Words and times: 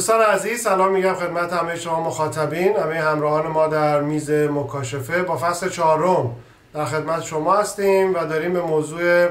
دوستان 0.00 0.20
عزیز 0.20 0.62
سلام 0.62 0.92
میگم 0.92 1.14
خدمت 1.14 1.52
همه 1.52 1.76
شما 1.76 2.00
مخاطبین 2.00 2.76
همه 2.76 3.00
همراهان 3.00 3.46
ما 3.46 3.66
در 3.66 4.00
میز 4.00 4.30
مکاشفه 4.30 5.22
با 5.22 5.36
فصل 5.36 5.68
چهارم 5.68 6.36
در 6.74 6.84
خدمت 6.84 7.22
شما 7.22 7.56
هستیم 7.56 8.14
و 8.14 8.24
داریم 8.24 8.52
به 8.52 8.60
موضوع 8.60 9.28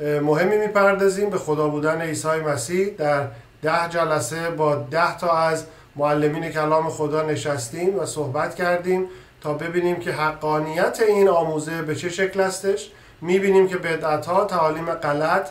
مهمی 0.00 0.56
می‌پردازیم 0.56 1.30
به 1.30 1.38
خدا 1.38 1.68
بودن 1.68 2.00
عیسی 2.00 2.28
مسیح 2.28 2.88
در 2.98 3.26
ده 3.62 3.88
جلسه 3.88 4.50
با 4.50 4.76
ده 4.76 5.18
تا 5.18 5.38
از 5.38 5.64
معلمین 5.96 6.48
کلام 6.50 6.88
خدا 6.88 7.22
نشستیم 7.22 7.98
و 7.98 8.06
صحبت 8.06 8.54
کردیم 8.54 9.06
تا 9.40 9.54
ببینیم 9.54 9.96
که 9.96 10.12
حقانیت 10.12 11.00
این 11.08 11.28
آموزه 11.28 11.82
به 11.82 11.94
چه 11.94 12.08
شکل 12.08 12.40
استش 12.40 12.90
می‌بینیم 13.20 13.68
که 13.68 13.76
بدعت 13.76 14.26
ها 14.26 14.44
تعالیم 14.44 14.94
غلط 14.94 15.48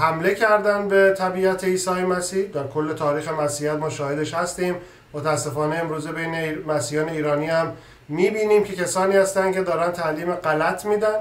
حمله 0.00 0.34
کردن 0.34 0.88
به 0.88 1.14
طبیعت 1.18 1.64
عیسی 1.64 1.90
مسیح. 1.90 2.44
در 2.44 2.66
کل 2.66 2.92
تاریخ 2.92 3.28
مسیحیت 3.28 3.74
ما 3.74 3.90
شاهدش 3.90 4.34
هستیم. 4.34 4.74
متاسفانه 5.12 5.76
امروزه 5.76 6.12
بین 6.12 6.58
مسیحیان 6.66 7.08
ایرانی 7.08 7.46
هم 7.46 7.72
می‌بینیم 8.08 8.64
که 8.64 8.76
کسانی 8.76 9.16
هستند 9.16 9.54
که 9.54 9.62
دارن 9.62 9.92
تعلیم 9.92 10.34
غلط 10.34 10.84
میدن 10.84 11.18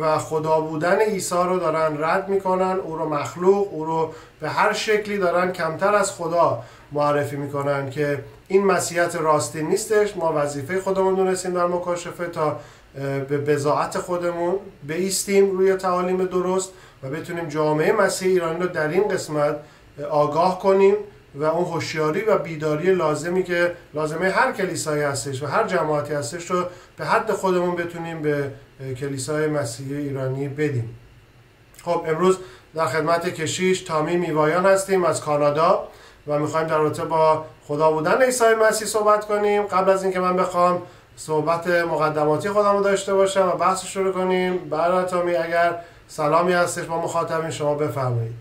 و 0.00 0.18
خدا 0.18 0.60
بودن 0.60 0.98
عیسی 1.00 1.34
رو 1.34 1.58
دارن 1.58 2.04
رد 2.04 2.28
می‌کنن. 2.28 2.76
او 2.84 2.96
رو 2.96 3.08
مخلوق 3.08 3.68
او 3.72 3.84
رو 3.84 4.12
به 4.40 4.48
هر 4.48 4.72
شکلی 4.72 5.18
دارن 5.18 5.52
کمتر 5.52 5.94
از 5.94 6.10
خدا 6.10 6.62
معرفی 6.92 7.36
می‌کنن 7.36 7.90
که 7.90 8.18
این 8.48 8.64
مسیحیت 8.64 9.16
راستی 9.16 9.62
نیستش. 9.62 10.16
ما 10.16 10.32
وظیفه 10.36 10.80
خودمون 10.80 11.14
دونستیم 11.14 11.54
در 11.54 11.66
مکاشفه 11.66 12.26
تا 12.26 12.60
به 13.28 13.38
بزاعت 13.38 13.98
خودمون 13.98 14.54
بیستیم 14.82 15.50
روی 15.50 15.74
تعالیم 15.74 16.24
درست. 16.24 16.72
بتونیم 17.10 17.48
جامعه 17.48 17.92
مسیح 17.92 18.28
ایرانی 18.28 18.60
رو 18.60 18.66
در 18.66 18.88
این 18.88 19.08
قسمت 19.08 19.56
آگاه 20.10 20.58
کنیم 20.58 20.94
و 21.34 21.44
اون 21.44 21.64
هوشیاری 21.64 22.20
و 22.20 22.38
بیداری 22.38 22.94
لازمی 22.94 23.42
که 23.42 23.74
لازمه 23.94 24.30
هر 24.30 24.52
کلیسایی 24.52 25.02
هستش 25.02 25.42
و 25.42 25.46
هر 25.46 25.64
جماعتی 25.64 26.14
هستش 26.14 26.50
رو 26.50 26.64
به 26.96 27.04
حد 27.06 27.32
خودمون 27.32 27.76
بتونیم 27.76 28.22
به 28.22 28.50
کلیسای 29.00 29.46
مسیحی 29.46 29.96
ایرانی 29.96 30.48
بدیم. 30.48 30.98
خب 31.84 32.04
امروز 32.06 32.38
در 32.74 32.86
خدمت 32.86 33.28
کشیش 33.28 33.80
تامی 33.80 34.16
میوایان 34.16 34.66
هستیم 34.66 35.04
از 35.04 35.20
کانادا 35.20 35.88
و 36.26 36.38
می‌خوایم 36.38 36.66
در 36.66 36.78
رابطه 36.78 37.04
با 37.04 37.44
خدا 37.66 37.90
بودن 37.92 38.22
عیسی 38.22 38.44
مسیح 38.68 38.88
صحبت 38.88 39.24
کنیم. 39.24 39.62
قبل 39.62 39.90
از 39.90 40.02
اینکه 40.02 40.20
من 40.20 40.36
بخوام 40.36 40.82
صحبت 41.16 41.66
مقدماتی 41.66 42.48
خودم 42.48 42.76
رو 42.76 42.82
داشته 42.82 43.14
باشم 43.14 43.48
و 43.48 43.56
بحث 43.56 43.84
شروع 43.84 44.12
کنیم 44.12 44.56
برای 44.56 45.04
تامی 45.04 45.34
اگر 45.34 45.78
سلامی 46.08 46.52
هستش 46.52 46.84
با 46.84 47.02
مخاطبین 47.02 47.50
شما 47.50 47.74
بفرمایید. 47.74 48.34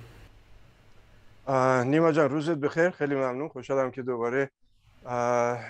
نیما 1.85 2.11
جان 2.11 2.29
روزت 2.29 2.55
بخیر 2.55 2.89
خیلی 2.89 3.15
ممنون 3.15 3.47
خوشحالم 3.47 3.91
که 3.91 4.01
دوباره 4.01 4.51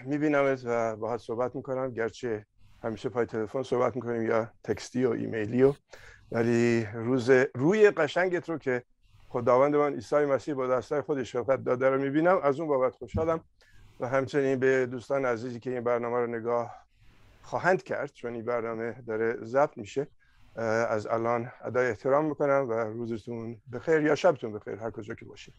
میبینمت 0.06 0.62
و 0.66 0.96
باهات 0.96 1.20
صحبت 1.20 1.56
می‌کنم. 1.56 1.92
گرچه 1.92 2.46
همیشه 2.84 3.10
پای 3.10 3.26
تلفن 3.26 3.64
صحبت 3.64 3.96
می‌کنیم 3.96 4.22
یا 4.22 4.52
تکستی 4.64 5.06
و 5.06 5.10
ایمیلی 5.10 5.64
و 5.64 5.74
ولی 6.32 6.88
روز 6.94 7.30
روی 7.56 7.92
قشنگت 7.92 8.50
رو 8.50 8.58
که 8.58 8.84
خداوند 9.30 9.76
من 9.76 9.94
عیسی 9.94 10.16
مسیح 10.16 10.54
با 10.54 10.68
دستای 10.68 11.02
خودش 11.02 11.32
شفقت 11.32 11.64
داده 11.64 11.90
رو 11.90 12.02
می‌بینم 12.02 12.40
از 12.44 12.60
اون 12.60 12.70
بابت 12.70 12.96
خوشحالم. 12.96 13.40
و 14.00 14.08
همچنین 14.08 14.60
به 14.60 14.86
دوستان 14.86 15.26
عزیزی 15.26 15.60
که 15.60 15.70
این 15.70 15.84
برنامه 15.84 16.18
رو 16.18 16.28
نگاه 16.28 16.76
خواهند 17.42 17.84
کرد 17.84 18.14
چون 18.14 18.34
این 18.34 18.46
برنامه 18.46 18.96
داره 19.08 19.38
ضبط 19.44 19.78
میشه. 19.78 20.08
از 20.90 21.08
الان 21.08 21.52
ادای 21.66 21.88
احترام 21.90 22.26
می‌کنم 22.26 22.70
و 22.70 22.74
روزتون 22.74 23.58
بخیر 23.74 24.02
یا 24.02 24.16
شبتون 24.16 24.54
بخیر 24.54 24.76
هر 24.76 24.92
کجا 24.92 25.14
که 25.14 25.26
باشید. 25.26 25.54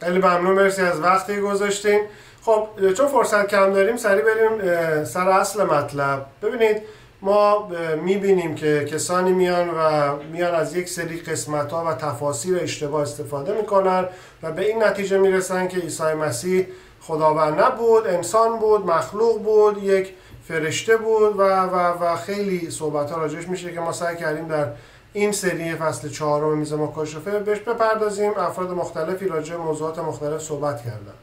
خیلی 0.00 0.18
ممنون 0.18 0.54
مرسی 0.54 0.82
از 0.82 1.00
وقتی 1.00 1.40
گذاشتین. 1.40 2.00
خب 2.42 2.68
چون 2.96 3.06
فرصت 3.06 3.46
کم 3.46 3.72
داریم 3.72 3.96
سریع 3.96 4.22
بریم 4.22 5.04
سر 5.04 5.28
اصل 5.28 5.64
مطلب. 5.64 6.26
ببینید 6.42 6.82
ما 7.22 7.68
می‌بینیم 8.02 8.54
که 8.54 8.84
کسانی 8.84 9.32
میان 9.32 9.70
و 9.70 10.16
میان 10.32 10.54
از 10.54 10.76
یک 10.76 10.88
سری 10.88 11.20
قسمت 11.20 11.72
ها 11.72 11.84
و 11.84 11.94
تفاسیر 11.94 12.58
اشتباه 12.58 13.02
استفاده 13.02 13.56
می‌کنن 13.60 14.08
و 14.42 14.52
به 14.52 14.68
این 14.68 14.82
نتیجه 14.82 15.18
می‌رسن 15.18 15.68
که 15.68 15.78
عیسی 15.78 16.02
مسیح 16.02 16.66
خداوند 17.00 17.60
نبود 17.60 18.06
انسان 18.06 18.58
بود 18.58 18.86
مخلوق 18.86 19.42
بود 19.42 19.82
یک 19.82 20.14
فرشته 20.48 20.96
بود 20.96 21.38
و, 21.38 21.42
و, 21.42 22.04
و 22.04 22.16
خیلی 22.16 22.70
صحبت 22.70 23.10
ها 23.10 23.20
راجعش 23.20 23.48
میشه 23.48 23.72
که 23.72 23.80
ما 23.80 23.92
سعی 23.92 24.16
کردیم 24.16 24.48
در 24.48 24.68
این 25.12 25.32
سری 25.32 25.74
فصل 25.74 26.08
چهارم 26.08 26.58
میز 26.58 26.72
مکاشفه 26.72 27.38
بهش 27.38 27.58
بپردازیم. 27.58 28.32
افراد 28.36 28.70
مختلفی 28.70 29.28
راجع 29.28 29.56
موضوعات 29.56 29.98
مختلف 29.98 30.42
صحبت 30.42 30.84
کردن. 30.84 31.14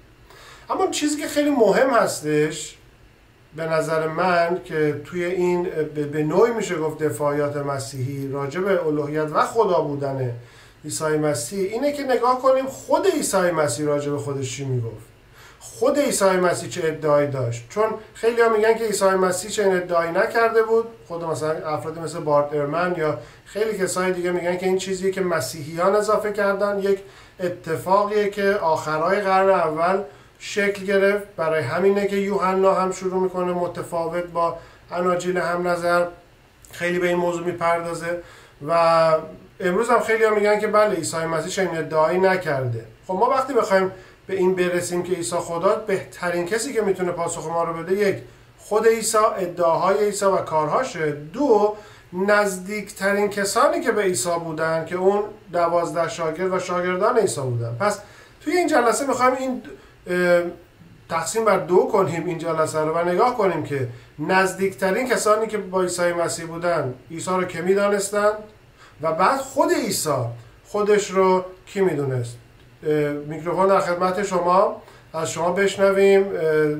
اما 0.69 0.87
چیزی 0.87 1.21
که 1.21 1.27
خیلی 1.27 1.49
مهم 1.49 1.89
هستش 1.89 2.77
به 3.55 3.65
نظر 3.65 4.07
من 4.07 4.61
که 4.65 5.01
توی 5.05 5.25
این 5.25 5.63
به 6.11 6.23
نوعی 6.23 6.53
میشه 6.53 6.75
گفت 6.75 7.03
دفاعیات 7.03 7.57
مسیحی 7.57 8.31
راجع 8.31 8.61
به 8.61 8.85
الوهیت 8.87 9.27
و 9.33 9.41
خدا 9.41 9.81
بودن 9.81 10.33
عیسی 10.83 11.17
مسیح 11.17 11.71
اینه 11.71 11.91
که 11.91 12.03
نگاه 12.03 12.41
کنیم 12.41 12.65
خود 12.65 13.07
عیسی 13.07 13.37
مسیح 13.37 13.85
راجع 13.85 14.11
به 14.11 14.17
خودش 14.17 14.55
چی 14.55 14.65
می‌گفت. 14.65 15.14
خود 15.65 15.99
عیسی 15.99 16.25
مسیح 16.25 16.69
چه 16.69 16.81
ادعایی 16.87 17.27
داشت؟ 17.27 17.69
چون 17.69 17.83
خیلی 18.13 18.41
ها 18.41 18.49
میگن 18.49 18.77
که 18.77 18.83
عیسی 18.83 19.05
مسیح 19.05 19.51
چه 19.51 19.63
ادعایی 19.63 20.11
نکرده 20.11 20.63
بود. 20.63 20.85
خود 21.07 21.23
مثلا 21.23 21.69
افرادی 21.69 21.99
مثل 21.99 22.19
بارت 22.19 22.53
ارمن 22.53 22.95
یا 22.97 23.19
خیلی 23.45 23.77
کسای 23.77 24.11
دیگه 24.11 24.31
میگن 24.31 24.57
که 24.57 24.65
این 24.65 24.77
چیزی 24.77 25.11
که 25.11 25.21
مسیحیان 25.21 25.95
اضافه 25.95 26.31
کردن. 26.31 26.79
یک 26.79 26.99
اتفاقیه 27.39 28.29
که 28.29 28.49
آخرای 28.61 29.21
قرن 29.21 29.49
اول 29.49 30.01
شکل 30.39 30.85
گرفت. 30.85 31.27
برای 31.37 31.61
همینه 31.61 32.07
که 32.07 32.15
یوحنا 32.15 32.73
هم 32.73 32.91
شروع 32.91 33.23
می‌کنه 33.23 33.53
متفاوت 33.53 34.23
با 34.23 34.57
اناجیل 34.91 35.37
هم 35.37 35.67
نظر 35.67 36.05
خیلی 36.71 36.99
به 36.99 37.07
این 37.07 37.17
موضوع 37.17 37.45
می‌پردازه. 37.45 38.21
و 38.67 38.71
امروز 39.59 39.89
هم 39.89 39.99
خیلی 39.99 40.23
ها 40.23 40.35
میگن 40.35 40.59
که 40.59 40.67
بله 40.67 40.95
عیسی 40.95 41.17
مسیح 41.17 41.49
چنین 41.49 41.77
ادعایی 41.77 42.19
نکرده. 42.19 42.85
خب 43.07 43.13
ما 43.13 43.29
وقتی 43.29 43.53
بخوایم 43.53 43.91
به 44.27 44.35
این 44.35 44.55
برسیم 44.55 45.03
که 45.03 45.13
عیسی 45.13 45.35
خدا 45.35 45.75
بهترین 45.75 46.45
کسی 46.45 46.73
که 46.73 46.81
می‌تونه 46.81 47.11
پاسخ 47.11 47.47
ما 47.47 47.63
رو 47.63 47.73
بده 47.73 47.95
یک 47.95 48.17
خود 48.57 48.87
عیسی 48.87 49.17
ادعاهای 49.17 50.05
عیسی 50.05 50.25
و 50.25 50.37
کارهاشه 50.37 51.11
دو 51.11 51.75
نزدیکترین 52.13 53.29
کسانی 53.29 53.81
که 53.81 53.91
به 53.91 54.01
عیسی 54.01 54.39
بودن 54.43 54.85
که 54.85 54.95
اون 54.95 55.23
دوازده 55.53 56.09
شاگرد 56.09 56.53
و 56.53 56.59
شاگردان 56.59 57.17
عیسی 57.17 57.41
بودن. 57.41 57.75
پس 57.79 57.99
توی 58.41 58.53
این 58.57 58.67
جلسه 58.67 59.07
می‌خوایم 59.07 59.35
این 59.39 59.61
تقسیم 61.09 61.45
بر 61.45 61.57
دو 61.57 61.77
کنیم 61.77 62.25
این 62.25 62.37
جلسه 62.37 62.79
رو 62.79 62.93
و 62.93 63.09
نگاه 63.09 63.37
کنیم 63.37 63.63
که 63.63 63.87
نزدیکترین 64.19 65.09
کسانی 65.09 65.47
که 65.47 65.57
با 65.57 65.81
عیسی 65.81 66.13
مسیح 66.13 66.45
بودن 66.45 66.93
عیسی 67.11 67.29
رو 67.29 67.43
که 67.43 67.61
می‌دانستند 67.61 68.33
و 69.01 69.13
بعد 69.13 69.39
خود 69.39 69.71
عیسی 69.71 70.15
خودش 70.65 71.11
رو 71.11 71.45
کی 71.65 71.81
می‌دونست؟ 71.81 72.37
میکروفون 73.27 73.67
در 73.67 73.79
خدمت 73.79 74.23
شما. 74.23 74.81
از 75.13 75.31
شما 75.31 75.51
بشنویم. 75.51 76.23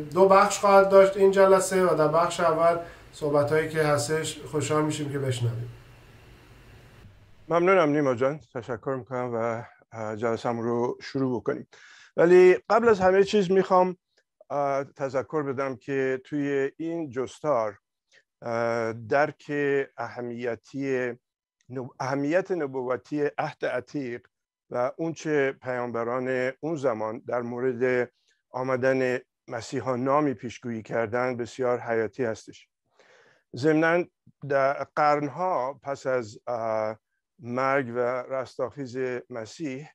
دو 0.03 0.27
بخش 0.27 0.59
خواهد 0.59 0.89
داشت 0.89 1.17
این 1.17 1.31
جلسه 1.31 1.85
و 1.85 1.95
در 1.95 2.07
بخش 2.07 2.39
اول 2.39 2.77
صحبت 3.11 3.51
هایی 3.51 3.69
که 3.69 3.83
هستش 3.83 4.39
خوشحال 4.39 4.85
میشیم 4.85 5.11
که 5.11 5.19
بشنویم. 5.19 5.69
ممنونم 7.49 7.89
نیما 7.89 8.15
جان. 8.15 8.39
تشکر 8.53 8.95
می‌کنم 8.97 9.31
و 9.33 9.63
جلسه 10.15 10.49
رو 10.49 10.97
شروع 11.01 11.39
بکنیم. 11.41 11.67
ولی 12.17 12.57
قبل 12.69 12.89
از 12.89 12.99
همه 12.99 13.23
چیز 13.23 13.51
می‌خوام 13.51 13.97
تذکر 14.95 15.43
بدم 15.43 15.75
که 15.75 16.21
توی 16.25 16.71
این 16.77 17.09
جستار 17.09 17.79
درک 19.09 19.51
اهمیتی 19.97 21.13
اهمیت 21.99 22.51
نبوتی 22.51 23.29
عهد 23.37 23.65
عتیق 23.65 24.27
و 24.69 24.91
اونچه 24.97 25.51
پیامبران 25.51 26.51
اون 26.59 26.75
زمان 26.75 27.19
در 27.27 27.41
مورد 27.41 28.11
آمدن 28.49 29.19
مسیحا 29.47 29.95
نامی 29.95 30.33
پیشگویی 30.33 30.81
کردن 30.81 31.37
بسیار 31.37 31.79
حیاتی 31.79 32.23
هستش. 32.23 32.67
ضمنا 33.55 34.03
در 34.49 34.73
قرنها 34.95 35.79
پس 35.83 36.07
از 36.07 36.39
مرگ 37.39 37.91
و 37.95 37.99
رستاخیز 38.33 38.97
مسیح 39.29 39.87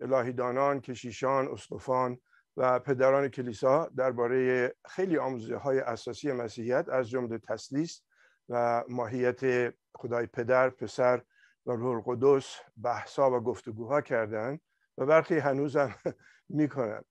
الهیدانان، 0.00 0.80
کشیشان، 0.80 1.48
اسقفان 1.48 2.18
و 2.56 2.78
پدران 2.78 3.28
کلیسا 3.28 3.90
درباره 3.96 4.74
خیلی 4.88 5.18
آموزه 5.18 5.56
های 5.56 5.78
اساسی 5.78 6.32
مسیحیت 6.32 6.88
از 6.88 7.10
جمله 7.10 7.38
تسلیس 7.38 8.02
و 8.48 8.84
ماهیت 8.88 9.72
خدای 9.94 10.26
پدر، 10.26 10.70
پسر 10.70 11.22
و 11.66 11.72
روح 11.72 11.96
القدس 11.96 12.56
بحثا 12.82 13.30
و 13.30 13.40
گفتگوها 13.40 14.00
کردن 14.00 14.58
و 14.98 15.06
برخی 15.06 15.38
هنوزم 15.38 15.94
می‌کنن. 16.48 17.02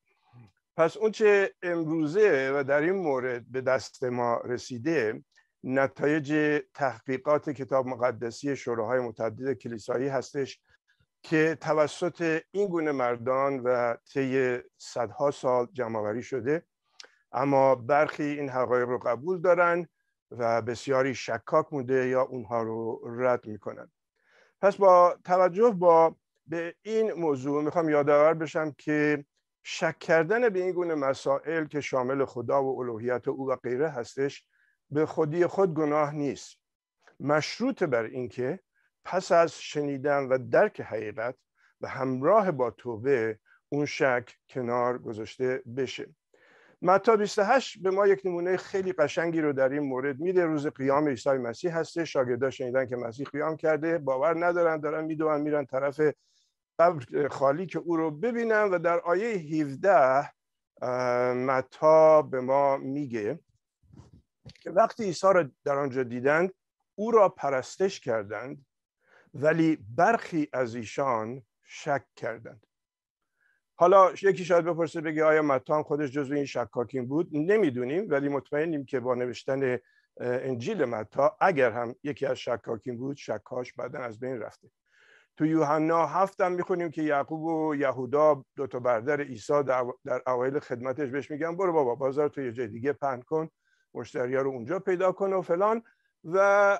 پس 0.77 0.97
اونچه 0.97 1.53
امروزه 1.63 2.51
و 2.55 2.63
در 2.63 2.81
این 2.81 2.95
مورد 2.95 3.51
به 3.51 3.61
دست 3.61 4.03
ما 4.03 4.41
رسیده 4.45 5.23
نتایج 5.63 6.61
تحقیقات 6.73 7.49
کتاب 7.49 7.87
مقدسی 7.87 8.55
شوراهای 8.55 8.99
متعدد 8.99 9.53
کلیسایی 9.53 10.07
هستش 10.07 10.59
که 11.23 11.57
توسط 11.61 12.41
این 12.51 12.67
گونه 12.67 12.91
مردان 12.91 13.59
و 13.59 13.95
طی 14.13 14.57
صدها 14.77 15.31
سال 15.31 15.67
جمعآوری 15.73 16.23
شده. 16.23 16.65
اما 17.31 17.75
برخی 17.75 18.23
این 18.23 18.49
حقایق 18.49 18.89
رو 18.89 18.99
قبول 18.99 19.41
دارن 19.41 19.87
و 20.31 20.61
بسیاری 20.61 21.15
شکاک 21.15 21.73
مونده 21.73 22.07
یا 22.07 22.21
اونها 22.21 22.63
رو 22.63 23.01
رد 23.05 23.47
می‌کنن. 23.47 23.91
پس 24.65 24.75
با 24.75 25.17
توجه 25.23 25.71
با 25.71 26.15
به 26.47 26.75
این 26.81 27.13
موضوع 27.13 27.63
می‌خوام 27.63 27.89
یادآور 27.89 28.33
بشم 28.33 28.71
که 28.71 29.25
شک 29.63 29.99
کردن 29.99 30.49
به 30.49 30.59
این 30.59 30.71
گونه 30.71 30.95
مسائل 30.95 31.65
که 31.65 31.81
شامل 31.81 32.25
خدا 32.25 32.63
و 32.63 32.79
الوهیت 32.79 33.27
او 33.27 33.49
و 33.49 33.55
غیره 33.55 33.89
هستش 33.89 34.45
به 34.89 35.05
خودی 35.05 35.47
خود 35.47 35.73
گناه 35.73 36.15
نیست. 36.15 36.57
مشروط 37.19 37.83
بر 37.83 38.03
اینکه 38.03 38.59
پس 39.03 39.31
از 39.31 39.61
شنیدن 39.61 40.27
و 40.27 40.37
درک 40.51 40.81
حقیقت 40.81 41.35
و 41.81 41.87
همراه 41.87 42.51
با 42.51 42.71
توبه 42.71 43.39
اون 43.69 43.85
شک 43.85 44.35
کنار 44.49 44.97
گذاشته 44.97 45.63
بشه. 45.77 46.15
متا 46.81 47.15
28 47.15 47.81
به 47.81 47.91
ما 47.91 48.07
یک 48.07 48.21
نمونه 48.25 48.57
خیلی 48.57 48.93
قشنگی 48.93 49.41
رو 49.41 49.53
در 49.53 49.69
این 49.69 49.83
مورد 49.83 50.19
میده. 50.19 50.45
روز 50.45 50.67
قیام 50.67 51.07
عیسی 51.07 51.29
مسیح 51.29 51.77
هسته. 51.77 52.05
شاگردا 52.05 52.49
شنیدن 52.49 52.85
که 52.85 52.95
مسیح 52.95 53.27
قیام 53.27 53.57
کرده. 53.57 53.97
باور 53.97 54.45
ندارن 54.45 54.79
دارن 54.79 55.05
می‌دونن 55.05 55.41
میرن 55.41 55.65
طرف 55.65 56.01
قبر 56.79 57.27
خالی 57.27 57.65
که 57.65 57.79
او 57.79 57.97
رو 57.97 58.11
ببینن 58.11 58.63
و 58.63 58.79
در 58.79 58.99
آیه 58.99 59.27
17 59.27 60.31
متا 61.33 62.21
به 62.21 62.41
ما 62.41 62.77
میگه 62.77 63.39
که 64.61 64.71
وقتی 64.71 65.03
عیسی 65.03 65.27
را 65.33 65.49
در 65.63 65.77
آنجا 65.77 66.03
دیدند 66.03 66.53
او 66.95 67.11
را 67.11 67.29
پرستش 67.29 67.99
کردند 67.99 68.65
ولی 69.33 69.77
برخی 69.95 70.47
از 70.53 70.75
ایشان 70.75 71.41
شک 71.63 72.05
کردند. 72.15 72.65
حالا 73.77 74.11
یکی 74.11 74.45
شاید 74.45 74.65
بپرسه 74.65 75.01
بگه 75.01 75.23
آیا 75.23 75.41
متان 75.41 75.83
خودش 75.83 76.11
جزو 76.11 76.33
این 76.33 76.45
شکاکین 76.45 77.07
بود؟ 77.07 77.29
نمی‌دونیم 77.31 78.05
ولی 78.09 78.29
مطمئنیم 78.29 78.85
که 78.85 78.99
با 78.99 79.15
نوشتن 79.15 79.77
انجیل 80.19 80.85
متا 80.85 81.37
اگر 81.41 81.71
هم 81.71 81.95
یکی 82.03 82.25
از 82.25 82.37
شکاکین 82.37 82.97
بود 82.97 83.17
شکاش 83.17 83.73
بعدا 83.73 83.99
از 83.99 84.19
بین 84.19 84.39
رفته. 84.39 84.67
تو 85.37 85.45
یوحنا 85.45 86.05
هفتم 86.05 86.51
می‌خونیم 86.51 86.91
که 86.91 87.01
یعقوب 87.01 87.43
و 87.43 87.75
یهودا 87.75 88.45
دو 88.55 88.67
تا 88.67 88.79
برادر 88.79 89.21
عیسی 89.21 89.63
در, 89.63 89.83
اوایل 90.27 90.59
خدمتش 90.59 91.09
بهش 91.09 91.31
میگن 91.31 91.55
برو 91.55 91.73
بابا 91.73 91.95
بازار 91.95 92.29
تو 92.29 92.41
یه 92.41 92.51
جای 92.51 92.67
دیگه 92.67 92.93
پهن 92.93 93.21
کن 93.21 93.49
مشتریا 93.93 94.41
رو 94.41 94.49
اونجا 94.49 94.79
پیدا 94.79 95.11
کن 95.11 95.33
و 95.33 95.41
فلان. 95.41 95.83
و 96.23 96.79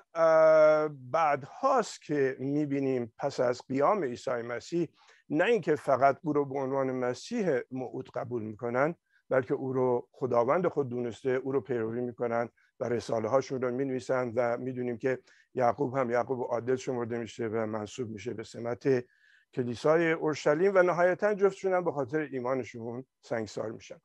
بعد 1.12 1.44
هاست 1.44 2.02
که 2.02 2.36
می‌بینیم 2.40 3.14
پس 3.18 3.40
از 3.40 3.62
قیام 3.68 4.04
عیسی 4.04 4.32
مسیح 4.32 4.88
نه 5.30 5.44
اینکه 5.44 5.76
فقط 5.76 6.18
او 6.22 6.34
رو 6.34 6.46
به 6.46 6.60
عنوان 6.60 6.92
مسیح 6.92 7.60
موعود 7.72 8.10
قبول 8.14 8.44
می‌کنن 8.44 8.96
بلکه 9.30 9.54
او 9.54 9.74
رو 9.74 10.08
خداوند 10.12 10.68
خود 10.68 10.90
دونسته 10.90 11.30
او 11.30 11.52
رو 11.52 11.62
پیروی 11.62 12.02
می‌کنن 12.02 12.50
و 12.80 12.90
رساله 12.90 13.30
هاشون 13.30 13.62
رو 13.62 13.72
می 13.72 13.86
نویسن 13.86 14.32
و 14.36 14.58
می‌دونیم 14.58 14.98
که 14.98 15.20
یعقوب 15.54 15.98
هم 15.98 16.12
یعقوب 16.12 16.42
عادل 16.42 16.76
شمرده 16.76 17.18
میشه 17.18 17.48
و 17.48 17.66
منصوب 17.66 18.10
میشه 18.10 18.34
به 18.34 18.44
سمت 18.44 19.06
کلیسای 19.54 20.12
اورشلیم 20.12 20.72
و 20.76 20.84
نهایتا 20.84 21.34
جفتشون 21.34 21.74
هم 21.74 21.84
به 21.84 21.92
خاطر 21.92 22.20
ایمانشون 22.20 23.06
سنگسار 23.22 23.72
میشن. 23.72 24.02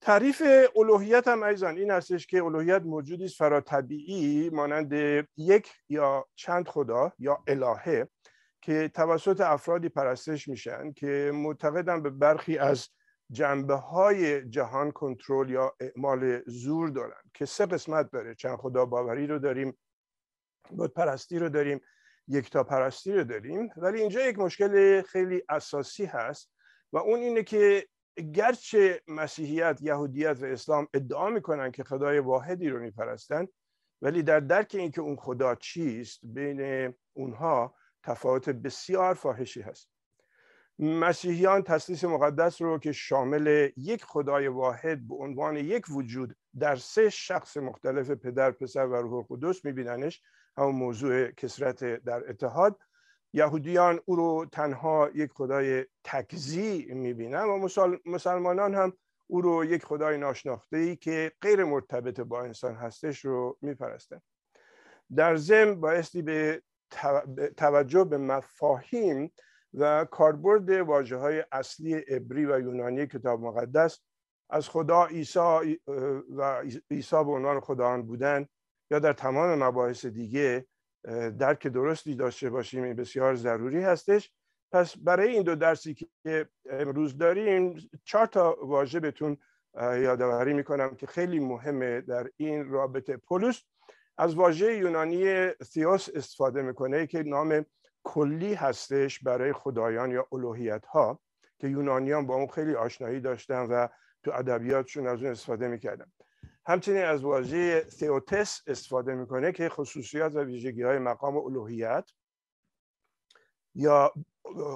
تعریف 0.00 0.42
الوهیت 0.76 1.28
هم 1.28 1.42
ایزان 1.42 1.76
این 1.76 1.90
هستش 1.90 2.26
که 2.26 2.44
الوهیت 2.44 2.82
موجودی 2.82 3.24
است 3.24 3.42
مانند 4.52 4.92
یک 5.36 5.72
یا 5.88 6.26
چند 6.34 6.68
خدا 6.68 7.12
یا 7.18 7.42
الهه 7.46 8.08
که 8.62 8.88
توسط 8.88 9.40
افرادی 9.40 9.88
پرستش 9.88 10.48
میشن 10.48 10.92
که 10.92 11.30
معتقدن 11.34 12.02
به 12.02 12.10
برخی 12.10 12.58
از 12.58 12.88
جنبه 13.30 13.74
های 13.74 14.48
جهان 14.48 14.90
کنترل 14.90 15.50
یا 15.50 15.76
اعمال 15.80 16.42
زور 16.46 16.88
دارن 16.88 17.22
که 17.34 17.44
سه 17.44 17.66
قسمت 17.66 18.10
داره. 18.10 18.34
چند 18.34 18.56
خدا 18.56 18.86
باوری 18.86 19.26
رو 19.26 19.38
داریم 19.38 19.78
بود 20.70 20.94
پرستی 20.94 21.38
رو 21.38 21.48
داریم 21.48 21.80
یکتا 22.28 22.64
پرستی 22.64 23.12
رو 23.12 23.24
داریم. 23.24 23.70
ولی 23.76 24.00
اینجا 24.00 24.20
یک 24.20 24.38
مشکل 24.38 25.02
خیلی 25.02 25.42
اساسی 25.48 26.04
هست 26.04 26.52
و 26.92 26.98
اون 26.98 27.20
اینه 27.20 27.42
که 27.42 27.88
گرچه 28.34 29.02
مسیحیت 29.08 29.78
یهودیت 29.82 30.38
و 30.42 30.44
اسلام 30.44 30.88
ادعا 30.94 31.30
می‌کنن 31.30 31.70
که 31.70 31.84
خدای 31.84 32.18
واحدی 32.18 32.68
رو 32.68 32.80
میپرستن 32.80 33.46
ولی 34.02 34.22
در 34.22 34.40
درک 34.40 34.74
اینکه 34.74 35.00
اون 35.00 35.16
خدا 35.16 35.54
چیست 35.54 36.20
بین 36.22 36.94
اونها 37.12 37.74
تفاوت 38.02 38.48
بسیار 38.48 39.14
فاحشی 39.14 39.60
هست. 39.60 39.88
مسیحیان 40.78 41.62
تسلیس 41.62 42.04
مقدس 42.04 42.62
رو 42.62 42.78
که 42.78 42.92
شامل 42.92 43.70
یک 43.76 44.04
خدای 44.04 44.48
واحد 44.48 45.08
به 45.08 45.14
عنوان 45.14 45.56
یک 45.56 45.84
وجود 45.90 46.36
در 46.58 46.76
سه 46.76 47.10
شخص 47.10 47.56
مختلف 47.56 48.10
پدر، 48.10 48.50
پسر 48.50 48.86
و 48.86 48.94
روح 48.94 49.12
القدس 49.14 49.64
میبیننش 49.64 50.22
همون 50.56 50.74
موضوع 50.74 51.30
کسرت 51.30 51.84
در 51.84 52.30
اتحاد. 52.30 52.78
یهودیان 53.32 54.00
او 54.04 54.16
رو 54.16 54.46
تنها 54.52 55.10
یک 55.14 55.30
خدای 55.32 55.86
تکزی 56.04 56.86
می‌بینن 56.94 57.42
و 57.42 57.68
مسلمانان 58.04 58.74
هم 58.74 58.92
او 59.26 59.40
رو 59.40 59.64
یک 59.64 59.84
خدای 59.84 60.18
ناشناخته 60.18 60.76
ای 60.76 60.96
که 60.96 61.32
غیر 61.40 61.64
مرتبط 61.64 62.20
با 62.20 62.42
انسان 62.42 62.74
هستش 62.74 63.24
رو 63.24 63.58
میپرستن. 63.60 64.20
در 65.16 65.36
ضمن 65.36 65.80
بایستی 65.80 66.22
به 66.22 66.62
توجه 67.56 68.04
به 68.04 68.18
مفاهیم 68.18 69.32
و 69.74 70.04
کاربرد 70.04 70.70
واجه 70.70 71.16
های 71.16 71.44
اصلی 71.52 71.94
عبری 71.94 72.46
و 72.46 72.60
یونانی 72.60 73.06
کتاب 73.06 73.40
مقدس 73.40 74.00
از 74.50 74.68
خدا 74.68 75.06
عیسی 75.06 75.80
و 76.36 76.62
عیسی 76.90 77.16
به 77.24 77.32
عنوان 77.32 77.60
خداوند 77.60 78.06
بودن 78.06 78.46
یا 78.90 78.98
در 78.98 79.12
تمام 79.12 79.62
مباحث 79.62 80.06
دیگه 80.06 80.66
درک 81.38 81.66
درستی 81.66 82.14
داشته 82.14 82.50
باشیم 82.50 82.82
این 82.82 82.96
بسیار 82.96 83.34
ضروری 83.34 83.82
هستش. 83.82 84.32
پس 84.72 84.96
برای 84.96 85.28
این 85.28 85.42
دو 85.42 85.54
درسی 85.54 85.94
که 85.94 86.48
امروز 86.70 87.18
داریم 87.18 87.76
چهار 88.04 88.26
تا 88.26 88.56
واژه 88.62 89.00
بهتون 89.00 89.36
یادآوری 89.76 90.54
می‌کنم 90.54 90.94
که 90.94 91.06
خیلی 91.06 91.40
مهمه 91.40 92.00
در 92.00 92.30
این 92.36 92.68
رابطه. 92.68 93.16
پولس 93.16 93.62
از 94.18 94.34
واژه 94.34 94.76
یونانی 94.76 95.50
ثیوس 95.62 96.08
استفاده 96.14 96.62
می‌کنه 96.62 97.06
که 97.06 97.22
نام 97.22 97.64
کلی 98.04 98.54
هستش 98.54 99.20
برای 99.20 99.52
خدایان 99.52 100.10
یا 100.10 100.26
الوهیت 100.32 100.86
ها 100.86 101.20
که 101.58 101.68
یونانیان 101.68 102.26
با 102.26 102.34
اون 102.34 102.46
خیلی 102.46 102.74
آشنایی 102.74 103.20
داشتن 103.20 103.66
و 103.66 103.88
تو 104.22 104.30
ادبیاتشون 104.34 105.06
از 105.06 105.22
اون 105.22 105.30
استفاده 105.30 105.68
می‌کردن. 105.68 106.12
همچنین 106.66 107.04
از 107.04 107.24
واژه 107.24 107.80
تئوتس 107.80 108.62
استفاده 108.66 109.14
می‌کنه 109.14 109.52
که 109.52 109.68
خصوصیات 109.68 110.34
و 110.34 110.40
ویژگی 110.44 110.82
های 110.82 110.98
مقام 110.98 111.36
الوهیت 111.36 112.10
یا 113.74 114.12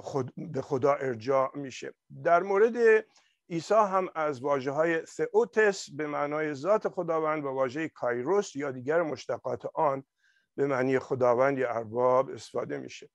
خود 0.03 0.33
به 0.37 0.63
خدا 0.63 0.95
ارجاع 0.95 1.51
میشه. 1.55 1.95
در 2.25 2.43
مورد 2.43 3.07
عیسی 3.51 3.75
هم 3.75 4.09
از 4.15 4.41
واجه 4.41 4.71
های 4.71 5.07
ثئوتس 5.07 5.91
به 5.91 6.07
معنای 6.07 6.55
ذات 6.55 6.89
خداوند 6.89 7.45
و 7.45 7.49
واژه 7.49 7.89
کایروس 7.89 8.57
یا 8.57 8.71
دیگر 8.71 9.03
مشتقات 9.03 9.67
آن 9.75 10.05
به 10.57 10.67
معنی 10.67 10.99
خداوند 10.99 11.59
یا 11.59 11.71
ارباب 11.71 12.31
استفاده 12.31 12.79
میشه. 12.79 13.11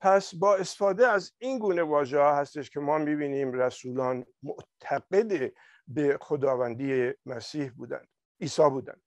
پس 0.00 0.34
با 0.34 0.56
استفاده 0.56 1.08
از 1.08 1.32
این 1.38 1.58
گونه 1.58 1.82
واژه 1.82 2.18
ها 2.18 2.36
هستش 2.36 2.70
که 2.70 2.80
ما 2.80 2.98
می‌بینیم 2.98 3.52
رسولان 3.52 4.26
معتقد 4.42 5.52
به 5.88 6.18
خداوندی 6.20 7.12
مسیح 7.26 7.70
بودند 7.70 8.08
عیسی 8.40 8.70
بودند. 8.70 9.02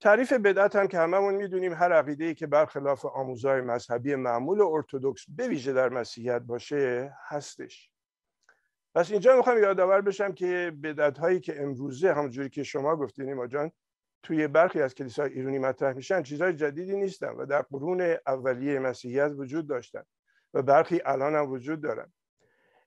تعریف 0.00 0.32
بدعت 0.32 0.76
هم 0.76 0.88
که 0.88 0.98
هممون 0.98 1.34
می‌دونیم 1.34 1.72
هر 1.72 1.92
عقیده 1.92 2.24
ای 2.24 2.34
که 2.34 2.46
برخلاف 2.46 3.04
آموزهای 3.04 3.60
مذهبی 3.60 4.14
معمول 4.14 4.60
ارتودکس 4.60 5.24
به 5.28 5.48
ویژه 5.48 5.72
در 5.72 5.88
مسیحیت 5.88 6.42
باشه 6.42 7.14
هستش. 7.28 7.89
پس 8.94 9.10
اینجا 9.10 9.36
می‌خوام 9.36 9.58
یادآور 9.58 10.00
بشم 10.00 10.32
که 10.32 10.72
بدعت 10.82 11.18
هایی 11.18 11.40
که 11.40 11.62
امروزه 11.62 12.12
همونجوری 12.12 12.48
که 12.48 12.62
شما 12.62 12.96
گفتین 12.96 13.28
ایما 13.28 13.46
جان 13.46 13.72
توی 14.22 14.48
برخی 14.48 14.82
از 14.82 14.94
کلیسای 14.94 15.32
ایرانی 15.32 15.58
مطرح 15.58 15.92
میشن 15.92 16.22
چیزهای 16.22 16.52
جدیدی 16.52 16.96
نیستن 16.96 17.28
و 17.28 17.46
در 17.46 17.62
قرون 17.62 18.16
اولیه 18.26 18.78
مسیحیت 18.78 19.32
وجود 19.36 19.66
داشتن 19.68 20.02
و 20.54 20.62
برخی 20.62 21.00
الان 21.04 21.34
هم 21.34 21.50
وجود 21.50 21.80
دارن. 21.80 22.12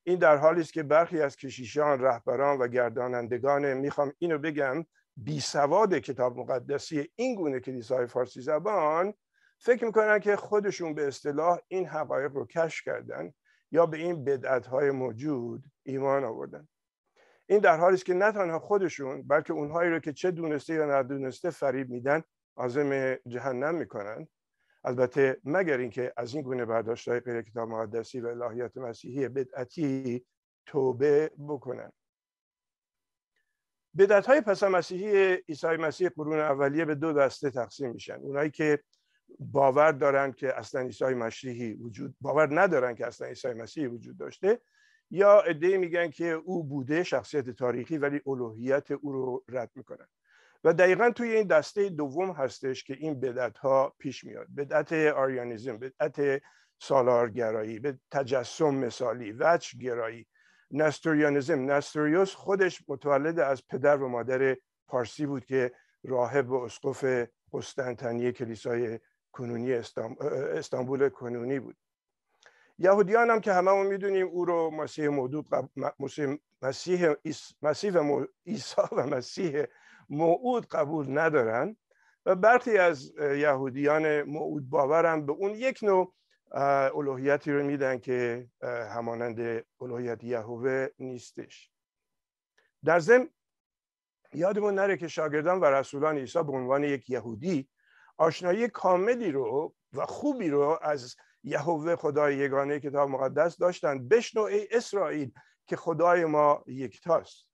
این 0.03 0.19
در 0.19 0.37
حالی 0.37 0.61
است 0.61 0.73
که 0.73 0.83
برخی 0.83 1.21
از 1.21 1.35
کشیشان 1.35 2.01
رهبران 2.01 2.59
و 2.59 2.67
گردانندگان 2.67 3.73
می‌خوام 3.73 4.13
اینو 4.19 4.37
بگم 4.37 4.85
بی 5.17 5.39
سواد 5.39 5.97
کتاب 5.97 6.37
مقدسی 6.37 7.09
این 7.15 7.35
گونه 7.35 7.59
کلیسای 7.59 8.07
فارسی 8.07 8.41
زبان 8.41 9.13
فکر 9.59 9.85
می‌کنن 9.85 10.19
که 10.19 10.35
خودشون 10.35 10.93
به 10.93 11.07
اصطلاح 11.07 11.59
این 11.67 11.87
حقایق 11.87 12.31
رو 12.31 12.45
کشف 12.45 12.83
کردن 12.85 13.33
یا 13.73 13.85
به 13.85 13.97
این 13.97 14.23
بدعت 14.23 14.67
های 14.67 14.91
موجود 14.91 15.63
ایمان 15.83 16.23
آوردن. 16.23 16.67
این 17.45 17.59
در 17.59 17.77
حالی 17.77 17.93
است 17.93 18.05
که 18.05 18.13
نه 18.13 18.31
تنها 18.31 18.59
خودشون 18.59 19.23
بلکه 19.27 19.53
اونهایی 19.53 19.91
رو 19.91 19.99
که 19.99 20.13
چه 20.13 20.31
دونسته 20.31 20.73
یا 20.73 20.85
ندونسته 20.85 21.49
فریب 21.49 21.89
میدن 21.89 22.23
عازم 22.55 23.15
جهنم 23.15 23.75
می‌کنن. 23.75 24.27
البته 24.83 25.37
مگر 25.43 25.77
اینکه 25.77 26.13
از 26.17 26.33
این 26.33 26.43
گونه 26.43 26.65
برداشت 26.65 27.07
های 27.07 27.19
غیر 27.19 27.41
کتاب 27.41 27.69
مقدسی 27.69 28.19
و 28.19 28.27
الهیات 28.27 28.77
مسیحی 28.77 29.27
بدعتی 29.27 30.25
توبه 30.65 31.31
بکنن. 31.47 31.91
بدعت 33.97 34.25
های 34.25 34.41
پس 34.41 34.63
مسیحی 34.63 35.33
عیسی 35.49 35.67
مسیح 35.67 36.09
قرون 36.09 36.39
اولیه 36.39 36.85
به 36.85 36.95
دو 36.95 37.13
دسته 37.13 37.49
تقسیم 37.49 37.91
میشن. 37.91 38.19
اونایی 38.19 38.51
که 38.51 38.83
باور 39.39 39.91
دارن 39.91 40.31
که 40.31 40.59
اصلا 40.59 40.81
عیسی 40.81 41.05
مسیحی 41.05 41.73
وجود 41.73 42.15
باور 42.21 42.61
ندارن 42.61 42.95
که 42.95 43.07
اصلا 43.07 43.27
عیسی 43.27 43.53
مسیحی 43.53 43.87
وجود 43.87 44.17
داشته 44.17 44.59
یا 45.11 45.39
عده 45.39 45.77
میگن 45.77 46.09
که 46.09 46.25
او 46.25 46.63
بوده 46.63 47.03
شخصیت 47.03 47.49
تاریخی 47.49 47.97
ولی 47.97 48.21
الوهیت 48.27 48.91
او 48.91 49.11
رو 49.11 49.43
رد 49.49 49.71
می‌کنن. 49.75 50.07
و 50.63 50.73
دقیقا 50.73 51.11
توی 51.11 51.35
این 51.35 51.47
دسته 51.47 51.89
دوم 51.89 52.31
هستش 52.31 52.83
که 52.83 52.93
این 52.93 53.19
بدعت 53.19 53.57
ها 53.57 53.95
پیش 53.99 54.23
میاد. 54.23 54.47
بدعت 54.57 54.93
آریانیزم 54.93 55.77
بدعت 55.77 56.41
سالارگرایی 56.81 57.79
به 57.79 57.99
تجسم 58.11 58.75
مثالی 58.75 59.31
وچ 59.31 59.75
گرایی 59.75 60.27
نستوریانیزم. 60.71 61.71
نستوریوس 61.71 62.33
خودش 62.35 62.83
متولد 62.87 63.39
از 63.39 63.67
پدر 63.67 63.97
و 63.97 64.07
مادر 64.07 64.57
پارسی 64.87 65.25
بود 65.25 65.45
که 65.45 65.71
راهب 66.03 66.49
و 66.49 66.55
اسقف 66.55 67.27
قسطنطنیه 67.53 68.31
کلیسای 68.31 68.99
کنونی 69.33 69.73
استانبول 69.73 71.09
کنونی 71.09 71.59
بود. 71.59 71.77
یهودیان 72.77 73.29
هم 73.29 73.39
که 73.39 73.53
هممون 73.53 73.87
می‌دونیم 73.87 74.27
او 74.27 74.45
رو 74.45 74.71
مسیح 74.71 75.07
موعود 75.07 75.47
مسیح 75.99 76.37
مسیح 77.61 77.93
و 77.93 78.25
عیسی 78.45 78.81
و 78.91 79.05
مسیح 79.07 79.63
موعود 80.09 80.65
قبول 80.65 81.17
ندارن 81.17 81.77
و 82.25 82.35
برخی 82.35 82.77
از 82.77 83.13
یهودیان 83.17 84.21
موعود 84.21 84.69
باورم 84.69 85.25
به 85.25 85.31
اون 85.31 85.51
یک 85.51 85.79
نوع 85.83 86.13
الوهیتی 86.95 87.51
رو 87.51 87.63
میدن 87.63 87.97
که 87.97 88.47
همانند 88.93 89.65
الوهیت 89.81 90.23
یهوه 90.23 90.87
نیستش. 90.99 91.71
در 92.85 92.99
ضمن 92.99 93.29
یادمون 94.33 94.73
نره 94.73 94.97
که 94.97 95.07
شاگردان 95.07 95.59
و 95.59 95.65
رسولان 95.65 96.17
عیسی 96.17 96.43
به 96.43 96.51
عنوان 96.51 96.83
یک 96.83 97.09
یهودی 97.09 97.69
آشنایی 98.17 98.67
کاملی 98.67 99.31
رو 99.31 99.75
و 99.93 100.05
خوبی 100.05 100.49
رو 100.49 100.79
از 100.81 101.15
یهوه 101.43 101.95
خدای 101.95 102.35
یگانه 102.35 102.79
کتاب 102.79 103.09
مقدس 103.09 103.57
داشتن 103.57 104.07
بشنو 104.07 104.41
ای 104.41 104.67
اسرائیل 104.71 105.31
که 105.67 105.75
خدای 105.75 106.25
ما 106.25 106.63
یکتاست. 106.67 107.47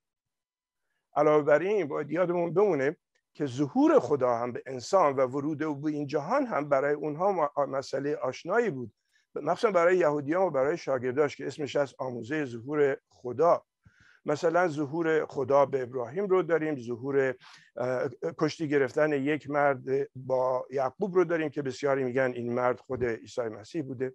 علاوه 1.16 1.44
بر 1.44 1.58
این 1.58 1.88
باید 1.88 2.10
یادمون 2.10 2.54
بمونه 2.54 2.96
که 3.34 3.46
ظهور 3.46 3.98
خدا 3.98 4.36
هم 4.36 4.52
به 4.52 4.62
انسان 4.66 5.16
و 5.16 5.26
ورود 5.26 5.62
او 5.62 5.74
به 5.74 5.90
این 5.90 6.06
جهان 6.06 6.46
هم 6.46 6.68
برای 6.68 6.94
اونها 6.94 7.52
مسئله 7.68 8.16
آشنایی 8.16 8.70
بود. 8.70 8.92
مخصوصا 9.34 9.70
برای 9.70 9.96
یهودیان 9.96 10.42
و 10.42 10.50
برای 10.50 10.76
شاگرداش 10.76 11.36
که 11.36 11.46
اسمش 11.46 11.76
از 11.76 11.94
آموزه 11.98 12.44
ظهور 12.44 12.96
خدا. 13.10 13.64
مثلا 14.24 14.68
ظهور 14.68 15.26
خدا 15.26 15.66
به 15.66 15.82
ابراهیم 15.82 16.26
رو 16.26 16.42
داریم 16.42 16.76
ظهور 16.76 17.34
کشتی 18.38 18.68
گرفتن 18.68 19.12
یک 19.12 19.50
مرد 19.50 19.82
با 20.16 20.66
یعقوب 20.70 21.14
رو 21.14 21.24
داریم 21.24 21.48
که 21.48 21.62
بسیاری 21.62 22.04
میگن 22.04 22.32
این 22.34 22.52
مرد 22.52 22.80
خود 22.80 23.04
عیسی 23.04 23.42
مسیح 23.42 23.82
بوده. 23.82 24.14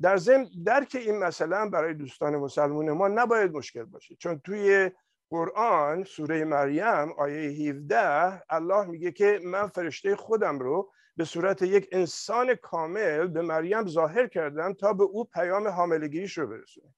در 0.00 0.16
ضمن 0.16 0.46
درک 0.64 0.94
این 0.94 1.18
مثلا 1.18 1.68
برای 1.68 1.94
دوستان 1.94 2.36
مسلمون 2.36 2.90
ما 2.90 3.08
نباید 3.08 3.52
مشکل 3.52 3.84
باشه 3.84 4.14
چون 4.14 4.38
توی 4.38 4.90
قرآن 5.30 6.04
سوره 6.04 6.44
مریم 6.44 7.12
آیه 7.18 7.70
17 7.70 8.42
الله 8.50 8.86
میگه 8.86 9.12
که 9.12 9.40
من 9.44 9.66
فرشته 9.66 10.16
خودم 10.16 10.58
رو 10.58 10.92
به 11.16 11.24
صورت 11.24 11.62
یک 11.62 11.88
انسان 11.92 12.54
کامل 12.54 13.26
به 13.26 13.42
مریم 13.42 13.86
ظاهر 13.86 14.26
کردم 14.26 14.72
تا 14.72 14.92
به 14.92 15.04
او 15.04 15.24
پیام 15.24 15.68
حاملگیش 15.68 16.38
رو 16.38 16.46
برسونه 16.46 16.94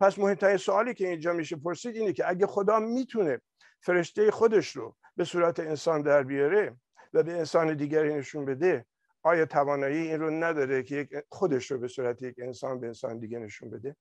پس 0.00 0.18
مهمترین 0.18 0.56
سوالی 0.56 0.94
که 0.94 1.08
اینجا 1.08 1.32
میشه 1.32 1.56
پرسید 1.56 1.96
اینه 1.96 2.12
که 2.12 2.28
اگه 2.28 2.46
خدا 2.46 2.78
می‌تونه 2.78 3.40
فرشته 3.80 4.30
خودش 4.30 4.76
رو 4.76 4.96
به 5.16 5.24
صورت 5.24 5.60
انسان 5.60 6.02
در 6.02 6.22
بیاره 6.22 6.76
و 7.12 7.22
به 7.22 7.32
انسان 7.32 7.76
دیگری 7.76 8.14
نشون 8.14 8.44
بده 8.44 8.86
آیا 9.22 9.46
توانایی 9.46 9.98
این 9.98 10.20
رو 10.20 10.30
نداره 10.30 10.82
که 10.82 11.08
خودش 11.28 11.70
رو 11.70 11.78
به 11.78 11.88
صورت 11.88 12.22
یک 12.22 12.34
انسان 12.38 12.80
به 12.80 12.86
انسان 12.86 13.18
دیگه 13.18 13.38
نشون 13.38 13.70
بده؟ 13.70 13.96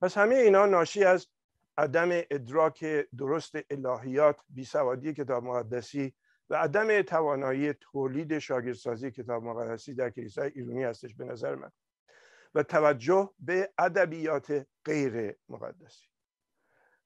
پس 0.00 0.18
همه 0.18 0.34
اینا 0.34 0.66
ناشی 0.66 1.04
از 1.04 1.26
عدم 1.76 2.08
ادراک 2.30 2.84
درست 3.18 3.52
الهیات 3.70 4.40
بیسوادی 4.48 5.12
کتاب 5.12 5.44
مقدسی 5.44 6.14
و 6.50 6.54
عدم 6.54 7.02
توانایی 7.02 7.72
تولید 7.72 8.38
شاگردسازی 8.38 9.10
کتاب 9.10 9.42
مقدسی 9.42 9.94
در 9.94 10.10
کلیسای 10.10 10.52
ایرانی 10.54 10.84
هستش 10.84 11.14
به 11.14 11.24
نظر 11.24 11.54
من. 11.54 11.70
و 12.54 12.62
توجه 12.62 13.34
به 13.38 13.72
ادبیات 13.78 14.66
غیر 14.84 15.36
مقدسی. 15.48 16.08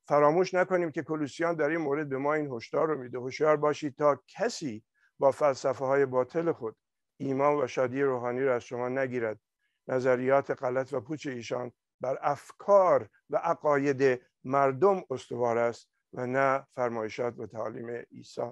فراموش 0.04 0.54
نکنیم 0.54 0.90
که 0.90 1.02
کلوسیان 1.02 1.54
در 1.54 1.68
این 1.68 1.80
مورد 1.80 2.08
به 2.08 2.18
ما 2.18 2.34
این 2.34 2.52
هشدار 2.52 2.88
رو 2.88 2.99
میده. 2.99 3.18
هوشیار 3.18 3.56
باشید 3.56 3.96
تا 3.96 4.22
کسی 4.28 4.84
با 5.18 5.30
فلسفه 5.30 5.84
های 5.84 6.06
باطل 6.06 6.52
خود 6.52 6.76
ایمان 7.16 7.64
و 7.64 7.66
شادی 7.66 8.02
روحانی 8.02 8.40
را 8.40 8.54
از 8.54 8.64
شما 8.64 8.88
نگیرد. 8.88 9.40
نظریات 9.88 10.50
غلط 10.50 10.92
و 10.92 11.00
پوچ 11.00 11.26
ایشان 11.26 11.72
بر 12.00 12.18
افکار 12.22 13.08
و 13.30 13.37
عقاید 13.37 14.22
مردم 14.44 15.04
استوار 15.11 15.58
است 15.58 15.88
و 16.12 16.26
نه 16.26 16.66
فرمایشات 16.75 17.38
و 17.38 17.46
تعالیم 17.46 17.90
عیسی. 17.90 18.50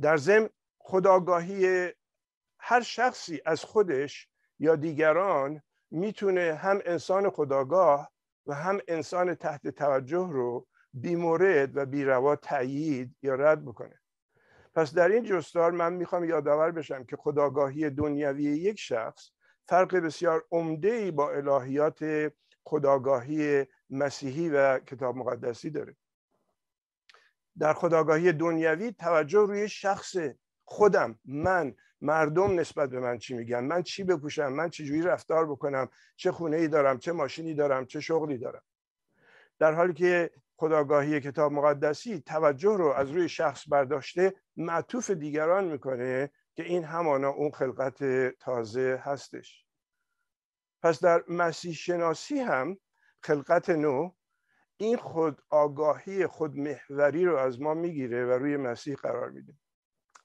در 0.00 0.16
ضمن 0.16 0.48
خداگاهی 0.78 1.88
هر 2.58 2.80
شخصی 2.80 3.40
از 3.46 3.64
خودش 3.64 4.28
یا 4.58 4.76
دیگران 4.76 5.62
می‌تونه 5.90 6.54
هم 6.54 6.80
انسان 6.84 7.30
خداگاه 7.30 8.10
و 8.46 8.54
هم 8.54 8.80
انسان 8.88 9.34
تحت 9.34 9.68
توجه 9.68 10.28
رو 10.32 10.66
بیمورد 10.92 11.76
و 11.76 11.86
بیروا 11.86 12.36
تأیید 12.36 13.16
یا 13.22 13.34
رد 13.34 13.64
بکنه. 13.64 14.00
پس 14.74 14.94
در 14.94 15.08
این 15.08 15.24
جستار 15.24 15.70
من 15.70 15.92
می‌خوام 15.92 16.24
یادآور 16.24 16.70
بشم 16.70 17.04
که 17.04 17.16
خداگاهی 17.16 17.90
دنیوی 17.90 18.42
یک 18.44 18.80
شخص 18.80 19.30
فرق 19.68 19.96
بسیار 19.96 20.44
عمده 20.52 20.92
ای 20.92 21.10
با 21.10 21.30
الهیات 21.30 22.32
خداگاهی 22.64 23.66
مسیحی 23.90 24.48
و 24.48 24.78
کتاب 24.78 25.16
مقدسی 25.16 25.70
داره. 25.70 25.96
در 27.58 27.72
خداگاهی 27.72 28.32
دنیوی 28.32 28.92
توجه 28.92 29.38
روی 29.38 29.68
شخص 29.68 30.16
خودم 30.64 31.18
من 31.24 31.74
مردم 32.04 32.60
نسبت 32.60 32.90
به 32.90 33.00
من 33.00 33.18
چی 33.18 33.34
میگن؟ 33.34 33.64
من 33.64 33.82
چی 33.82 34.04
بپوشم؟ 34.04 34.48
من 34.52 34.70
چجوری 34.70 35.02
رفتار 35.02 35.46
بکنم؟ 35.46 35.88
چه 36.16 36.32
خونه 36.32 36.56
ای 36.56 36.68
دارم؟ 36.68 36.98
چه 36.98 37.12
ماشینی 37.12 37.54
دارم؟ 37.54 37.86
چه 37.86 38.00
شغلی 38.00 38.38
دارم؟ 38.38 38.62
در 39.58 39.72
حالی 39.72 39.92
که 39.92 40.30
خداگاهی 40.56 41.20
کتاب 41.20 41.52
مقدسی 41.52 42.20
توجه 42.20 42.76
رو 42.76 42.86
از 42.86 43.10
روی 43.10 43.28
شخص 43.28 43.68
برداشته 43.68 44.34
معطوف 44.56 45.10
دیگران 45.10 45.64
می‌کنه 45.64 46.30
که 46.54 46.62
این 46.62 46.84
همانا 46.84 47.28
اون 47.28 47.50
خلقت 47.50 48.04
تازه 48.30 49.00
هستش. 49.02 49.64
پس 50.82 51.00
در 51.00 51.24
مسیح 51.28 51.74
شناسی 51.74 52.38
هم 52.38 52.78
خلقت 53.22 53.70
نو 53.70 54.12
این 54.76 54.96
خود 54.96 55.42
آگاهی 55.50 56.26
خود 56.26 56.56
محوری 56.56 57.24
رو 57.24 57.36
از 57.36 57.60
ما 57.60 57.74
می‌گیره 57.74 58.26
و 58.26 58.30
روی 58.30 58.56
مسیح 58.56 58.94
قرار 58.94 59.30
میده. 59.30 59.52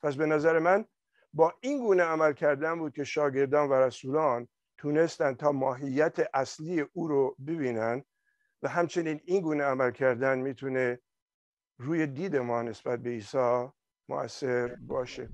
پس 0.04 0.16
به 0.16 0.26
نظر 0.26 0.60
من 0.60 0.86
با 1.34 1.54
این 1.62 1.80
گونه 1.80 2.04
عمل 2.04 2.34
کردن 2.34 2.80
بود 2.80 2.94
که 2.94 3.04
شاگردان 3.04 3.70
و 3.70 3.74
رسولان 3.74 4.48
تونستن 4.78 5.34
تا 5.34 5.52
ماهیت 5.52 6.30
اصلی 6.34 6.82
او 6.94 7.08
رو 7.08 7.36
ببینن 7.48 8.04
و 8.64 8.70
همچنین 8.70 9.22
این 9.26 9.42
گونه 9.42 9.64
عمل 9.64 9.92
کردن 9.92 10.40
می‌تونه 10.40 11.00
روی 11.78 12.08
دید 12.08 12.36
ما 12.36 12.62
نسبت 12.62 13.00
به 13.00 13.10
عیسی 13.10 13.68
مؤثر 14.10 14.76
باشه. 14.76 15.30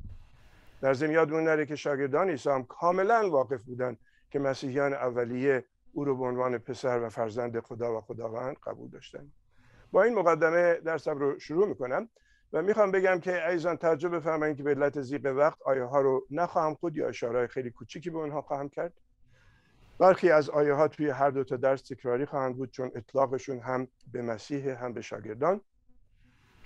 در 0.82 0.94
ضمن 0.94 1.12
یادمون 1.12 1.44
نره 1.44 1.66
که 1.66 1.76
شاگردان 1.76 2.30
عیسی 2.30 2.50
هم 2.50 2.64
کاملا 2.64 3.30
واقف 3.30 3.64
بودن 3.64 3.98
که 4.30 4.40
مسیحیان 4.40 4.94
اولیه 4.94 5.66
او 5.92 6.06
رو 6.06 6.18
به 6.18 6.24
عنوان 6.24 6.58
پسر 6.58 7.04
و 7.04 7.10
فرزند 7.10 7.60
خدا 7.60 7.98
و 7.98 8.02
خداوند 8.02 8.58
قبول 8.58 8.90
داشتن. 8.90 9.32
با 9.92 10.04
این 10.04 10.14
مقدمه 10.14 10.74
درسم 10.74 11.18
رو 11.18 11.40
شروع 11.40 11.68
می‌کنم. 11.68 12.10
و 12.54 12.62
می‌خوام 12.62 12.92
بگم 12.92 13.20
که 13.20 13.48
ایزان 13.50 13.76
توجه 13.76 14.10
بفرمایید 14.10 14.58
که 14.58 14.64
به 14.64 14.70
علت 14.70 15.02
زیق 15.02 15.26
وقت 15.26 15.62
آیه 15.62 15.84
ها 15.84 16.02
رو 16.02 16.28
نخواهم 16.32 16.76
خود 16.76 16.98
یا 16.98 17.08
اشاره 17.08 17.48
خیلی 17.48 17.70
کوچیکی 17.70 18.10
به 18.10 18.18
اونها 18.18 18.42
خواهم 18.42 18.70
کرد. 18.70 18.94
برخی 20.00 20.32
از 20.32 20.50
آیه 20.50 20.74
ها 20.74 20.88
توی 20.88 21.10
هر 21.10 21.30
دو 21.30 21.44
تا 21.44 21.56
درس 21.56 21.82
تکراری 21.82 22.26
خواهند 22.26 22.58
بود 22.58 22.72
چون 22.72 22.92
اطلاقشون 22.96 23.60
هم 23.60 23.88
به 24.12 24.22
مسیح 24.22 24.84
هم 24.84 24.94
به 24.94 25.02
شاگردان. 25.02 25.62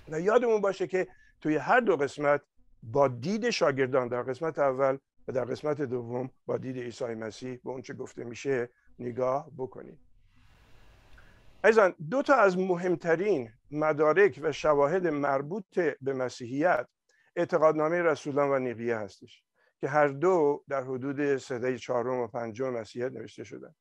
و 0.08 0.20
یادمون 0.20 0.60
باشه 0.60 0.86
که 0.86 1.08
توی 1.40 1.56
هر 1.56 1.80
دو 1.80 1.96
قسمت 1.96 2.42
با 2.82 3.08
دید 3.08 3.50
شاگردان 3.50 4.08
در 4.08 4.22
قسمت 4.22 4.58
اول 4.58 4.98
و 5.28 5.32
در 5.32 5.44
قسمت 5.44 5.82
دوم 5.82 6.30
با 6.46 6.56
دید 6.56 6.78
عیسی 6.78 7.04
مسیح 7.04 7.60
به 7.64 7.70
اونچه 7.70 7.94
گفته 7.94 8.24
میشه 8.24 8.68
نگاه 8.98 9.50
بکنید. 9.56 10.09
ایزان 11.64 11.94
دو 12.10 12.22
تا 12.22 12.34
از 12.34 12.58
مهمترین 12.58 13.52
مدارک 13.70 14.40
و 14.42 14.52
شواهد 14.52 15.06
مربوط 15.06 15.78
به 16.00 16.12
مسیحیت 16.12 16.88
اعتقادنامه 17.36 18.02
رسولان 18.02 18.50
و 18.50 18.58
نیقیه 18.58 18.96
هستش 18.96 19.44
که 19.80 19.88
هر 19.88 20.08
دو 20.08 20.64
در 20.68 20.82
حدود 20.82 21.36
سده 21.36 21.78
چهارم 21.78 22.18
و 22.18 22.26
پنجم 22.26 22.70
مسیحیت 22.70 23.12
نوشته 23.12 23.44
شدن. 23.44 23.74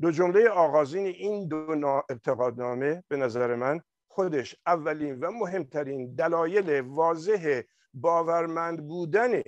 دو 0.00 0.10
جمله 0.10 0.48
آغازین 0.48 1.06
این 1.06 1.48
دو 1.48 2.02
اعتقادنامه 2.10 3.04
به 3.08 3.16
نظر 3.16 3.54
من 3.54 3.80
خودش 4.08 4.56
اولین 4.66 5.20
و 5.20 5.30
مهمترین 5.30 6.14
دلایل 6.14 6.80
واضح 6.80 7.62
باورمند 7.94 8.86
بودن 8.88 9.42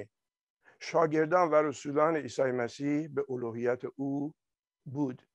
شاگردان 0.80 1.50
و 1.50 1.54
رسولان 1.54 2.16
عیسی 2.16 2.42
مسیح 2.42 3.08
به 3.08 3.24
الوهیت 3.28 3.82
او 3.96 4.34
بود. 4.84 5.29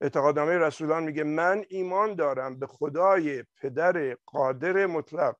اعتقادنامه 0.00 0.58
رسولان 0.58 1.02
میگه 1.02 1.24
من 1.24 1.64
ایمان 1.68 2.14
دارم 2.14 2.58
به 2.58 2.66
خدای 2.66 3.44
پدر 3.56 4.16
قادر 4.26 4.86
مطلق 4.86 5.36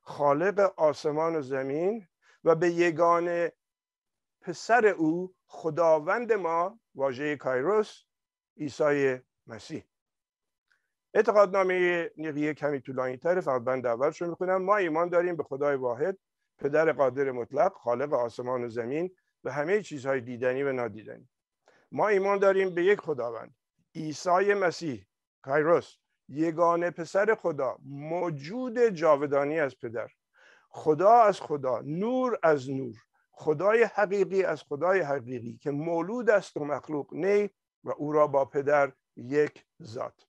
خالق 0.00 0.72
آسمان 0.76 1.36
و 1.36 1.42
زمین 1.42 2.06
و 2.44 2.54
به 2.54 2.70
یگان 2.70 3.48
پسر 4.40 4.86
او 4.86 5.34
خداوند 5.46 6.32
ما 6.32 6.80
واژه 6.94 7.36
کایروس 7.36 8.02
عیسی 8.56 9.20
مسیح. 9.46 9.84
اعتقادنامه 11.14 12.10
نیقیه 12.16 12.54
کمی 12.54 12.80
طولانی 12.80 13.16
تره 13.16 13.40
فقط 13.40 13.62
بند 13.62 13.86
اولش 13.86 14.22
رو 14.22 14.28
می‌خونم. 14.28 14.62
ما 14.62 14.76
ایمان 14.76 15.08
داریم 15.08 15.36
به 15.36 15.42
خدای 15.42 15.76
واحد 15.76 16.18
پدر 16.58 16.92
قادر 16.92 17.30
مطلق 17.30 17.72
خالق 17.72 18.12
آسمان 18.12 18.64
و 18.64 18.68
زمین 18.68 19.16
و 19.44 19.52
همه 19.52 19.82
چیزهای 19.82 20.20
دیدنی 20.20 20.62
و 20.62 20.72
نادیدنی. 20.72 21.28
ما 21.92 22.08
ایمان 22.08 22.38
داریم 22.38 22.74
به 22.74 22.84
یک 22.84 23.00
خداوند 23.00 23.54
عیسی 23.94 24.54
مسیح 24.54 25.06
کایروس 25.42 25.96
یگانه 26.28 26.90
پسر 26.90 27.34
خدا 27.34 27.78
موجود 27.84 28.78
جاودانی 28.78 29.60
از 29.60 29.78
پدر. 29.78 30.08
خدا 30.68 31.12
از 31.12 31.40
خدا 31.40 31.80
نور 31.80 32.38
از 32.42 32.70
نور. 32.70 32.96
خدای 33.32 33.82
حقیقی 33.82 34.44
از 34.44 34.62
خدای 34.62 35.00
حقیقی 35.00 35.58
که 35.62 35.70
مولود 35.70 36.30
است 36.30 36.56
و 36.56 36.64
مخلوق 36.64 37.14
نی 37.14 37.50
و 37.84 37.90
او 37.96 38.12
را 38.12 38.26
با 38.26 38.44
پدر 38.44 38.92
یک 39.16 39.64
ذات. 39.82 40.26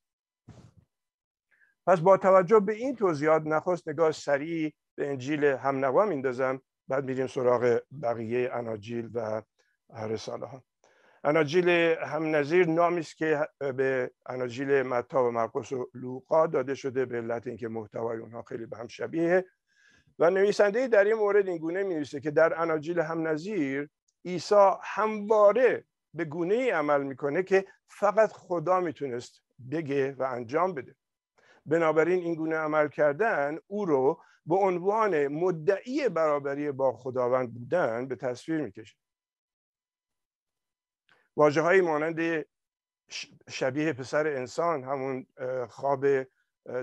پس 1.87 1.99
با 1.99 2.17
توجه 2.17 2.59
به 2.59 2.73
این 2.73 2.95
توضیحات 2.95 3.41
نخست 3.45 3.87
نگاه 3.87 4.11
سریع 4.11 4.73
به 4.95 5.09
انجیل 5.09 5.43
همنوا 5.43 6.05
میندازم 6.05 6.61
بعد 6.87 7.05
میریم 7.05 7.27
سراغ 7.27 7.79
بقیه 8.01 8.49
اناجیل 8.53 9.09
و 9.13 9.41
رساله 9.89 10.45
ها 10.45 10.63
اناجیل 11.25 11.69
هم 12.05 12.35
نظیر 12.35 12.67
نامی 12.67 12.99
است 12.99 13.17
که 13.17 13.47
به 13.59 14.11
اناجیل 14.25 14.81
متا 14.81 15.27
و 15.27 15.31
مرقس 15.31 15.71
و 15.71 15.89
لوقا 15.93 16.47
داده 16.47 16.75
شده 16.75 17.05
به 17.05 17.17
علت 17.17 17.47
اینکه 17.47 17.67
محتوای 17.67 18.17
اونها 18.17 18.41
خیلی 18.41 18.65
به 18.65 18.77
هم 18.77 18.87
شبیه. 18.87 19.45
و 20.19 20.29
نویسنده 20.29 20.87
در 20.87 21.03
این 21.03 21.13
مورد 21.13 21.47
این 21.47 21.57
گونه 21.57 21.83
می 21.83 22.05
که 22.05 22.31
در 22.31 22.61
اناجیل 22.61 22.99
هم 22.99 23.27
نظیر 23.27 23.89
عیسی 24.25 24.71
همواره 24.83 25.85
به 26.13 26.25
گونه 26.25 26.55
ای 26.55 26.69
عمل 26.69 27.03
می‌کنه 27.03 27.43
که 27.43 27.65
فقط 27.87 28.31
خدا 28.31 28.79
می‌تونست 28.79 29.41
بگه 29.71 30.11
و 30.11 30.23
انجام 30.23 30.73
بده. 30.73 30.95
بنابراین 31.65 32.23
این 32.23 32.35
گونه 32.35 32.55
عمل 32.55 32.87
کردن 32.87 33.57
او 33.67 33.85
رو 33.85 34.21
به 34.45 34.55
عنوان 34.55 35.27
مدعی 35.27 36.09
برابری 36.09 36.71
با 36.71 36.93
خداوند 36.93 37.53
بودن 37.53 38.07
به 38.07 38.15
تصویر 38.15 38.61
می‌کشه. 38.61 38.95
واجه 41.35 41.61
های 41.61 41.81
مانند 41.81 42.45
شبیه 43.49 43.93
پسر 43.93 44.27
انسان 44.27 44.83
همون 44.83 45.27
خواب 45.69 46.05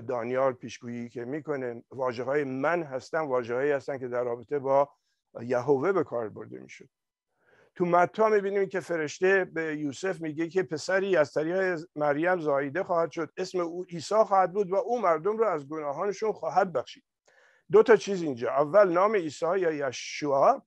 دانیال 0.07 0.53
پیشگویی 0.53 1.09
که 1.09 1.25
می‌کنه 1.25 1.83
واجه 1.91 2.23
های 2.23 2.43
من 2.43 2.83
هستن 2.83 3.19
واجه 3.19 3.55
هایی 3.55 3.71
هستن 3.71 3.97
که 3.97 4.07
در 4.07 4.23
رابطه 4.23 4.59
با 4.59 4.89
یهوه 5.41 5.91
به 5.91 6.03
کار 6.03 6.29
برده 6.29 6.59
می‌شد. 6.59 6.89
تو 7.75 7.85
متا 7.85 8.29
می‌بینیم 8.29 8.69
که 8.69 8.79
فرشته 8.79 9.45
به 9.45 9.77
یوسف 9.77 10.21
میگه 10.21 10.47
که 10.49 10.63
پسری 10.63 11.17
از 11.17 11.33
طریق 11.33 11.79
مریم 11.95 12.39
زاییده 12.39 12.83
خواهد 12.83 13.11
شد. 13.11 13.31
اسم 13.37 13.59
او 13.59 13.83
عیسی 13.83 14.15
خواهد 14.15 14.53
بود 14.53 14.71
و 14.71 14.75
او 14.75 15.01
مردم 15.01 15.37
رو 15.37 15.45
از 15.45 15.67
گناهانشون 15.67 16.31
خواهد 16.31 16.73
بخشید. 16.73 17.03
دو 17.71 17.83
تا 17.83 17.95
چیز 17.95 18.21
اینجا. 18.21 18.51
اول 18.51 18.91
نام 18.91 19.15
عیسی 19.15 19.59
یا 19.59 19.71
یشوع. 19.71 20.61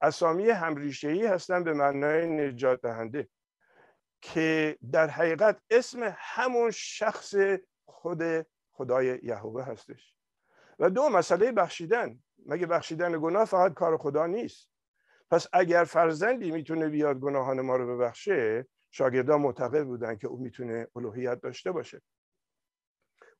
اسامی 0.00 0.50
همریشه‌ای 0.50 1.26
هستن 1.26 1.64
به 1.64 1.72
معنای 1.72 2.26
نجات 2.26 2.80
دهنده 2.80 3.28
که 4.22 4.78
در 4.92 5.06
حقیقت 5.10 5.60
اسم 5.70 6.14
همون 6.16 6.70
شخص 6.70 7.34
خود 7.86 8.22
خدای 8.72 9.20
یهوه 9.22 9.64
هستش. 9.64 10.14
و 10.78 10.90
دو 10.90 11.08
مسئله 11.08 11.52
بخشیدن. 11.52 12.18
مگه 12.46 12.66
بخشیدن 12.66 13.20
گناه 13.20 13.44
فقط 13.44 13.74
کار 13.74 13.96
خدا 13.96 14.26
نیست؟ 14.26 14.70
پس 15.30 15.46
اگر 15.52 15.84
فرزندی 15.84 16.50
می‌تونه 16.50 16.88
بیاد 16.88 17.18
گناهان 17.18 17.60
ما 17.60 17.76
رو 17.76 17.96
ببخشه 17.96 18.66
شاگردان 18.90 19.40
معتقد 19.40 19.84
بودن 19.84 20.16
که 20.16 20.26
او 20.26 20.38
می‌تونه 20.38 20.88
الوهیت 20.96 21.40
داشته 21.40 21.72
باشه. 21.72 22.02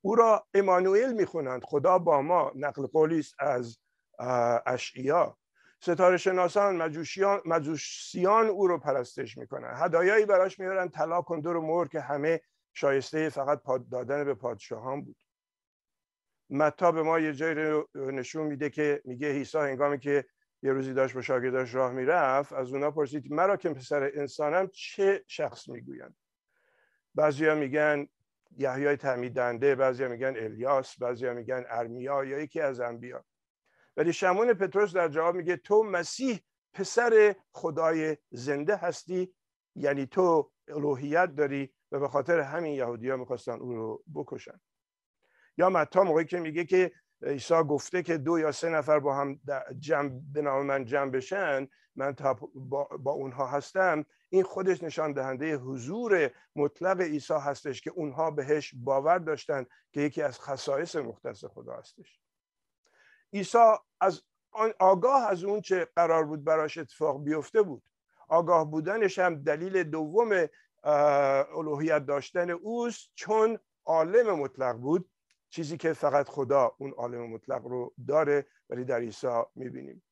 او 0.00 0.14
را 0.14 0.46
امانوئل 0.54 1.12
می‌خونند. 1.12 1.64
خدا 1.64 1.98
با 1.98 2.22
ما 2.22 2.52
نقل 2.54 2.86
قولی 2.86 3.18
است 3.18 3.34
از 3.38 3.78
اشعیا. 4.66 5.38
ستاره 5.80 6.16
شناسان 6.16 6.76
مجوسیان 7.44 8.46
او 8.46 8.66
رو 8.66 8.78
پرستش 8.78 9.38
می‌کنن. 9.38 9.72
هدایایی 9.74 10.26
براش 10.26 10.60
میارن 10.60 10.88
طلا 10.88 11.22
کندور 11.22 11.56
و 11.56 11.60
مور 11.60 11.88
که 11.88 12.00
همه 12.00 12.40
شایسته 12.74 13.28
فقط 13.28 13.62
پاد 13.62 13.88
دادن 13.88 14.24
به 14.24 14.34
پادشاهان 14.34 15.02
بود. 15.02 15.16
متا 16.50 16.92
به 16.92 17.02
ما 17.02 17.18
یه 17.18 17.32
جایی 17.32 17.82
نشون 17.94 18.46
میده 18.46 18.70
که 18.70 19.02
میگه 19.04 19.32
عیسی 19.32 19.58
هنگامی 19.58 19.98
که 19.98 20.24
یه 20.62 20.72
روزی 20.72 20.94
داشت 20.94 21.14
با 21.14 21.22
شاگرداش 21.22 21.74
راه 21.74 21.92
می‌رفت 21.92 22.52
از 22.52 22.72
اونا 22.72 22.90
پرسید 22.90 23.32
مرا 23.32 23.56
که 23.56 23.68
پسر 23.68 24.10
انسانم 24.14 24.68
چه 24.72 25.24
شخص 25.26 25.68
می‌گویند؟ 25.68 26.16
بعضیا 27.14 27.54
میگن 27.54 28.06
یحیای 28.56 28.96
تعمید 28.96 29.34
دنده 29.34 29.74
بعضیا 29.74 30.08
میگن 30.08 30.34
الیاس 30.36 30.98
بعضیا 30.98 31.34
میگن 31.34 31.64
ارمیا 31.68 32.24
یا 32.24 32.38
یکی 32.38 32.60
از 32.60 32.80
انبیا. 32.80 33.24
ولی 33.96 34.12
شمون 34.12 34.54
پتروس 34.54 34.92
در 34.92 35.08
جواب 35.08 35.34
میگه 35.34 35.56
تو 35.56 35.82
مسیح 35.82 36.40
پسر 36.72 37.34
خدای 37.52 38.16
زنده 38.30 38.76
هستی 38.76 39.34
یعنی 39.74 40.06
تو 40.06 40.52
الوهیت 40.68 41.34
داری 41.34 41.74
و 41.92 41.98
به 41.98 42.08
خاطر 42.08 42.40
همین 42.40 42.74
یهودی 42.74 43.10
ها 43.10 43.16
می‌خواستن 43.16 43.52
او 43.52 43.72
رو 43.72 44.04
بکشن. 44.14 44.60
یا 45.58 45.70
متا 45.70 46.04
موقعی 46.04 46.24
که 46.24 46.40
میگه 46.40 46.64
که 46.64 46.92
عیسی 47.22 47.54
گفته 47.54 48.02
که 48.02 48.18
دو 48.18 48.38
یا 48.38 48.52
سه 48.52 48.68
نفر 48.68 49.00
با 49.00 49.14
هم 49.14 49.40
جمع 49.78 50.10
به 50.32 50.42
نام 50.42 50.66
من 50.66 50.84
جمع 50.84 51.10
بشن 51.10 51.68
من 51.96 52.14
تا 52.14 52.34
با, 52.54 52.84
با 52.84 53.12
اونها 53.12 53.46
هستم 53.46 54.04
این 54.28 54.42
خودش 54.42 54.82
نشان 54.82 55.12
دهنده 55.12 55.56
حضور 55.56 56.30
مطلق 56.56 57.00
عیسی 57.00 57.34
هستش 57.34 57.80
که 57.80 57.90
اونها 57.90 58.30
بهش 58.30 58.74
باور 58.76 59.18
داشتن 59.18 59.66
که 59.92 60.00
یکی 60.00 60.22
از 60.22 60.40
خصایص 60.40 60.96
مختص 60.96 61.44
خدا 61.44 61.76
هستش. 61.76 62.20
عیسی 63.32 63.58
از 64.00 64.22
آگاه 64.78 65.26
از 65.28 65.44
اون 65.44 65.60
چه 65.60 65.88
قرار 65.96 66.24
بود 66.24 66.44
براش 66.44 66.78
اتفاق 66.78 67.24
بیفته 67.24 67.62
بود. 67.62 67.82
آگاه 68.28 68.70
بودنش 68.70 69.18
هم 69.18 69.42
دلیل 69.42 69.82
دوم 69.82 70.46
الوهیت 70.84 72.06
داشتن 72.06 72.50
اوست 72.50 73.10
چون 73.14 73.58
عالم 73.84 74.38
مطلق 74.40 74.76
بود. 74.76 75.10
چیزی 75.50 75.76
که 75.76 75.92
فقط 75.92 76.28
خدا 76.28 76.74
اون 76.78 76.90
عالم 76.90 77.30
مطلق 77.30 77.66
رو 77.66 77.94
داره 78.06 78.46
ولی 78.70 78.84
در 78.84 78.98
عیسی 78.98 79.42
می‌بینیم. 79.54 80.02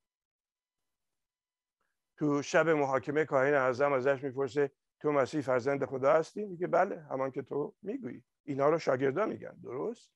تو 2.16 2.42
شب 2.42 2.68
محاکمه 2.68 3.24
کاهن 3.24 3.54
اعظم 3.54 3.92
ازش 3.92 4.22
می‌پرسه 4.22 4.70
تو 5.00 5.12
مسیح 5.12 5.40
فرزند 5.40 5.84
خدا 5.84 6.12
هستی؟ 6.12 6.44
میگه 6.44 6.66
بله 6.66 7.02
همان 7.10 7.30
که 7.30 7.42
تو 7.42 7.74
می‌گویی. 7.82 8.24
اینا 8.44 8.68
رو 8.68 8.78
شاگردان 8.78 9.28
میگن 9.28 9.56
درست؟ 9.62 10.12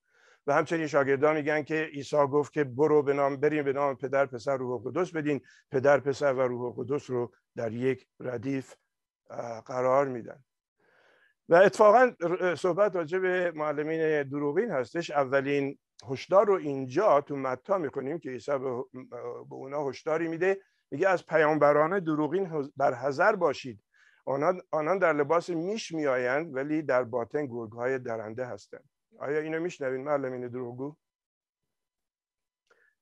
و 0.48 0.52
همچنین 0.52 0.86
شاگردان 0.86 1.36
میگن 1.36 1.62
که 1.62 1.90
عیسی 1.94 2.16
گفت 2.16 2.52
که 2.52 2.64
برو 2.64 3.02
به 3.02 3.12
نام 3.12 3.36
بریم 3.36 3.64
به 3.64 3.72
نام 3.72 3.96
پدر 3.96 4.26
پسر 4.26 4.56
روح 4.56 4.82
قدس 4.84 5.12
بدین. 5.12 5.40
پدر 5.70 6.00
پسر 6.00 6.32
و 6.32 6.40
روح 6.40 6.74
قدس 6.76 7.10
رو 7.10 7.32
در 7.56 7.72
یک 7.72 8.06
ردیف 8.20 8.74
قرار 9.66 10.08
میدن. 10.08 10.44
و 11.48 11.54
اتفاقا 11.54 12.12
صحبت 12.54 12.96
راجع 12.96 13.18
به 13.18 13.52
معلمین 13.54 14.22
دروغین 14.22 14.70
هستش. 14.70 15.10
اولین 15.10 15.78
هشدار 16.10 16.46
رو 16.46 16.54
اینجا 16.54 17.20
تو 17.20 17.36
متا 17.36 17.78
می‌کنیم 17.78 18.18
که 18.18 18.30
عیسی 18.30 18.58
به 19.48 19.54
اونا 19.54 19.88
هشداری 19.88 20.28
میده. 20.28 20.60
میگه 20.90 21.08
از 21.08 21.26
پیامبران 21.26 21.98
دروغین 21.98 22.70
بر 22.76 23.36
باشید. 23.36 23.82
آنان, 24.24 24.60
آنان 24.70 24.98
در 24.98 25.12
لباس 25.12 25.50
میش 25.50 25.92
میآیند 25.92 26.54
ولی 26.54 26.82
در 26.82 27.04
باطن 27.04 27.46
گرگهای 27.46 27.98
درنده 27.98 28.46
هستند. 28.46 28.84
آیا 29.18 29.38
اینو 29.38 29.60
میشنوین 29.60 30.04
معلمین 30.04 30.48
دروغگو؟ 30.48 30.96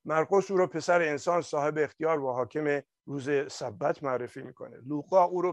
مرقس 0.04 0.50
او 0.50 0.56
رو 0.56 0.66
پسر 0.66 1.02
انسان 1.02 1.42
صاحب 1.42 1.78
اختیار 1.78 2.20
و 2.20 2.32
حاکم 2.32 2.80
روز 3.06 3.52
سبت 3.52 4.02
معرفی 4.02 4.42
می‌کنه. 4.42 4.76
لوقا 4.86 5.24
او 5.24 5.42
رو 5.42 5.52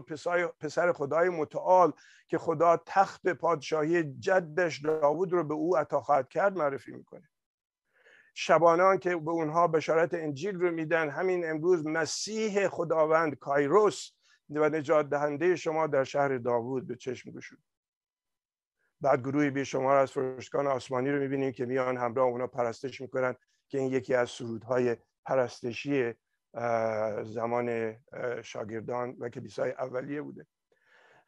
پسر 0.60 0.92
خدای 0.92 1.28
متعال 1.28 1.92
که 2.26 2.38
خدا 2.38 2.82
تخت 2.86 3.28
پادشاهی 3.28 4.02
جدش 4.02 4.80
داوود 4.80 5.32
رو 5.32 5.44
به 5.44 5.54
او 5.54 5.76
عطا 5.76 6.00
خواهد 6.00 6.28
کرد 6.28 6.56
معرفی 6.56 6.92
می‌کنه. 6.92 7.28
شبانان 8.34 8.98
که 8.98 9.16
به 9.16 9.30
اونها 9.30 9.68
بشارت 9.68 10.14
انجیل 10.14 10.60
رو 10.60 10.70
میدن 10.70 11.10
همین 11.10 11.50
امروز 11.50 11.86
مسیح 11.86 12.68
خداوند 12.68 13.34
کایروس 13.34 14.10
و 14.50 14.68
نجات 14.68 15.08
دهنده 15.08 15.56
شما 15.56 15.86
در 15.86 16.04
شهر 16.04 16.38
داوود 16.38 16.86
به 16.86 16.96
چشم 16.96 17.30
گشود. 17.30 17.58
بعد 19.04 19.20
گروهی 19.20 19.50
به 19.50 19.64
شما 19.64 19.94
از 19.94 20.12
فرشتگان 20.12 20.66
آسمانی 20.66 21.10
رو 21.10 21.20
می‌بینیم 21.20 21.52
که 21.52 21.66
میان 21.66 21.96
همراه 21.96 22.26
اونا 22.26 22.46
پرستش 22.46 23.00
می‌کنن 23.00 23.34
که 23.68 23.78
این 23.78 23.92
یکی 23.92 24.14
از 24.14 24.30
سرودهای 24.30 24.96
پرستشی 25.24 26.14
زمان 27.24 27.96
شاگردان 28.42 29.16
و 29.18 29.28
کلیسای 29.28 29.70
اولیه 29.70 30.22
بوده. 30.22 30.46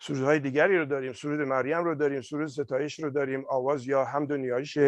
سرودهای 0.01 0.39
دیگری 0.39 0.79
رو 0.79 0.85
داریم 0.85 1.13
سرود 1.13 1.41
مریم 1.41 1.85
رو 1.85 1.95
داریم 1.95 2.21
سرود 2.21 2.47
ستایش 2.47 3.01
رو 3.01 3.11
داریم 3.11 3.45
آواز 3.49 3.87
یا 3.87 4.05
حمد 4.05 4.31
و 4.31 4.37
نیایش 4.37 4.79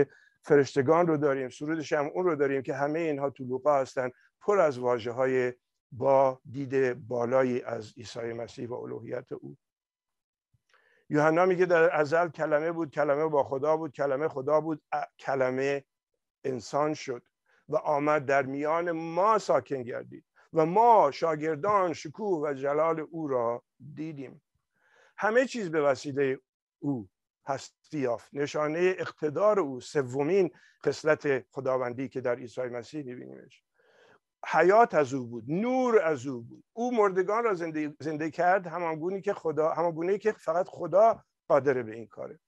فرشتگان 0.42 1.06
رو 1.06 1.16
داریم 1.16 1.48
سرود 1.48 1.94
اون 2.14 2.24
رو 2.24 2.36
داریم 2.36 2.62
که 2.62 2.74
همه 2.74 2.98
اینها 2.98 3.30
تو 3.30 3.44
لوقا 3.44 3.74
هستن 3.80 4.10
پر 4.40 4.60
از 4.60 4.78
واجه 4.78 5.10
های 5.10 5.52
با 5.92 6.40
دید 6.50 6.94
بالایی 7.08 7.62
از 7.62 7.92
عیسی 7.96 8.32
مسیح 8.32 8.68
و 8.68 8.74
الوهیت 8.74 9.32
او. 9.32 9.56
یوحنا 11.10 11.46
میگه 11.46 11.66
در 11.66 11.96
ازل 11.96 12.28
کلمه 12.28 12.72
بود 12.72 12.90
کلمه 12.90 13.26
با 13.26 13.44
خدا 13.44 13.76
بود 13.76 13.92
کلمه 13.92 14.28
خدا 14.28 14.60
بود 14.60 14.82
کلمه 15.18 15.84
انسان 16.44 16.94
شد 16.94 17.22
و 17.68 17.76
آمد 17.76 18.26
در 18.26 18.42
میان 18.42 18.90
ما 18.90 19.38
ساکن 19.38 19.82
گردید 19.82 20.24
و 20.52 20.66
ما 20.66 21.10
شاگردان 21.10 21.92
شکوه 21.92 22.48
و 22.48 22.54
جلال 22.54 23.00
او 23.00 23.28
را 23.28 23.64
دیدیم. 23.94 24.42
همه 25.16 25.46
چیز 25.46 25.70
به 25.70 25.82
وسیله 25.82 26.38
او 26.78 27.08
هستی 27.46 27.98
یافت. 27.98 28.28
نشانه 28.32 28.94
اقتدار 28.98 29.60
او 29.60 29.80
سومین 29.80 30.50
خصلت 30.86 31.50
خداوندی 31.50 32.08
که 32.08 32.20
در 32.20 32.36
عیسی 32.36 32.60
مسیح 32.60 33.02
میبینیمش. 33.02 33.64
حیات 34.46 34.94
از 34.94 35.14
او 35.14 35.26
بود 35.26 35.44
نور 35.48 36.02
از 36.02 36.26
او 36.26 36.42
بود. 36.42 36.64
او 36.72 36.96
مردگان 36.96 37.44
را 37.44 37.54
زنده, 37.54 37.94
زنده 38.00 38.30
کرد 38.30 38.66
همانگونی 38.66 39.20
که 39.20 39.34
خدا 39.34 39.70
همانگونه 39.70 40.18
که 40.18 40.32
فقط 40.32 40.66
خدا 40.68 41.24
قادره 41.48 41.82
به 41.82 41.94
این 41.94 42.06
کاره. 42.06 42.38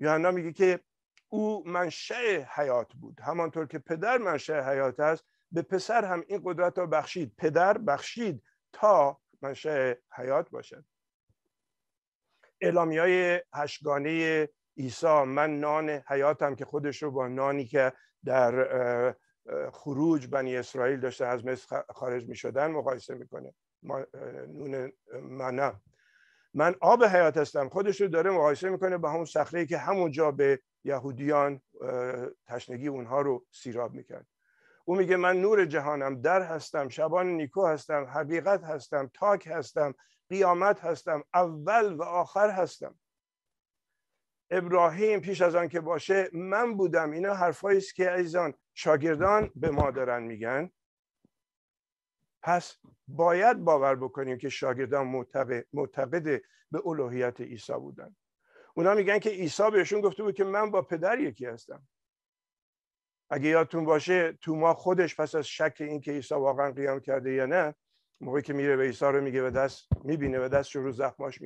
یوحنا 0.00 0.30
میگه 0.30 0.52
که 0.52 0.80
او 1.28 1.68
منشأ 1.68 2.44
حیات 2.54 2.92
بود. 2.92 3.20
همانطور 3.20 3.66
که 3.66 3.78
پدر 3.78 4.18
منشأ 4.18 4.70
حیات 4.70 5.00
است 5.00 5.24
به 5.52 5.62
پسر 5.62 6.04
هم 6.04 6.24
این 6.28 6.40
قدرت 6.44 6.78
را 6.78 6.86
بخشید. 6.86 7.34
پدر 7.38 7.78
بخشید 7.78 8.42
تا 8.72 9.20
منشأ 9.42 9.94
حیات 10.12 10.50
باشد. 10.50 10.84
اعلامی 12.60 12.98
های 12.98 13.42
هشگانه 13.54 14.48
عیسی 14.76 15.22
من 15.22 15.60
نان 15.60 15.90
حیاتم 15.90 16.54
که 16.54 16.64
خودش 16.64 17.02
رو 17.02 17.10
با 17.10 17.28
نانی 17.28 17.64
که 17.64 17.92
در 18.24 19.14
خروج 19.72 20.26
بنی 20.26 20.56
اسرائیل 20.56 21.00
داشته 21.00 21.26
از 21.26 21.44
مصر 21.44 21.82
خارج 21.88 22.28
می 22.28 22.36
شدن 22.36 22.70
مقایسه 22.70 23.14
می‌کنه. 23.14 23.54
نون 24.48 24.92
منا. 25.22 25.80
من 26.54 26.74
آب 26.80 27.04
حیات 27.04 27.36
هستم 27.36 27.68
خودش 27.68 28.00
رو 28.00 28.08
داره 28.08 28.30
مقایسه 28.30 28.70
می‌کنه 28.70 28.98
با 28.98 29.10
همون 29.10 29.24
صخره 29.24 29.66
که 29.66 29.78
همونجا 29.78 30.30
به 30.30 30.60
یهودیان 30.84 31.60
تشنگی 32.46 32.88
اونها 32.88 33.20
رو 33.20 33.44
سیراب 33.50 33.94
می‌کرد. 33.94 34.26
او 34.84 34.96
میگه 34.96 35.16
من 35.16 35.40
نور 35.40 35.64
جهانم 35.64 36.20
در 36.20 36.42
هستم 36.42 36.88
شبان 36.88 37.26
نیکو 37.26 37.66
هستم 37.66 38.04
حقیقت 38.04 38.64
هستم 38.64 39.10
تاک 39.14 39.46
هستم 39.46 39.94
قیامت 40.28 40.80
هستم 40.80 41.24
اول 41.34 41.92
و 41.92 42.02
آخر 42.02 42.50
هستم. 42.50 42.98
ابراهیم 44.50 45.20
پیش 45.20 45.40
از 45.40 45.54
آن 45.54 45.68
که 45.68 45.80
باشه 45.80 46.30
من 46.32 46.76
بودم. 46.76 47.10
اینا 47.10 47.34
حرفایی 47.34 47.78
است 47.78 47.94
که 47.94 48.10
عزیزان 48.10 48.54
شاگردان 48.74 49.50
به 49.56 49.70
ما 49.70 49.90
دارن 49.90 50.22
میگن. 50.22 50.70
پس 52.42 52.76
باید 53.08 53.58
باور 53.58 53.96
بکنیم 53.96 54.38
که 54.38 54.48
شاگردان 54.48 55.06
معتقد, 55.06 55.66
معتقد 55.72 56.40
به 56.70 56.86
الوهیت 56.86 57.40
عیسی 57.40 57.72
بودن. 57.72 58.16
اونا 58.74 58.94
میگن 58.94 59.18
که 59.18 59.30
عیسی 59.30 59.70
بهشون 59.70 60.00
گفته 60.00 60.22
بود 60.22 60.34
که 60.34 60.44
من 60.44 60.70
با 60.70 60.82
پدر 60.82 61.18
یکی 61.18 61.46
هستم. 61.46 61.88
اگه 63.30 63.48
یادتون 63.48 63.84
باشه 63.84 64.32
تو 64.32 64.56
ما 64.56 64.74
خودش 64.74 65.20
پس 65.20 65.34
از 65.34 65.46
شک 65.46 65.76
این 65.80 66.00
که 66.00 66.12
عیسی 66.12 66.34
واقعا 66.34 66.72
قیام 66.72 67.00
کرده 67.00 67.32
یا 67.32 67.46
نه 67.46 67.74
موقعی 68.20 68.42
که 68.42 68.52
میره 68.52 68.76
به 68.76 68.82
عیسی 68.82 69.04
رو 69.04 69.20
میگه 69.20 69.42
به 69.42 69.50
دست 69.50 69.88
می‌بینه 70.04 70.44
و 70.44 70.48
دست 70.48 70.76
رو 70.76 70.92
زخماش 70.92 71.38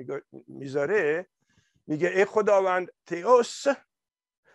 می‌ذاره 0.48 1.26
میگه 1.86 2.08
ای 2.08 2.24
خداوند 2.24 2.88
تئوس 3.06 3.66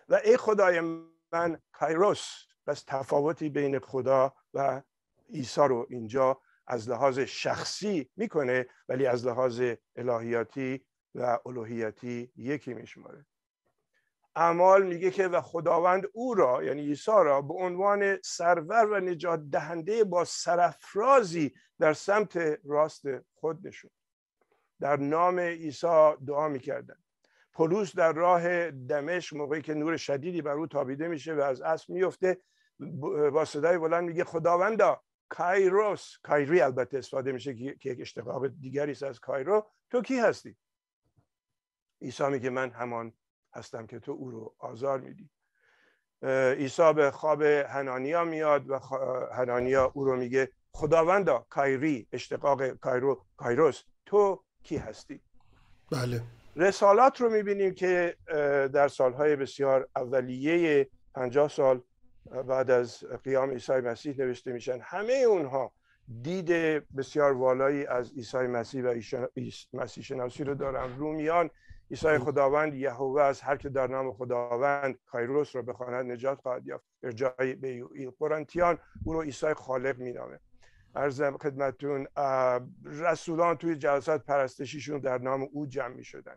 و 0.08 0.14
ای 0.24 0.36
خدای 0.36 0.80
من 1.32 1.62
کایروس. 1.72 2.26
پس 2.66 2.84
تفاوتی 2.86 3.48
بین 3.48 3.78
خدا 3.78 4.34
و 4.54 4.82
عیسی 5.34 5.60
رو 5.60 5.86
اینجا 5.90 6.40
از 6.66 6.88
لحاظ 6.88 7.18
شخصی 7.18 8.10
می‌کنه 8.16 8.66
ولی 8.88 9.06
از 9.06 9.26
لحاظ 9.26 9.62
الهیاتی 9.96 10.86
و 11.14 11.38
الوهیتی 11.46 12.32
یکی 12.36 12.74
میشماره. 12.74 13.26
اعمال 14.36 14.86
میگه 14.86 15.10
که 15.10 15.28
و 15.28 15.40
خداوند 15.40 16.06
او 16.12 16.34
را 16.34 16.64
یعنی 16.64 16.80
عیسی 16.80 17.10
را 17.10 17.42
به 17.42 17.54
عنوان 17.54 18.18
سرور 18.24 18.86
و 18.86 19.00
نجات 19.00 19.40
دهنده 19.50 20.04
با 20.04 20.24
سرفرازی 20.24 21.54
در 21.78 21.92
سمت 21.92 22.36
راست 22.64 23.02
خود 23.34 23.66
نشون. 23.66 23.90
در 24.80 24.96
نام 24.96 25.40
عیسی 25.40 26.12
دعا 26.26 26.48
می‌کردن. 26.48 27.02
پولوس 27.60 27.96
در 27.96 28.12
راه 28.12 28.70
دمشق 28.70 29.36
موقعی 29.36 29.62
که 29.62 29.74
نور 29.74 29.96
شدیدی 29.96 30.42
بر 30.42 30.52
او 30.52 30.66
تابیده 30.66 31.08
میشه 31.08 31.34
و 31.34 31.40
از 31.40 31.60
اسب 31.60 31.90
میفته 31.90 32.38
با 33.32 33.44
صدای 33.44 33.78
بلند 33.78 34.04
میگه 34.04 34.24
خداوندا 34.24 35.02
کایروس 35.28 36.16
کایری 36.22 36.60
البته 36.60 36.98
استفاده 36.98 37.32
میشه 37.32 37.54
که 37.54 37.90
یک 37.90 38.00
اشتقاق 38.00 38.46
دیگری 38.46 38.92
است 38.92 39.02
از 39.02 39.20
کایرو 39.20 39.66
تو 39.90 40.02
کی 40.02 40.18
هستی؟ 40.18 40.56
عیسی 42.02 42.28
میگه 42.28 42.50
من 42.50 42.70
همان 42.70 43.12
هستم 43.54 43.86
که 43.86 43.98
تو 43.98 44.12
او 44.12 44.30
رو 44.30 44.54
آزار 44.58 45.00
میدی. 45.00 45.30
عیسی 46.58 46.92
به 46.92 47.10
خواب 47.10 47.42
هنانیا 47.42 48.24
میاد 48.24 48.70
و 48.70 48.78
هنانیا 49.32 49.92
او 49.94 50.04
رو 50.04 50.16
میگه 50.16 50.52
خداوندا 50.72 51.46
کایری 51.50 52.08
اشتقاق 52.12 52.66
کایرو 52.68 53.26
کایروس 53.36 53.82
تو 54.06 54.44
کی 54.62 54.76
هستی؟ 54.76 55.20
بله. 55.90 56.39
رسالات 56.56 57.20
رو 57.20 57.30
می‌بینیم 57.30 57.74
که 57.74 58.16
در 58.72 58.88
سالهای 58.88 59.36
بسیار 59.36 59.88
اولیه 59.96 60.88
پنجاه 61.14 61.48
سال 61.48 61.82
بعد 62.48 62.70
از 62.70 63.04
قیام 63.24 63.50
عیسی 63.50 63.72
مسیح 63.72 64.14
نوشته 64.18 64.52
میشن. 64.52 64.78
همه 64.82 65.12
اونها 65.12 65.72
دید 66.22 66.48
بسیار 66.96 67.32
والایی 67.32 67.86
از 67.86 68.12
عیسی 68.12 68.38
مسیح 68.38 68.84
و 68.84 69.00
مسیح 69.72 70.04
شناسی 70.04 70.44
رو 70.44 70.54
دارن. 70.54 70.96
رومیان 70.96 71.50
عیسی 71.90 72.18
خداوند 72.18 72.74
یهوه 72.74 73.22
از 73.22 73.40
هر 73.40 73.56
که 73.56 73.68
در 73.68 73.86
نام 73.86 74.12
خداوند 74.12 74.98
کایروس 75.06 75.56
رو 75.56 75.62
بخواند 75.62 76.12
نجات 76.12 76.40
خواهد 76.40 76.66
یافت. 76.66 76.84
ارجای 77.02 77.54
به 77.54 77.84
قرنتیان 78.18 78.78
او 79.04 79.12
رو 79.12 79.22
عیسی 79.22 79.54
خالق 79.54 79.98
مینامه. 79.98 80.40
ارزم 80.96 81.36
خدمتون 81.36 82.06
رسولان 82.84 83.56
توی 83.56 83.76
جلسات 83.76 84.24
پرستشیشون 84.24 84.98
در 84.98 85.18
نام 85.18 85.48
او 85.52 85.66
جمع 85.66 85.94
می 85.94 86.04
شدن 86.04 86.36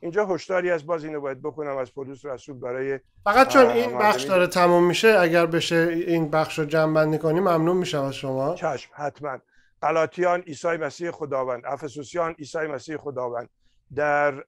اینجا 0.00 0.26
هشداری 0.26 0.70
از 0.70 0.86
باز 0.86 1.04
اینو 1.04 1.20
باید 1.20 1.42
بکنم 1.42 1.76
از 1.76 1.94
پولس 1.94 2.24
رسول 2.24 2.58
برای 2.58 3.00
فقط 3.24 3.48
چون 3.48 3.66
این 3.66 3.98
بخش 3.98 4.24
داره 4.24 4.46
تموم 4.46 4.86
میشه 4.86 5.08
اگر 5.08 5.46
بشه 5.46 5.76
این 6.06 6.30
بخش 6.30 6.58
رو 6.58 6.64
جمع 6.64 6.94
بندی 6.94 7.18
کنیم 7.18 7.42
ممنون 7.42 7.76
میشم 7.76 8.02
از 8.02 8.14
شما. 8.14 8.54
چشم 8.54 8.90
حتما. 8.94 9.38
غلاطیان 9.82 10.40
عیسی 10.40 10.76
مسیح 10.76 11.10
خداوند 11.10 11.62
افسوسیان 11.66 12.32
عیسی 12.32 12.58
مسیح 12.58 12.96
خداوند. 12.96 13.48
در 13.94 14.44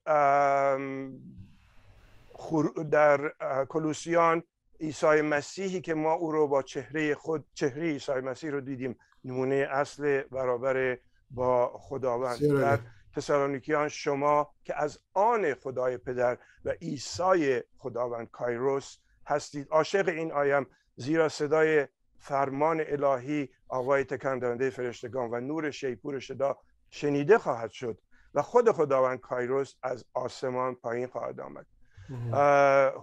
در 2.91 3.33
کلوسیان 3.69 4.43
عیسی 4.81 5.21
مسیحی 5.21 5.81
که 5.81 5.95
ما 5.95 6.13
او 6.13 6.33
رو 6.33 6.49
با 6.49 6.63
چهره 6.63 7.15
خود 7.15 7.45
چهره 7.55 7.83
عیسی 7.83 8.13
مسیح 8.13 8.51
رو 8.51 8.61
دیدیم 8.61 8.97
نمونه 9.25 9.69
اصل 9.71 10.23
برابر 10.23 10.99
با 11.31 11.79
خداوند. 11.79 12.39
در 12.61 12.79
تسالونیکیان 13.17 13.89
شما 13.89 14.55
که 14.65 14.83
از 14.83 14.99
آن 15.15 15.55
خدای 15.55 15.97
پدر 15.97 16.39
و 16.65 16.71
عیسی 16.71 17.61
خداوند 17.79 18.31
کایروس 18.31 18.97
هستید 19.27 19.69
عاشق 19.71 20.09
این 20.09 20.33
آیم 20.33 20.67
زیرا 20.97 21.29
صدای 21.29 21.87
فرمان 22.19 22.85
الهی 22.87 23.49
آقای 23.69 24.05
تکان 24.05 24.71
فرشتگان 24.71 25.31
و 25.31 25.41
نور 25.41 25.71
شیپور 25.71 26.19
شدا 26.19 26.59
شنیده 26.91 27.39
خواهد 27.39 27.71
شد 27.71 28.01
و 28.35 28.43
خود 28.43 28.73
خداوند 28.73 29.21
کایروس 29.21 29.75
از 29.83 30.05
آسمان 30.15 30.75
پایین 30.75 31.07
خواهد 31.07 31.41
آمد. 31.41 31.67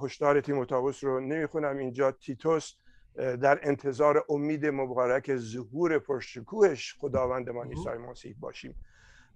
هشدار 0.02 0.42
تیموتائوس 0.42 1.04
رو 1.04 1.20
نمی‌خونم 1.20 1.78
اینجا 1.78 2.12
تیتوس 2.12 2.74
در 3.18 3.60
انتظار 3.64 4.26
امید 4.30 4.66
مبارک 4.66 5.36
ظهور 5.36 6.00
پرشکوهش 6.00 6.96
خداوندمان 7.00 7.68
عیسی 7.68 7.90
مسیح 7.90 8.36
باشیم. 8.40 8.76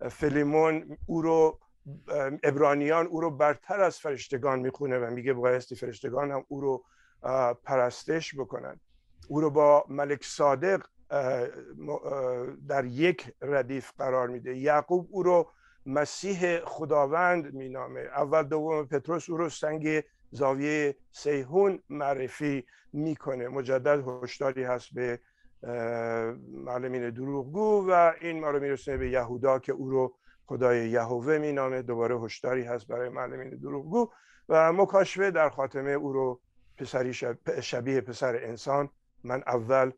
فلیمون 0.09 0.97
او 1.05 1.21
رو 1.21 1.59
ابرانیان 2.43 3.07
او 3.07 3.21
رو 3.21 3.31
برتر 3.31 3.81
از 3.81 3.99
فرشتگان 3.99 4.59
می‌خونه 4.59 4.99
و 4.99 5.11
میگه 5.11 5.33
بایستی 5.33 5.75
فرشتگان 5.75 6.31
هم 6.31 6.45
او 6.47 6.61
رو 6.61 6.83
پرستش 7.63 8.35
بکنن. 8.35 8.79
او 9.27 9.41
رو 9.41 9.49
با 9.49 9.85
ملک 9.89 10.23
صادق 10.23 10.85
در 12.67 12.85
یک 12.85 13.33
ردیف 13.41 13.91
قرار 13.97 14.27
میده. 14.27 14.57
یعقوب 14.57 15.07
او 15.11 15.23
رو 15.23 15.51
مسیح 15.85 16.59
خداوند 16.59 17.53
مینامه. 17.53 17.99
اول 17.99 18.43
دوم 18.43 18.85
پتروس 18.85 19.29
او 19.29 19.37
رو 19.37 19.49
سنگ 19.49 20.03
زاویه 20.31 20.95
سیهون 21.11 21.79
معرفی 21.89 22.65
می‌کنه. 22.93 23.47
مجدد 23.47 24.03
هشداری 24.07 24.63
هست 24.63 24.93
به 24.93 25.19
معلمین 26.51 27.09
دروغگو 27.09 27.87
و 27.89 28.13
این 28.21 28.39
ما 28.39 28.49
رو 28.49 28.59
میرسونه 28.59 28.97
به 28.97 29.09
یهودا 29.09 29.59
که 29.59 29.71
او 29.71 29.89
رو 29.89 30.15
خدای 30.45 30.89
یهوه 30.89 31.37
مینامه. 31.37 31.81
دوباره 31.81 32.19
هشداری 32.19 32.63
هست 32.63 32.87
برای 32.87 33.09
معلمین 33.09 33.49
دروغگو 33.49 34.11
و 34.49 34.73
مکاشفه 34.73 35.31
در 35.31 35.49
خاتمه 35.49 35.91
او 35.91 36.13
رو 36.13 36.41
پسری 36.77 37.13
شبیه 37.61 38.01
پسر 38.01 38.35
انسان 38.35 38.89
من 39.23 39.43
اول 39.47 39.91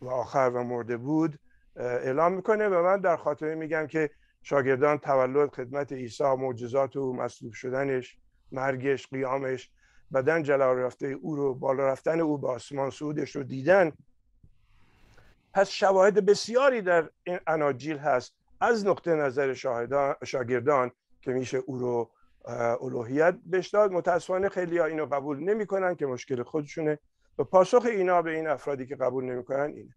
و 0.00 0.08
آخر 0.08 0.50
و 0.54 0.64
مرده 0.64 0.96
بود 0.96 1.38
اعلام 1.76 2.32
می‌کنه 2.32 2.68
و 2.68 2.82
من 2.82 3.00
در 3.00 3.16
خاتمه 3.16 3.54
میگم 3.54 3.86
که 3.86 4.10
شاگردان 4.42 4.98
تولد 4.98 5.54
خدمت 5.54 5.92
عیسی 5.92 6.24
معجزات 6.24 6.96
و 6.96 7.12
مصلوب 7.12 7.52
شدنش 7.52 8.18
مرگش 8.52 9.06
قیامش 9.06 9.70
بدن 10.14 10.42
جلال 10.42 10.76
رفته 10.76 11.06
او 11.06 11.36
رو 11.36 11.54
بالا 11.54 11.88
رفتن 11.88 12.20
او 12.20 12.38
به 12.38 12.48
آسمان 12.48 12.90
سعودش 12.90 13.36
رو 13.36 13.42
دیدن. 13.42 13.92
پس 15.52 15.68
شواهد 15.68 16.26
بسیاری 16.26 16.82
در 16.82 17.10
این 17.24 17.38
اناجیل 17.46 17.98
هست. 17.98 18.34
از 18.60 18.86
نقطه 18.86 19.14
نظر 19.14 19.54
شاگردان 20.24 20.90
که 21.22 21.32
میشه 21.32 21.58
او 21.58 21.78
رو 21.78 22.10
الوهیت 22.82 23.34
بهش 23.46 23.68
داد. 23.68 23.92
متاسفانه 23.92 24.48
خیلی 24.48 24.78
ها 24.78 24.84
اینو 24.84 25.06
قبول 25.06 25.40
نمی‌کنن 25.40 25.94
که 25.94 26.06
مشکل 26.06 26.42
خودشونه. 26.42 26.98
و 27.38 27.44
پاسخ 27.44 27.84
اینا 27.84 28.22
به 28.22 28.30
این 28.30 28.46
افرادی 28.46 28.86
که 28.86 28.96
قبول 28.96 29.24
نمی‌کنن 29.24 29.72
اینه. 29.74 29.94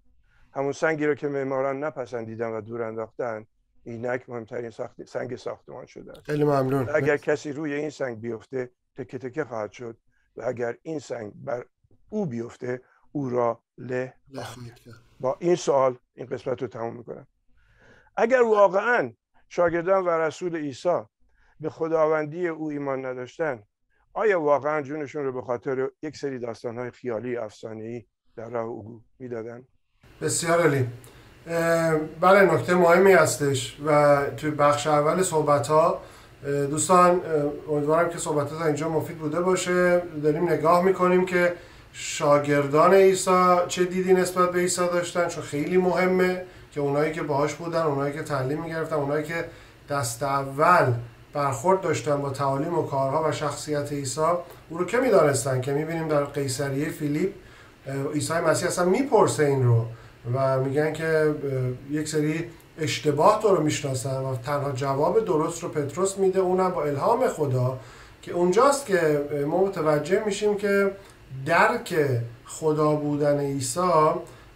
همون 0.54 0.72
سنگی 0.72 1.06
رو 1.06 1.16
که 1.16 1.28
معماران 1.28 1.84
نپسندیدن 1.84 2.52
و 2.52 2.62
دور 2.62 2.82
انداختن 2.84 3.46
اینک 3.84 4.30
مهمترین 4.30 4.72
سنگ 5.08 5.36
ساختمان 5.36 5.86
شده 5.86 6.12
است. 6.12 6.22
خیلی 6.22 6.44
ممنون. 6.44 6.90
اگر 6.96 7.18
کسی 7.18 7.52
روی 7.52 7.74
این 7.74 7.90
سنگ 7.90 8.22
بیفته 8.22 8.72
تکه 8.96 9.18
تکه 9.18 9.44
خواهد 9.44 9.72
شد 9.72 9.98
و 10.36 10.44
اگر 10.46 10.78
این 10.82 11.00
سنگ 11.00 11.34
بر 11.36 11.66
او 12.10 12.26
بیفته 12.26 12.82
او 13.12 13.30
را 13.30 13.64
له 13.78 14.14
با 15.20 15.38
این 15.40 15.56
سوال 15.56 15.98
این 16.14 16.26
قسمت 16.26 16.62
رو 16.62 16.68
تموم 16.68 16.98
می‌کنم. 16.98 17.28
اگر 18.18 18.42
واقعا 18.42 19.14
شاگردان 19.50 20.06
و 20.06 20.10
رسول 20.10 20.56
عیسی 20.56 21.02
به 21.60 21.70
خداوندی 21.70 22.48
او 22.48 22.70
ایمان 22.70 23.06
نداشتن 23.06 23.64
آیا 24.14 24.42
واقعا 24.42 24.82
جونشون 24.82 25.24
رو 25.26 25.32
به 25.32 25.42
خاطر 25.42 25.90
یک 26.02 26.18
سری 26.18 26.40
داستانهای 26.40 26.92
خیالی 26.92 27.38
افسانه‌ای 27.38 28.06
در 28.36 28.50
راه 28.50 28.66
او 28.66 29.04
می‌دادن 29.20 29.68
بسیار 30.22 30.62
عالی. 30.62 30.88
بله 32.22 32.54
نکته 32.54 32.76
مهمی 32.76 33.12
هستش 33.12 33.78
و 33.86 34.18
توی 34.38 34.52
بخش 34.52 34.88
اول 34.88 35.24
صحبت 35.24 35.68
ها 35.68 36.02
دوستان 36.44 37.22
امیدوارم 37.72 38.10
که 38.10 38.18
صحبت 38.18 38.52
ها 38.52 38.66
اینجا 38.66 38.90
مفید 38.90 39.18
بوده 39.18 39.42
باشه. 39.42 40.02
داریم 40.24 40.50
نگاه 40.50 40.84
می‌کنیم 40.84 41.26
که 41.26 41.54
شاگردان 41.94 42.94
عیسی 42.94 43.56
چه 43.68 43.86
دیدی 43.86 44.14
نسبت 44.14 44.52
به 44.52 44.60
عیسی 44.60 44.82
داشتن 44.82 45.28
چون 45.28 45.44
خیلی 45.44 45.78
مهمه 45.78 46.42
که 46.72 46.82
اونایی 46.82 47.12
که 47.12 47.22
باهاش 47.22 47.54
بودن 47.54 47.82
اونایی 47.82 48.14
که 48.14 48.24
تعلیم 48.24 48.62
می‌گرفتن 48.62 48.96
اونایی 48.96 49.24
که 49.24 49.46
دست 49.90 50.24
اول 50.24 50.94
برخورد 51.34 51.82
داشتن 51.82 52.22
با 52.22 52.30
تعالیم 52.30 52.78
و 52.78 52.84
کارها 52.84 53.30
و 53.30 53.32
شخصیت 53.32 53.92
عیسی 53.92 54.22
او 54.70 54.78
رو 54.78 54.86
که 54.86 54.98
می‌دانستن 54.98 55.62
که 55.62 55.72
می‌بینیم 55.72 56.08
در 56.08 56.24
قیصریه 56.24 56.90
فیلیپ 56.90 57.32
عیسی 58.14 58.34
مسیح 58.34 58.68
اصلا 58.68 58.86
می‌پرسه 58.86 59.46
این 59.46 59.64
رو. 59.64 59.86
و 60.34 60.60
میگن 60.60 60.94
که 60.94 61.36
یک 61.92 62.08
سری 62.08 62.50
اشتباه 62.80 63.42
تو 63.42 63.56
رو 63.56 63.64
می‌شناسن 63.64 64.22
و 64.22 64.36
تنها 64.36 64.72
جواب 64.72 65.26
درست 65.26 65.64
رو 65.64 65.70
پتروس 65.70 66.18
میده 66.18 66.40
اونم 66.40 66.70
با 66.70 66.84
الهام 66.84 67.28
خدا 67.28 67.80
که 68.22 68.32
اونجاست 68.32 68.86
که 68.86 69.22
ما 69.48 69.64
متوجه 69.66 70.24
میشیم 70.26 70.56
که 70.56 70.92
درک 71.46 71.96
خدا 72.46 72.92
بودن 72.96 73.40
عیسی 73.40 73.80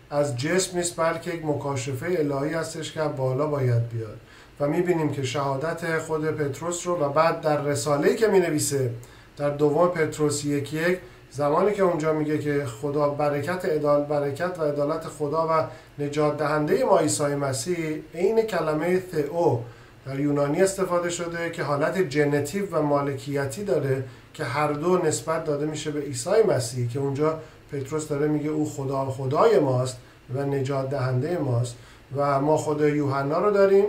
از 0.10 0.38
جسم 0.38 0.78
نیست 0.78 0.96
بلکه 1.00 1.34
یک 1.34 1.46
مکاشفه 1.46 2.16
الهی 2.20 2.54
هستش 2.54 2.92
که 2.92 3.02
بالا 3.02 3.48
باید 3.48 3.90
بیاد. 3.90 4.18
و 4.60 4.68
می‌بینیم 4.68 5.12
که 5.12 5.24
شهادت 5.24 5.98
خود 6.00 6.32
پتروس 6.32 6.88
رو 6.88 6.96
و 6.96 7.10
بعد 7.10 7.42
در 7.42 7.62
رساله 7.62 8.16
که 8.16 8.28
می‌نویسه 8.28 8.92
در 9.38 9.50
دوم 9.50 9.88
پتروس 9.88 10.46
یک 10.46 10.74
یک 10.74 11.00
زمانی 11.38 11.74
که 11.74 11.84
اونجا 11.84 12.14
میگه 12.14 12.38
که 12.38 12.66
خدا 12.66 13.10
برکت 13.10 13.66
ادال 13.66 14.04
برکت 14.04 14.60
و 14.60 14.64
عدالت 14.64 15.08
خدا 15.08 15.48
و 15.50 15.64
نجات 16.04 16.38
دهنده 16.38 16.84
ما 16.84 17.00
عیسی 17.00 17.24
مسیح 17.24 18.02
عین 18.16 18.42
کلمه 18.42 19.04
ثئو 19.12 19.58
در 20.06 20.20
یونانی 20.20 20.62
استفاده 20.62 21.10
شده 21.10 21.50
که 21.50 21.64
حالت 21.64 21.98
جنتیو 21.98 22.78
و 22.78 22.82
مالکیتی 22.82 23.64
داره 23.64 24.04
که 24.34 24.44
هر 24.44 24.72
دو 24.72 24.98
نسبت 24.98 25.46
داده 25.46 25.66
میشه 25.66 25.92
به 25.92 26.00
عیسی 26.00 26.44
مسیح 26.50 26.90
که 26.90 27.00
اونجا 27.00 27.40
پتروس 27.72 28.08
داره 28.08 28.28
میگه 28.28 28.50
او 28.50 28.70
خدا 28.70 29.06
خدای 29.06 29.60
ماست 29.60 29.98
و 30.36 30.44
نجات 30.44 30.90
دهنده 30.90 31.38
ماست. 31.38 31.76
و 32.16 32.42
ما 32.42 32.58
خود 32.58 32.82
یوحنا 32.82 33.40
رو 33.40 33.52
داریم 33.52 33.86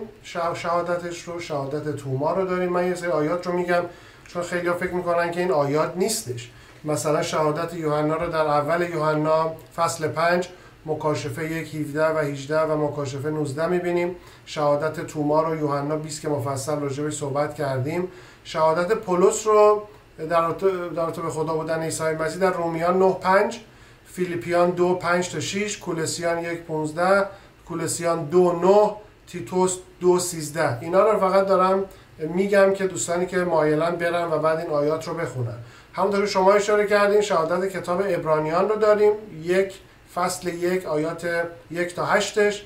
شهادتش 0.55 1.23
رو 1.23 1.41
شهادت 1.41 1.97
توما 1.97 2.33
رو 2.33 2.47
داریم. 2.47 2.73
من 2.73 2.87
یه 2.87 2.95
سری 2.95 3.11
آیات 3.11 3.47
رو 3.47 3.53
میگم 3.53 3.83
چون 4.27 4.43
خیلی 4.43 4.71
فکر 4.71 4.93
می‌کنن 4.95 5.31
که 5.31 5.41
این 5.41 5.51
آیات 5.51 5.93
نیستش. 5.97 6.51
مثلا 6.85 7.23
شهادت 7.23 7.75
یوحنا 7.75 8.17
رو 8.17 8.33
در 8.33 8.47
اول 8.47 8.91
یوحنا 8.91 9.53
فصل 9.77 10.09
5 10.09 10.49
مکاشفه 10.87 11.53
یک 11.53 11.75
17 11.75 12.07
و 12.07 12.19
18 12.19 12.61
و 12.61 12.87
مکاشفه 12.87 13.31
19 13.31 13.67
می‌بینیم. 13.67 14.17
شهادت 14.47 15.07
توما 15.07 15.43
رو 15.43 15.57
یوحنا 15.57 15.97
20 15.97 16.21
که 16.21 16.29
مفصل 16.29 16.81
راجبش 16.81 17.15
صحبت 17.15 17.55
کردیم. 17.55 18.09
شهادت 18.45 18.93
پولس 18.95 19.47
رو 19.47 19.83
در 20.19 20.51
در 20.97 21.07
به 21.07 21.31
خدا 21.31 21.55
بودن 21.55 21.83
عیسی 21.83 22.03
مسیح 22.03 22.41
در 22.41 22.53
رومیان 22.53 22.99
9 22.99 23.13
5 23.13 23.61
فیلیپیان 24.07 24.71
2 24.71 24.95
5 24.95 25.31
تا 25.31 25.41
6 25.41 25.79
کولسیان 25.79 26.39
1 26.39 26.63
15 26.63 27.27
کولسیان 27.69 28.25
2 28.25 28.53
9 28.53 28.91
تیتوس 29.27 29.79
2 30.01 30.19
13 30.19 30.79
اینا 30.81 31.11
رو 31.11 31.19
فقط 31.19 31.47
دارم 31.47 31.85
میگم 32.19 32.73
که 32.73 32.87
دوستانی 32.87 33.27
که 33.27 33.37
مایلن 33.37 33.97
برن 33.97 34.33
و 34.33 34.39
بعد 34.39 34.59
این 34.59 34.71
آیات 34.71 35.09
رو 35.09 35.15
بخونن. 35.15 35.59
همونطور 35.99 36.27
شما 36.27 36.53
اشاره 36.53 36.87
کردین 36.87 37.21
شهادت 37.21 37.69
کتاب 37.69 38.03
ابرانیان 38.07 38.69
رو 38.69 38.77
داریم. 38.77 39.13
یک 39.43 39.75
فصل 40.15 40.49
یک 40.49 40.87
آیات 40.87 41.29
یک 41.71 41.95
تا 41.95 42.05
هشتش. 42.05 42.65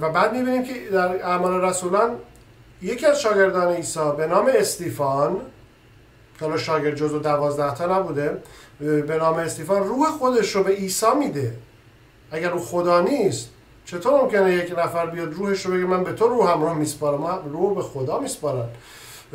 و 0.00 0.08
بعد 0.10 0.32
می‌بینیم 0.32 0.64
که 0.64 0.74
در 0.92 1.26
اعمال 1.26 1.64
رسولان 1.64 2.10
یکی 2.82 3.06
از 3.06 3.20
شاگردان 3.20 3.72
عیسی 3.72 4.12
به 4.16 4.26
نام 4.26 4.50
استیفان 4.54 5.40
که 6.40 6.56
شاگرد 6.56 6.94
جزو 6.94 7.18
دوازده 7.18 7.74
تا 7.74 7.98
نبوده 7.98 8.42
به 8.80 9.16
نام 9.18 9.34
استیفان 9.34 9.84
روح 9.84 10.06
خودش 10.06 10.56
رو 10.56 10.62
به 10.62 10.70
عیسی 10.70 11.14
میده. 11.18 11.52
اگر 12.30 12.50
او 12.50 12.60
خدا 12.60 13.00
نیست 13.00 13.48
چطور 13.84 14.20
ممکنه 14.20 14.54
یک 14.54 14.78
نفر 14.78 15.06
بیاد 15.06 15.34
روحش 15.34 15.66
رو 15.66 15.74
بگه 15.74 15.84
من 15.84 16.04
به 16.04 16.12
تو 16.12 16.28
روحم 16.28 16.62
رو 16.62 16.74
میسپارم؟ 16.74 17.20
من 17.20 17.52
روح 17.52 17.74
به 17.74 17.82
خدا 17.82 18.18
میسپارم. 18.18 18.68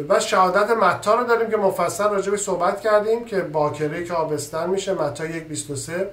بس 0.03 0.23
شهادت 0.23 0.71
متا 0.71 1.15
رو 1.15 1.23
داریم 1.23 1.49
که 1.49 1.57
مفصل 1.57 2.09
راجع 2.09 2.31
به 2.31 2.38
صحبت 2.38 2.81
کردیم 2.81 3.25
که 3.25 3.41
باکره 3.41 4.03
که 4.03 4.13
آبستن 4.13 4.69
میشه 4.69 4.93
متا 4.93 5.25
یک 5.25 5.43
23 5.43 6.09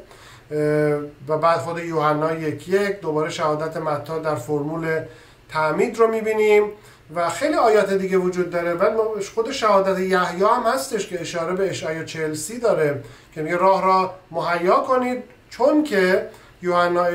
و 1.28 1.38
بعد 1.38 1.58
خود 1.58 1.78
یوحنا 1.78 2.32
یک 2.32 2.68
یک. 2.68 3.00
دوباره 3.00 3.30
شهادت 3.30 3.76
متا 3.76 4.18
در 4.18 4.34
فرمول 4.34 5.02
تعمید 5.48 5.98
رو 5.98 6.06
می‌بینیم 6.06 6.70
و 7.14 7.28
خیلی 7.28 7.54
آیات 7.54 7.92
دیگه 7.92 8.16
وجود 8.16 8.50
داره. 8.50 8.74
و 8.74 9.20
خود 9.34 9.52
شهادت 9.52 9.98
یحیی 9.98 10.42
هم 10.42 10.62
هستش 10.74 11.08
که 11.08 11.20
اشاره 11.20 11.54
به 11.54 11.70
اشعیا 11.70 12.04
چلسی 12.04 12.58
داره 12.58 13.02
که 13.34 13.42
میگه 13.42 13.56
راه 13.56 13.84
را 13.84 14.14
مهیا 14.30 14.76
کنید 14.76 15.22
چون 15.50 15.84
که 15.84 16.28
یوحنا 16.62 17.06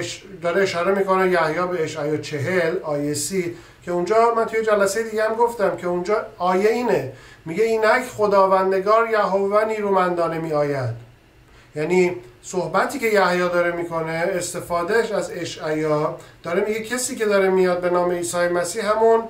داره 0.42 0.62
اشاره 0.62 0.96
می‌کنه 0.96 1.32
یحیی 1.32 1.68
به 1.68 1.84
اشعیا 1.84 2.18
چهل 2.18 2.76
آیه 2.84 3.14
سی 3.14 3.56
که 3.86 3.92
اونجا 3.92 4.34
من 4.36 4.46
توی 4.46 4.62
جلسه 4.62 5.04
دیگه 5.04 5.24
هم 5.24 5.36
گفتم 5.36 5.78
که 5.78 5.88
اونجا 5.88 6.26
آیه 6.38 6.70
اینه. 6.70 7.14
میگه 7.46 7.64
اینک 7.64 8.04
خداوندگار 8.18 9.10
یهوه 9.10 9.66
نیرومندانه 9.66 10.40
می 10.40 10.54
آید 10.54 10.96
یعنی 11.76 12.16
صحبتی 12.44 13.00
که 13.00 13.08
یحیی 13.08 13.40
داره 13.40 13.72
می‌کنه 13.72 14.12
استفادهش 14.12 15.12
از 15.12 15.32
اشعیا 15.32 16.18
داره 16.44 16.66
میگه 16.66 16.84
کسی 16.84 17.16
که 17.16 17.26
داره 17.26 17.50
میاد 17.50 17.82
به 17.82 17.90
نام 17.90 18.12
عیسی 18.12 18.38
مسیح 18.48 18.92
همون 18.92 19.24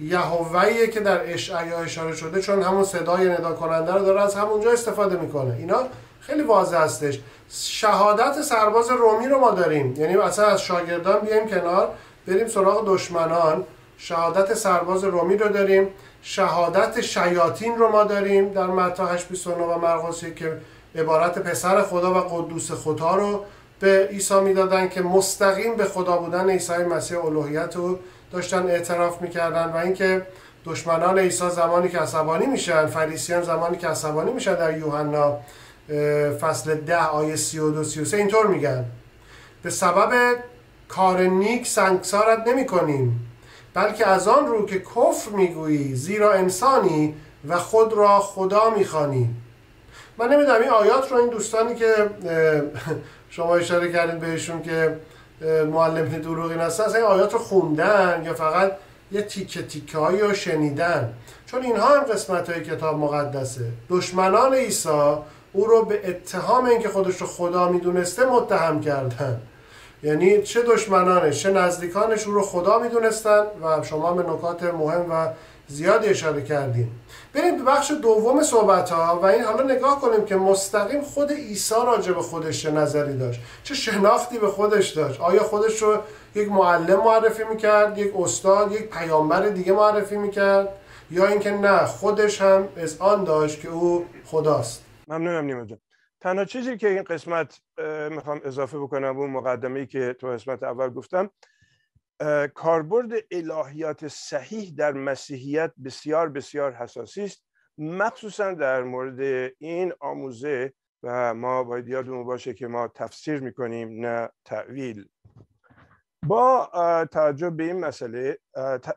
یهوهیه 0.00 0.86
که 0.86 1.00
در 1.00 1.32
اشعیا 1.32 1.78
اشاره 1.78 2.16
شده 2.16 2.42
چون 2.42 2.62
همون 2.62 2.84
صدای 2.84 3.28
ندا 3.28 3.52
کننده 3.52 3.92
رو 3.92 4.04
داره 4.04 4.22
از 4.22 4.34
همونجا 4.34 4.70
استفاده 4.72 5.16
می‌کنه. 5.16 5.56
اینا 5.58 5.82
خیلی 6.20 6.42
واضح 6.42 6.76
هستش. 6.76 7.18
شهادت 7.50 8.42
سرباز 8.42 8.90
رومی 8.90 9.26
رو 9.26 9.38
ما 9.38 9.50
داریم. 9.50 9.94
یعنی 9.98 10.16
اصلا 10.16 10.46
از 10.46 10.62
شاگردان 10.62 11.20
بیایم 11.20 11.48
کنار 11.48 11.88
بریم 12.26 12.48
سراغ 12.48 12.86
دشمنان. 12.86 13.64
شهادت 14.02 14.54
سرباز 14.54 15.04
رومی 15.04 15.36
رو 15.36 15.48
داریم. 15.48 15.88
شهادت 16.22 17.00
شیاطین 17.00 17.78
رو 17.78 17.88
ما 17.88 18.04
داریم 18.04 18.52
در 18.52 18.66
متا 18.66 19.06
829 19.06 19.64
و 19.64 19.78
مرقس 19.78 20.24
که 20.24 20.58
عبارت 20.94 21.38
پسر 21.38 21.82
خدا 21.82 22.14
و 22.14 22.18
قدوس 22.18 22.72
خدا 22.72 23.14
رو 23.14 23.44
به 23.80 24.08
عیسی 24.10 24.40
می‌دادن 24.40 24.88
که 24.88 25.02
مستقیم 25.02 25.76
به 25.76 25.84
خدا 25.84 26.16
بودن 26.16 26.50
عیسی 26.50 26.72
مسیح 26.72 27.24
الوهیت 27.24 27.76
رو 27.76 27.98
داشتن 28.32 28.66
اعتراف 28.66 29.22
می‌کردن 29.22 29.72
و 29.72 29.76
اینکه 29.76 30.26
دشمنان 30.64 31.18
عیسی 31.18 31.50
زمانی 31.50 31.88
که 31.88 31.98
عصبانی 31.98 32.46
میشن 32.46 32.86
فریسیان 32.86 33.42
زمانی 33.42 33.76
که 33.76 33.88
عصبانی 33.88 34.32
میشن 34.32 34.54
در 34.54 34.78
یوحنا 34.78 35.38
فصل 36.40 36.74
ده 36.74 37.06
آیه 37.06 37.36
32 37.36 37.84
33 37.84 38.16
اینطور 38.16 38.46
میگن. 38.46 38.84
به 39.62 39.70
سبب 39.70 40.36
کار 40.88 41.20
نیک 41.20 41.66
سنگسارت 41.66 42.48
نمی 42.48 42.66
کنیم 42.66 43.29
بلکه 43.74 44.06
از 44.06 44.28
آن 44.28 44.46
رو 44.46 44.66
که 44.66 44.80
کفر 44.80 45.30
می‌گویی 45.30 45.94
زیرا 45.94 46.32
انسانی 46.32 47.14
و 47.48 47.58
خود 47.58 47.92
را 47.92 48.20
خدا 48.20 48.70
می‌خوانی. 48.70 49.30
من 50.18 50.28
نمی‌دونم 50.28 50.60
این 50.60 50.70
آیات 50.70 51.12
رو 51.12 51.18
این 51.18 51.28
دوستانی 51.28 51.74
که 51.74 52.10
شما 53.30 53.56
اشاره 53.56 53.92
کردید 53.92 54.20
بهشون 54.20 54.62
که 54.62 54.96
معلم 55.72 56.04
دروغی 56.04 56.54
هستن 56.54 56.96
این 56.96 57.04
آیات 57.04 57.32
رو 57.32 57.38
خوندن 57.38 58.22
یا 58.24 58.34
فقط 58.34 58.72
یه 59.12 59.22
تیکه 59.22 59.62
تیکه 59.62 59.98
هایی 59.98 60.20
رو 60.20 60.34
شنیدن؟ 60.34 61.12
چون 61.46 61.62
اینها 61.62 61.86
هم 61.86 62.02
قسمت 62.02 62.50
های 62.50 62.64
کتاب 62.64 62.98
مقدسه. 62.98 63.64
دشمنان 63.90 64.54
عیسی 64.54 65.14
او 65.52 65.66
رو 65.66 65.84
به 65.84 66.08
اتهام 66.08 66.64
اینکه 66.64 66.88
خودش 66.88 67.16
رو 67.16 67.26
خدا 67.26 67.68
می‌دونسته 67.68 68.26
متهم 68.26 68.80
کردن. 68.80 69.40
یعنی 70.02 70.42
چه 70.42 70.62
دشمنانش 70.62 71.42
چه 71.42 71.50
نزدیکانش 71.50 72.26
او 72.26 72.34
رو 72.34 72.42
خدا 72.42 72.78
می‌دونستن 72.78 73.42
و 73.62 73.82
شما 73.82 74.12
به 74.12 74.32
نکات 74.32 74.62
مهم 74.62 75.06
و 75.10 75.28
زیادی 75.68 76.08
اشاره 76.08 76.42
کردیم 76.42 77.00
بریم 77.32 77.56
به 77.56 77.62
بخش 77.62 77.92
دوم 78.02 78.42
صحبت 78.42 78.90
ها 78.90 79.20
و 79.22 79.26
این 79.26 79.42
حالا 79.42 79.74
نگاه 79.74 80.00
کنیم 80.00 80.24
که 80.24 80.36
مستقیم 80.36 81.00
خود 81.00 81.32
عیسی 81.32 81.74
راجع 81.86 82.12
به 82.12 82.22
خودش 82.22 82.62
چه 82.62 82.70
نظری 82.70 83.18
داشت 83.18 83.40
چه 83.64 83.74
شناختی 83.74 84.38
به 84.38 84.48
خودش 84.48 84.88
داشت. 84.88 85.20
آیا 85.20 85.42
خودش 85.42 85.82
رو 85.82 85.98
یک 86.34 86.48
معلم 86.48 87.00
معرفی 87.04 87.44
می‌کرد 87.44 87.98
یک 87.98 88.12
استاد 88.18 88.72
یک 88.72 88.90
پیامبر 88.90 89.48
دیگه 89.48 89.72
معرفی 89.72 90.16
می‌کرد 90.16 90.68
یا 91.10 91.26
اینکه 91.26 91.50
نه 91.50 91.86
خودش 91.86 92.40
هم 92.40 92.68
از 92.76 92.96
آن 92.98 93.24
داشت 93.24 93.60
که 93.60 93.68
او 93.68 94.06
خداست؟ 94.24 94.84
ممنونم 95.08 95.44
نیما 95.44 95.64
تنها 96.20 96.44
چیزی 96.44 96.76
که 96.76 96.88
این 96.88 97.02
قسمت 97.02 97.60
می‌خوام 98.10 98.40
اضافه 98.44 98.78
بکنم 98.78 99.18
اون 99.18 99.30
مقدمه 99.30 99.80
ای 99.80 99.86
که 99.86 100.16
تو 100.20 100.26
قسمت 100.26 100.62
اول 100.62 100.90
گفتم 100.90 101.30
کاربرد 102.54 103.12
الهیات 103.30 104.08
صحیح 104.08 104.74
در 104.76 104.92
مسیحیت 104.92 105.72
بسیار 105.84 106.28
بسیار 106.28 106.72
حساسی 106.72 107.22
است. 107.22 107.44
مخصوصا 107.78 108.52
در 108.54 108.82
مورد 108.82 109.52
این 109.58 109.92
آموزه 110.00 110.72
و 111.02 111.34
ما 111.34 111.64
باید 111.64 111.88
یادمون 111.88 112.24
باشه 112.24 112.54
که 112.54 112.66
ما 112.66 112.88
تفسیر 112.88 113.40
می‌کنیم 113.40 114.06
نه 114.06 114.28
تعویل. 114.44 115.08
با 116.26 116.70
توجه 117.12 117.50
به 117.50 117.64
این 117.64 117.80
مسئله 117.80 118.38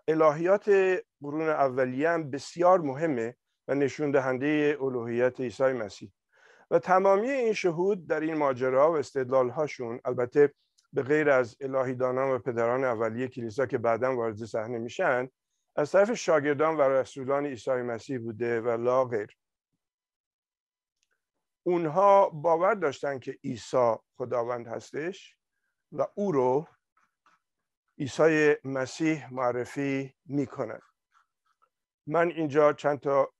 الهیات 0.07 0.69
قرون 1.21 1.49
اولیه 1.49 2.09
هم 2.09 2.31
بسیار 2.31 2.81
مهمه 2.81 3.35
و 3.67 3.75
نشون 3.75 4.11
دهنده 4.11 4.77
الوهیت 4.81 5.39
عیسی 5.39 5.63
مسیح. 5.63 6.11
و 6.73 6.79
تمامی 6.79 7.29
این 7.29 7.53
شهود 7.53 8.07
در 8.07 8.19
این 8.19 8.37
ماجرا 8.37 8.91
و 8.91 8.95
استدلال 8.95 9.49
هاشون 9.49 9.99
البته 10.05 10.53
به 10.93 11.03
غیر 11.03 11.29
از 11.29 11.57
الهیدانان 11.61 12.31
و 12.31 12.39
پدران 12.39 12.83
اولیه 12.83 13.27
کلیسا 13.27 13.65
که 13.65 13.77
بعدا 13.77 14.15
وارد 14.15 14.45
صحنه 14.45 14.77
میشن 14.77 15.29
از 15.75 15.91
طرف 15.91 16.13
شاگردان 16.13 16.77
و 16.77 16.81
رسولان 16.81 17.45
عیسی 17.45 17.71
مسیح 17.71 18.19
بوده 18.19 18.61
و 18.61 18.69
لا 18.69 19.05
غیر 19.05 19.37
اونها 21.63 22.29
باور 22.29 22.73
داشتن 22.73 23.19
که 23.19 23.37
عیسی 23.43 23.95
خداوند 24.17 24.67
هستش 24.67 25.37
و 25.91 26.07
او 26.15 26.31
رو 26.31 26.67
عیسی 27.97 28.55
مسیح 28.63 29.33
معرفی 29.33 30.13
می‌کنه 30.25 30.79
من 32.07 32.27
اینجا 32.27 32.73
چند 32.73 32.99
تا 32.99 33.32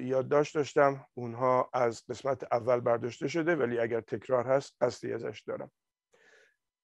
یادداشت 0.00 0.54
داشتم. 0.54 1.06
اونها 1.14 1.70
از 1.72 2.02
قسمت 2.06 2.52
اول 2.52 2.80
برداشته 2.80 3.28
شده 3.28 3.56
ولی 3.56 3.78
اگر 3.78 4.00
تکرار 4.00 4.46
هست 4.46 4.76
قصدی 4.80 5.12
ازش 5.12 5.42
دارم. 5.46 5.70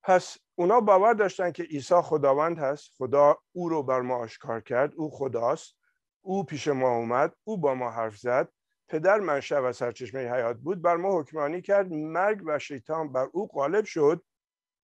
پس 0.03 0.39
اونا 0.55 0.81
باور 0.81 1.15
داشتن 1.15 1.53
که 1.53 1.63
عیسی 1.63 1.95
خداوند 1.95 2.59
هست. 2.59 2.91
خدا 2.99 3.39
او 3.53 3.69
رو 3.69 3.83
بر 3.83 4.01
ما 4.01 4.17
آشکار 4.17 4.61
کرد. 4.61 4.95
او 4.97 5.11
خداست. 5.11 5.77
او 6.21 6.45
پیش 6.45 6.69
ما 6.69 6.97
اومد. 6.97 7.35
او 7.45 7.59
با 7.59 7.75
ما 7.75 7.91
حرف 7.91 8.17
زد. 8.17 8.49
پدر 8.89 9.21
منشأ 9.21 9.61
و 9.61 9.73
سرچشمه 9.73 10.33
حیات 10.33 10.57
بود. 10.57 10.83
بر 10.83 10.97
ما 10.97 11.21
حکمانی 11.21 11.63
کرد. 11.63 11.93
مرگ 11.93 12.43
و 12.47 12.59
شیطان 12.59 13.13
بر 13.13 13.29
او 13.33 13.47
غالب 13.47 13.85
شد. 13.85 14.25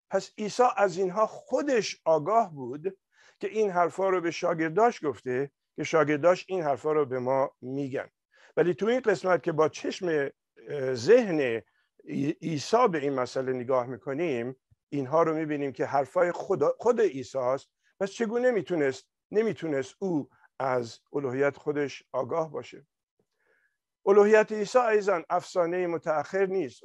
پس 0.10 0.32
عیسی 0.38 0.64
از 0.78 0.98
اینها 0.98 1.26
خودش 1.26 2.02
آگاه 2.06 2.54
بود 2.54 2.98
که 3.40 3.48
این 3.48 3.72
حرفا 3.72 4.10
رو 4.10 4.22
به 4.22 4.32
شاگرداش 4.32 5.06
گفته 5.06 5.52
که 5.78 5.84
شاگرداش 5.84 6.46
این 6.48 6.64
حرفا 6.64 6.92
رو 6.92 7.06
به 7.06 7.20
ما 7.20 7.56
میگن. 7.62 8.10
ولی 8.58 8.74
تو 8.74 8.86
این 8.86 9.00
قسمت 9.00 9.44
که 9.44 9.52
با 9.52 9.70
چشم 9.70 10.30
ذهن 10.94 11.62
عیسی 12.42 12.88
به 12.92 12.98
این 12.98 13.14
مسئله 13.14 13.54
نگاه 13.54 13.88
می‌کنیم 13.88 14.56
اینها 14.90 15.24
رو 15.24 15.34
می‌بینیم 15.34 15.72
که 15.72 15.86
حرفای 15.86 16.32
خود, 16.32 16.64
خود 16.64 17.02
عیسی 17.02 17.38
است. 17.38 17.70
پس 18.00 18.12
چگونه 18.12 18.52
می‌تونست 18.52 19.10
نمی‌تونست 19.32 19.96
او 20.00 20.30
از 20.60 21.00
الوهیت 21.14 21.58
خودش 21.58 22.04
آگاه 22.12 22.52
باشه؟ 22.52 22.88
الوهیت 24.06 24.52
عیسی 24.52 24.78
از 24.78 24.94
آن 24.94 25.26
افسانه 25.30 25.88
متأخر 25.88 26.46
نیست. 26.46 26.82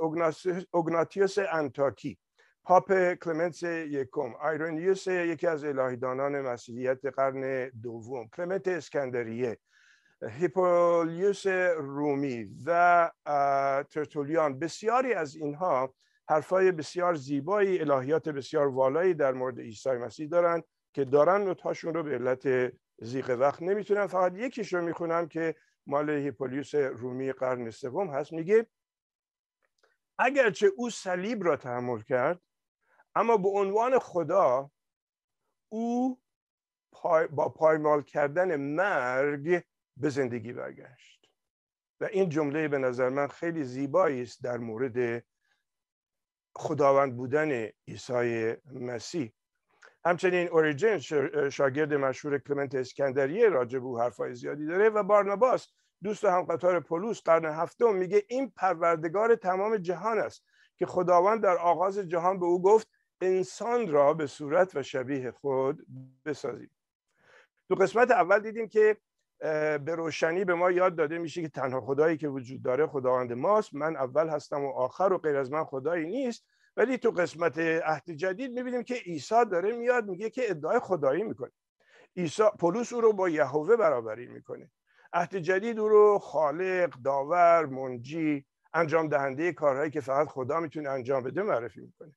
ایگناتیوس 0.72 1.38
انتاکی. 1.38 2.18
پاپ 2.64 3.14
کلمنس 3.14 3.62
یکم. 3.62 4.34
ایرنیوس 4.44 5.06
یکی 5.06 5.46
از 5.46 5.64
الهیدانان 5.64 6.40
مسیحیت 6.40 7.06
قرن 7.06 7.68
دوم. 7.68 8.28
کلمنت 8.28 8.68
اسکندریه. 8.68 9.58
هیپولیوس 10.28 11.46
رومی 11.76 12.50
و 12.66 13.10
ترتولیان. 13.90 14.58
بسیاری 14.58 15.14
از 15.14 15.36
اینها 15.36 15.94
حرفای 16.28 16.72
بسیار 16.72 17.14
زیبایی 17.14 17.80
الهیات 17.80 18.28
بسیار 18.28 18.68
والایی 18.68 19.14
در 19.14 19.32
مورد 19.32 19.60
عیسی 19.60 19.90
مسیح 19.90 20.28
دارن 20.28 20.62
که 20.92 21.04
دارن 21.04 21.40
نوتهاشون 21.42 21.94
رو 21.94 22.02
به 22.02 22.14
علت 22.14 22.72
زیق 22.98 23.30
وقت 23.30 23.62
نمی‌تونن. 23.62 24.06
فقط 24.06 24.32
یکیش 24.36 24.74
رو 24.74 24.82
می‌خونم 24.82 25.28
که 25.28 25.54
مال 25.86 26.10
هیپولیوس 26.10 26.74
رومی 26.74 27.32
قرن 27.32 27.70
سوم 27.70 28.10
هست. 28.10 28.32
میگه 28.32 28.66
اگرچه 30.18 30.66
او 30.76 30.90
صلیب 30.90 31.44
را 31.44 31.56
تحمل 31.56 32.00
کرد 32.00 32.40
اما 33.14 33.36
به 33.36 33.48
عنوان 33.48 33.98
خدا 33.98 34.70
او 35.68 36.20
با 37.30 37.48
پایمال 37.48 38.02
کردن 38.02 38.56
مرگ 38.56 39.64
به 39.96 40.08
زندگی 40.08 40.52
برگشت. 40.52 41.30
و 42.00 42.04
این 42.04 42.28
جمله 42.28 42.68
به 42.68 42.78
نظر 42.78 43.08
من 43.08 43.26
خیلی 43.26 43.64
زیبایی 43.64 44.22
است 44.22 44.42
در 44.42 44.58
مورد 44.58 45.24
خداوند 46.56 47.16
بودن 47.16 47.68
عیسی 47.88 48.56
مسیح. 48.72 49.32
همچنین 50.04 50.48
اوریجن 50.48 50.98
شاگرد 51.48 51.94
مشهور 51.94 52.38
کلمنت 52.38 52.74
اسکندریه 52.74 53.48
راجع 53.48 53.78
او 53.78 53.98
حرفای 54.00 54.34
زیادی 54.34 54.66
داره 54.66 54.88
و 54.88 55.02
بارناباس 55.02 55.68
دوست 56.02 56.24
هم 56.24 56.42
قطار 56.42 56.80
پولوس 56.80 57.22
قرن 57.22 57.44
هفتم 57.44 57.94
میگه 57.94 58.22
این 58.28 58.50
پروردگار 58.50 59.34
تمام 59.34 59.76
جهان 59.76 60.18
است 60.18 60.44
که 60.76 60.86
خداوند 60.86 61.42
در 61.42 61.58
آغاز 61.58 61.98
جهان 61.98 62.38
به 62.38 62.46
او 62.46 62.62
گفت 62.62 62.88
انسان 63.22 63.90
را 63.90 64.14
به 64.14 64.26
صورت 64.26 64.76
و 64.76 64.82
شبیه 64.82 65.30
خود 65.30 65.86
بسازید 66.24 66.70
تو 67.68 67.74
قسمت 67.74 68.10
اول 68.10 68.38
دیدیم 68.38 68.68
که 68.68 68.96
به 69.84 69.94
روشنی 69.94 70.44
به 70.44 70.54
ما 70.54 70.70
یاد 70.70 70.96
داده 70.96 71.18
میشه 71.18 71.42
که 71.42 71.48
تنها 71.48 71.80
خدایی 71.80 72.16
که 72.16 72.28
وجود 72.28 72.62
داره 72.62 72.86
خداوند 72.86 73.32
ماست. 73.32 73.74
من 73.74 73.96
اول 73.96 74.28
هستم 74.28 74.64
و 74.64 74.70
آخر 74.70 75.12
و 75.12 75.18
غیر 75.18 75.36
از 75.36 75.52
من 75.52 75.64
خدایی 75.64 76.06
نیست. 76.06 76.44
ولی 76.76 76.98
تو 76.98 77.10
قسمت 77.10 77.58
عهد 77.58 78.10
جدید 78.10 78.52
می‌بینیم 78.52 78.82
که 78.82 78.94
عیسی 78.94 79.44
داره 79.50 79.72
میاد 79.72 80.06
میگه 80.06 80.30
که 80.30 80.50
ادعای 80.50 80.78
خدایی 80.78 81.22
می‌کنه. 81.22 81.52
عیسی 82.16 82.42
پولس 82.58 82.92
او 82.92 83.00
رو 83.00 83.12
با 83.12 83.28
یهوه 83.28 83.76
برابری 83.76 84.26
می‌کنه. 84.26 84.70
عهد 85.12 85.36
جدید 85.36 85.78
او 85.78 85.88
رو 85.88 86.18
خالق 86.18 86.94
داور 87.04 87.66
منجی 87.66 88.44
انجام 88.74 89.08
دهنده 89.08 89.52
کارهایی 89.52 89.90
که 89.90 90.00
فقط 90.00 90.28
خدا 90.28 90.60
می‌تونه 90.60 90.88
انجام 90.88 91.22
بده 91.22 91.42
معرفی 91.42 91.80
می‌کنه. 91.80 92.14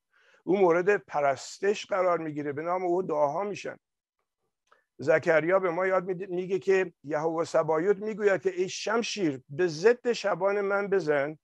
او 0.47 0.57
مورد 0.57 0.97
پرستش 0.97 1.85
قرار 1.85 2.17
می‌گیره. 2.17 2.53
به 2.53 2.61
نام 2.61 2.83
او 2.83 3.01
دعاها 3.01 3.43
میشن. 3.43 3.77
زکریا 4.97 5.59
به 5.59 5.69
ما 5.69 5.87
یاد 5.87 6.03
میگه 6.09 6.59
که 6.59 6.93
یهوه 7.03 7.45
سبایوت 7.45 7.97
می‌گوید 7.97 8.41
که 8.41 8.49
ای 8.49 8.69
شمشیر 8.69 9.43
به 9.49 9.67
ضد 9.67 10.11
شبان 10.11 10.61
من 10.61 10.87
بزن 10.87 11.37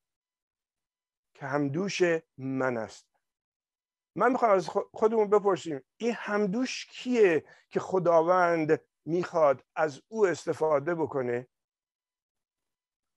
که 1.33 1.45
همدوش 1.45 2.01
من 2.37 2.77
است. 2.77 3.07
من 4.15 4.31
می‌خوام 4.31 4.51
از 4.51 4.69
خودمون 4.69 5.29
بپرسیم 5.29 5.81
این 5.97 6.13
همدوش 6.13 6.85
کیه 6.85 7.45
که 7.69 7.79
خداوند 7.79 8.81
می‌خواد 9.05 9.63
از 9.75 10.01
او 10.07 10.27
استفاده 10.27 10.95
بکنه؟ 10.95 11.47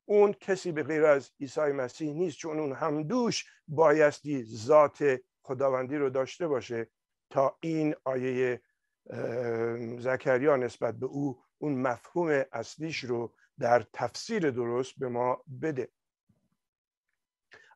اون 0.09 0.33
کسی 0.33 0.73
به 0.73 0.83
غیر 0.83 1.05
از 1.05 1.31
عیسی 1.41 1.61
مسیح 1.61 2.13
نیست 2.13 2.39
چون 2.39 2.59
اون 2.61 2.73
همدوش 2.73 3.45
بایستی 3.69 4.43
ذات 4.45 5.21
خداوندی 5.45 5.97
رو 5.97 6.11
داشته 6.11 6.49
باشه 6.49 6.89
تا 7.31 7.57
این 7.61 7.95
آیه 8.05 8.61
زکریا 9.99 10.57
نسبت 10.57 10.95
به 10.95 11.07
او 11.07 11.43
اون 11.59 11.75
مفهوم 11.75 12.45
اصلیش 12.53 12.99
رو 12.99 13.35
در 13.59 13.87
تفسیر 13.93 14.51
درست 14.51 14.95
به 14.99 15.09
ما 15.09 15.45
بده. 15.63 15.89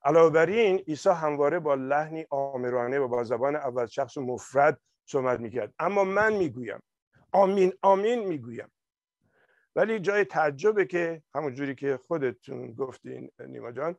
علاوه 0.05 0.31
بر 0.31 0.47
این 0.47 0.79
عیسی 0.79 1.09
همواره 1.09 1.59
با 1.59 1.75
لحنی 1.75 2.27
آمرانه 2.31 2.99
و 2.99 3.09
با 3.09 3.25
زبان 3.25 3.57
اول 3.57 3.87
شخص 3.87 4.17
و 4.17 4.23
مفرد 4.23 4.81
صحبت 5.07 5.41
می‌کرد. 5.41 5.75
اما 5.79 6.05
من 6.05 6.33
می‌گویم. 6.33 6.83
آمین 7.33 7.73
آمین 7.83 8.25
می‌گویم. 8.29 8.73
ولی 9.77 10.01
جای 10.01 10.25
تعجبه 10.25 10.85
که 10.85 11.23
همون 11.35 11.55
جوری 11.55 11.75
که 11.75 11.97
خودتون 12.07 12.73
گفتین 12.73 13.31
نیما 13.47 13.73
جان 13.73 13.97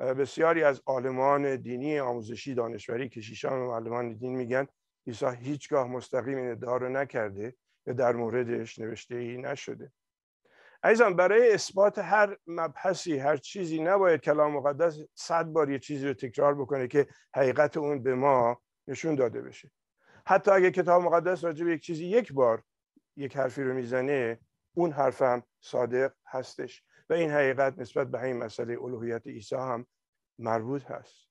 بسیاری 0.00 0.62
از 0.62 0.82
عالمان 0.86 1.56
دینی 1.56 1.98
آموزشی 1.98 2.54
دانشوری 2.54 3.08
کشیشان 3.08 3.52
و 3.52 3.66
معلمان 3.66 4.14
دین 4.14 4.36
میگن 4.36 4.66
عیسی 5.06 5.26
هیچگاه 5.26 5.88
مستقیم 5.88 6.38
این 6.38 6.50
ادعا 6.50 6.76
رو 6.76 6.88
نکرده 6.88 7.56
یا 7.86 7.92
در 7.92 8.12
موردش 8.12 8.78
نوشته 8.78 9.16
ای 9.16 9.36
نشده. 9.36 9.92
عزیزان 10.82 11.16
برای 11.16 11.52
اثبات 11.52 11.98
هر 11.98 12.36
مبحثی 12.46 13.18
هر 13.18 13.36
چیزی 13.36 13.82
نباید 13.82 14.20
کلام 14.20 14.52
مقدس 14.52 14.98
صد 15.14 15.44
بار 15.44 15.70
یه 15.70 15.78
چیزی 15.78 16.06
رو 16.06 16.14
تکرار 16.14 16.54
بکنه 16.54 16.88
که 16.88 17.06
حقیقت 17.34 17.76
اون 17.76 18.02
به 18.02 18.14
ما 18.14 18.62
نشون 18.88 19.14
داده 19.14 19.42
بشه. 19.42 19.70
حتی 20.26 20.50
اگه 20.50 20.70
کتاب 20.70 21.02
مقدس 21.02 21.44
راجع 21.44 21.64
به 21.64 21.72
یک 21.72 21.82
چیزی 21.82 22.06
یک 22.06 22.32
بار 22.32 22.62
یک 23.16 23.36
حرفی 23.36 23.62
رو 23.62 23.74
می‌زنه 23.74 24.40
اون 24.76 24.92
حرفم 24.92 25.42
صادق 25.60 26.12
هستش. 26.26 26.84
و 27.10 27.12
این 27.12 27.30
حقیقت 27.30 27.78
نسبت 27.78 28.06
به 28.06 28.22
این 28.22 28.36
مسئله 28.36 28.82
الوهیت 28.82 29.26
عیسی 29.26 29.56
هم 29.56 29.86
مربوط 30.38 30.90
هست. 30.90 31.28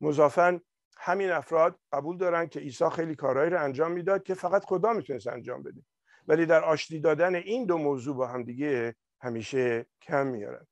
مضافن 0.00 0.60
همین 0.96 1.30
افراد 1.30 1.78
قبول 1.92 2.18
دارن 2.18 2.46
که 2.46 2.60
عیسی 2.60 2.88
خیلی 2.90 3.14
کارهایی 3.14 3.50
رو 3.50 3.62
انجام 3.62 3.92
می‌داد 3.92 4.22
که 4.22 4.34
فقط 4.34 4.64
خدا 4.64 4.92
می‌تونست 4.92 5.26
انجام 5.26 5.62
بده. 5.62 5.82
ولی 6.28 6.46
در 6.46 6.64
آشتی 6.64 7.00
دادن 7.00 7.34
این 7.34 7.66
دو 7.66 7.78
موضوع 7.78 8.16
با 8.16 8.26
همدیگه 8.26 8.94
همیشه 9.20 9.86
کم 10.02 10.26
میارن. 10.26 10.66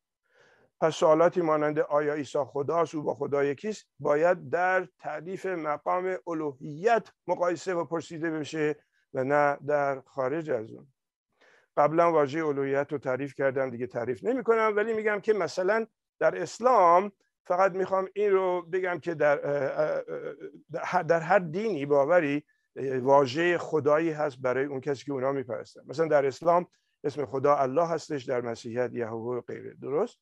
پس 0.81 0.95
سوالاتی 0.95 1.41
مانند 1.41 1.79
آیا 1.79 2.15
عیسی 2.15 2.39
خداست 2.39 2.95
او 2.95 3.03
با 3.03 3.15
خدا 3.15 3.45
یکیست؟ 3.45 3.87
باید 3.99 4.51
در 4.51 4.89
تعریف 4.99 5.47
مقام 5.47 6.17
الوهیت 6.27 7.09
مقایسه 7.27 7.75
و 7.75 7.85
پرسیده 7.85 8.31
بشه 8.31 8.77
و 9.15 9.25
نه 9.25 9.59
در 9.67 10.01
خارج 10.01 10.51
از 10.51 10.71
اون. 10.71 10.92
قبلا 11.77 12.13
واژه 12.13 12.47
الوهیت 12.47 12.93
رو 12.93 12.99
تعریف 12.99 13.35
کردم 13.35 13.71
دیگه 13.71 13.87
تعریف 13.87 14.25
نمی 14.25 14.43
کنم 14.43 14.73
ولی 14.77 14.93
میگم 14.93 15.21
که 15.21 15.33
مثلا 15.33 15.87
در 16.19 16.43
اسلام 16.43 17.13
فقط 17.45 17.73
می‌خوام 17.73 18.09
این 18.15 18.33
رو 18.33 18.63
بگم 18.63 18.99
که 18.99 19.15
در, 19.15 19.37
در 21.09 21.21
هر 21.21 21.39
دینی 21.39 21.87
باوری 21.87 22.45
واژه 23.01 23.59
خدایی 23.59 24.11
هست 24.11 24.39
برای 24.39 24.65
اون 24.65 24.81
کسی 24.81 25.05
که 25.05 25.13
اونا 25.13 25.33
میپرستن. 25.33 25.81
مثلا 25.87 26.09
در 26.09 26.27
اسلام 26.27 26.67
اسم 27.05 27.25
خدا 27.25 27.57
الله 27.57 27.87
هستش 27.87 28.25
در 28.25 28.41
مسیحیت 28.41 28.91
یهوه 28.93 29.37
و 29.37 29.41
غیره. 29.41 29.75
درست؟ 29.75 30.19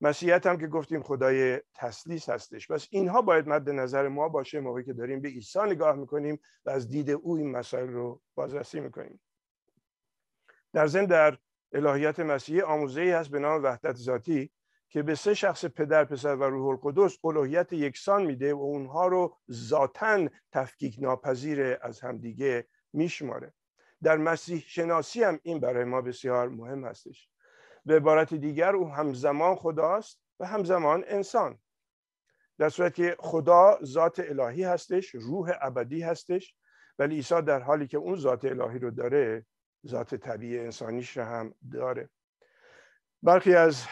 مسیحیت 0.00 0.46
هم 0.46 0.58
که 0.58 0.66
گفتیم 0.66 1.02
خدای 1.02 1.60
تسلیس 1.74 2.28
هستش. 2.28 2.66
بس 2.66 2.88
اینها 2.90 3.22
باید 3.22 3.48
مد 3.48 3.70
نظر 3.70 4.08
ما 4.08 4.28
باشه 4.28 4.60
موقعی 4.60 4.84
که 4.84 4.92
داریم 4.92 5.20
به 5.20 5.28
عیسی 5.28 5.58
نگاه 5.66 5.96
می‌کنیم 5.96 6.40
و 6.64 6.70
از 6.70 6.88
دید 6.88 7.10
او 7.10 7.36
این 7.36 7.50
مسائل 7.50 7.88
رو 7.88 8.22
بازرسی 8.34 8.80
می‌کنیم. 8.80 9.20
در 10.72 10.86
ضمن 10.86 11.06
در 11.06 11.38
الهیت 11.72 12.20
مسیحی 12.20 12.60
آموزه 12.60 13.16
هست 13.16 13.30
به 13.30 13.38
نام 13.38 13.62
وحدت 13.62 13.96
ذاتی 13.96 14.50
که 14.88 15.02
به 15.02 15.14
سه 15.14 15.34
شخص 15.34 15.64
پدر 15.64 16.04
پسر 16.04 16.36
و 16.36 16.44
روح 16.44 16.66
القدس 16.66 17.18
الوهیت 17.24 17.72
یکسان 17.72 18.22
میده 18.22 18.54
و 18.54 18.58
اونها 18.58 19.06
رو 19.06 19.36
ذاتا 19.50 20.28
تفکیک 20.52 20.96
ناپذیر 21.00 21.78
از 21.82 22.00
همدیگه 22.00 22.66
میشماره. 22.92 23.52
در 24.02 24.16
مسیح 24.16 24.64
شناسی 24.66 25.22
هم 25.22 25.40
این 25.42 25.60
برای 25.60 25.84
ما 25.84 26.00
بسیار 26.00 26.48
مهم 26.48 26.84
هستش. 26.84 27.28
به 27.84 27.96
عبارت 27.96 28.34
دیگر 28.34 28.76
او 28.76 28.88
همزمان 28.88 29.56
خداست 29.56 30.20
و 30.40 30.46
همزمان 30.46 31.04
انسان. 31.06 31.58
در 32.58 32.68
صورت 32.68 32.94
که 32.94 33.16
خدا 33.18 33.78
ذات 33.84 34.20
الهی 34.20 34.64
هستش 34.64 35.14
روح 35.14 35.52
ابدی 35.60 36.02
هستش 36.02 36.54
ولی 36.98 37.14
عیسی 37.14 37.42
در 37.42 37.60
حالی 37.60 37.86
که 37.86 37.96
اون 37.96 38.16
ذات 38.16 38.44
الهی 38.44 38.78
رو 38.78 38.90
داره 38.90 39.46
ذات 39.86 40.14
طبیعی 40.14 40.58
انسانیش 40.58 41.16
رو 41.16 41.24
هم 41.24 41.54
داره. 41.72 42.10
برخی 43.22 43.54
از 43.54 43.84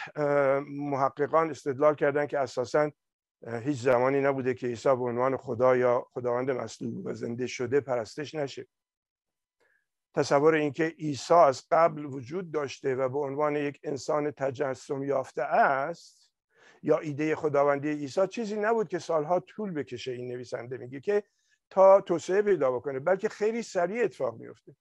محققان 0.67 1.49
استدلال 1.49 1.95
کردن 1.95 2.27
که 2.27 2.39
اساسا 2.39 2.91
هیچ 3.47 3.81
زمانی 3.81 4.21
نبوده 4.21 4.53
که 4.53 4.67
عیسی 4.67 4.89
به 4.89 5.03
عنوان 5.03 5.37
خدا 5.37 5.77
یا 5.77 6.07
خداوند 6.13 6.51
مصلوب 6.51 7.05
و 7.05 7.13
زنده 7.13 7.47
شده 7.47 7.81
پرستش 7.81 8.35
نشه. 8.35 8.67
تصور 10.15 10.55
اینکه 10.55 10.83
عیسی 10.83 11.33
از 11.33 11.63
قبل 11.71 12.05
وجود 12.05 12.51
داشته 12.51 12.95
و 12.95 13.09
به 13.09 13.19
عنوان 13.19 13.55
یک 13.55 13.79
انسان 13.83 14.31
تجسم 14.31 15.03
یافته 15.03 15.43
است 15.43 16.31
یا 16.83 16.99
ایده 16.99 17.35
خداوندی 17.35 17.89
عیسی 17.89 18.27
چیزی 18.27 18.55
نبود 18.55 18.87
که 18.87 18.99
سالها 18.99 19.39
طول 19.39 19.71
بکشه 19.71 20.11
این 20.11 20.27
نویسنده 20.27 20.77
میگه 20.77 20.99
که 20.99 21.23
تا 21.69 22.01
توسعه 22.01 22.41
پیدا 22.41 22.71
بکنه 22.71 22.99
بلکه 22.99 23.29
خیلی 23.29 23.63
سریع 23.63 24.03
اتفاق 24.03 24.39
میفته 24.39 24.75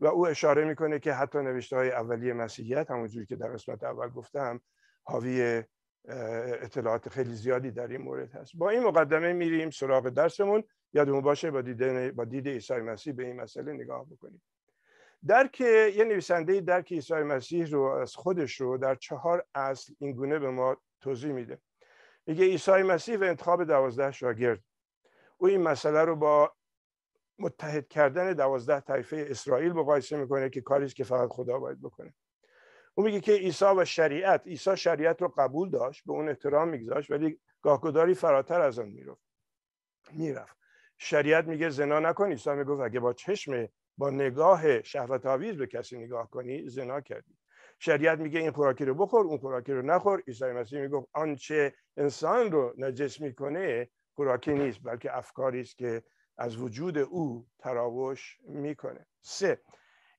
و 0.00 0.06
او 0.06 0.26
اشاره 0.26 0.64
می‌کنه 0.64 0.98
که 0.98 1.12
حتی 1.12 1.38
نوشته 1.38 1.76
های 1.76 1.90
اولیه 1.90 2.32
مسیحیت 2.32 2.90
همونجوری 2.90 3.26
که 3.26 3.36
در 3.36 3.48
قسمت 3.48 3.84
اول 3.84 4.08
گفتم 4.08 4.60
حاوی 5.04 5.62
اطلاعات 6.08 7.08
خیلی 7.08 7.34
زیادی 7.34 7.70
در 7.70 7.86
این 7.86 8.02
مورد 8.02 8.32
هست. 8.32 8.52
با 8.56 8.70
این 8.70 8.82
مقدمه 8.82 9.32
میریم 9.32 9.70
سراغ 9.70 10.08
درسمون. 10.08 10.64
یادمون 10.92 11.20
باشه 11.20 11.50
با 11.50 11.62
دید 11.62 12.14
با 12.14 12.24
دید 12.24 12.48
عیسی 12.48 12.74
مسیح 12.74 13.12
به 13.12 13.26
این 13.26 13.40
مسئله 13.40 13.72
نگاه 13.72 14.06
بکنیم. 14.10 14.42
درک 15.26 15.60
یه 15.60 16.04
نویسنده 16.04 16.60
درک 16.60 16.92
عیسی 16.92 17.14
مسیح 17.14 17.66
رو 17.66 17.82
از 17.82 18.14
خودش 18.14 18.60
رو 18.60 18.78
در 18.78 18.94
چهار 18.94 19.44
اصل 19.54 19.94
این 19.98 20.12
گونه 20.12 20.38
به 20.38 20.50
ما 20.50 20.76
توضیح 21.00 21.32
میده. 21.32 21.58
میگه 22.26 22.44
عیسی 22.44 22.82
مسیح 22.82 23.18
و 23.18 23.22
انتخاب 23.22 23.64
دوازده 23.64 24.12
شاگرد. 24.12 24.60
او 25.36 25.46
این 25.46 25.62
مسئله 25.62 26.04
رو 26.04 26.16
با 26.16 26.52
متحد 27.38 27.88
کردن 27.88 28.32
دوازده 28.32 28.80
طایفه 28.80 29.26
اسرائیل 29.30 29.72
مقایسه 29.72 30.16
می‌کنه 30.16 30.50
که 30.50 30.60
کاریست 30.60 30.96
که 30.96 31.04
فقط 31.04 31.28
خدا 31.28 31.58
باید 31.58 31.82
بکنه. 31.82 32.14
او 32.94 33.04
میگه 33.04 33.20
که 33.20 33.32
عیسی 33.32 33.64
و 33.64 33.84
شریعت 33.84 34.46
عیسی 34.46 34.76
شریعت 34.76 35.22
رو 35.22 35.28
قبول 35.28 35.70
داشت 35.70 36.04
به 36.06 36.12
اون 36.12 36.28
احترام 36.28 36.68
میگذاشت 36.68 37.10
ولی 37.10 37.40
گاهگداری 37.62 38.14
فراتر 38.14 38.60
از 38.60 38.78
آن 38.78 38.88
می‌رفت. 38.88 39.22
می‌رفت. 40.12 40.56
شریعت 40.98 41.44
میگه 41.44 41.70
زنا 41.70 42.00
نکن. 42.00 42.28
عیسی 42.28 42.50
می‌گفت 42.50 42.82
اگه 42.82 43.00
با 43.00 43.12
چشم 43.12 43.68
با 43.98 44.10
نگاه 44.10 44.82
شهوت 44.82 45.26
آویز 45.26 45.56
به 45.56 45.66
کسی 45.66 45.98
نگاه 45.98 46.30
کنی 46.30 46.68
زنا 46.68 47.00
کردی. 47.00 47.36
شریعت 47.78 48.18
میگه 48.18 48.40
این 48.40 48.50
خوراکی 48.50 48.84
رو 48.84 48.94
بخور 48.94 49.26
اون 49.26 49.38
خوراکی 49.38 49.72
رو 49.72 49.82
نخور. 49.82 50.22
عیسی 50.26 50.44
مسیح 50.44 50.80
می‌گفت 50.80 51.08
آنچه 51.12 51.74
انسان 51.96 52.52
رو 52.52 52.74
نجس 52.78 53.20
می‌کنه 53.20 53.90
خوراکی 54.14 54.52
نیست 54.52 54.80
بلکه 54.82 55.16
افکاری 55.16 55.60
است 55.60 55.76
که 55.76 56.02
از 56.38 56.56
وجود 56.56 56.98
او 56.98 57.46
تراوش 57.58 58.38
می‌کنه. 58.40 59.06
سه 59.20 59.62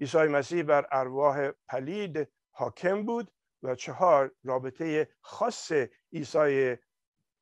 عیسی 0.02 0.18
مسیح 0.18 0.64
بر 0.64 0.88
ارواح 0.92 1.52
پلید 1.68 2.28
حاکم 2.52 3.06
بود 3.06 3.32
و 3.64 3.76
چهار 3.76 4.32
رابطه 4.44 5.10
خاص 5.22 5.72
عیسی 6.14 6.76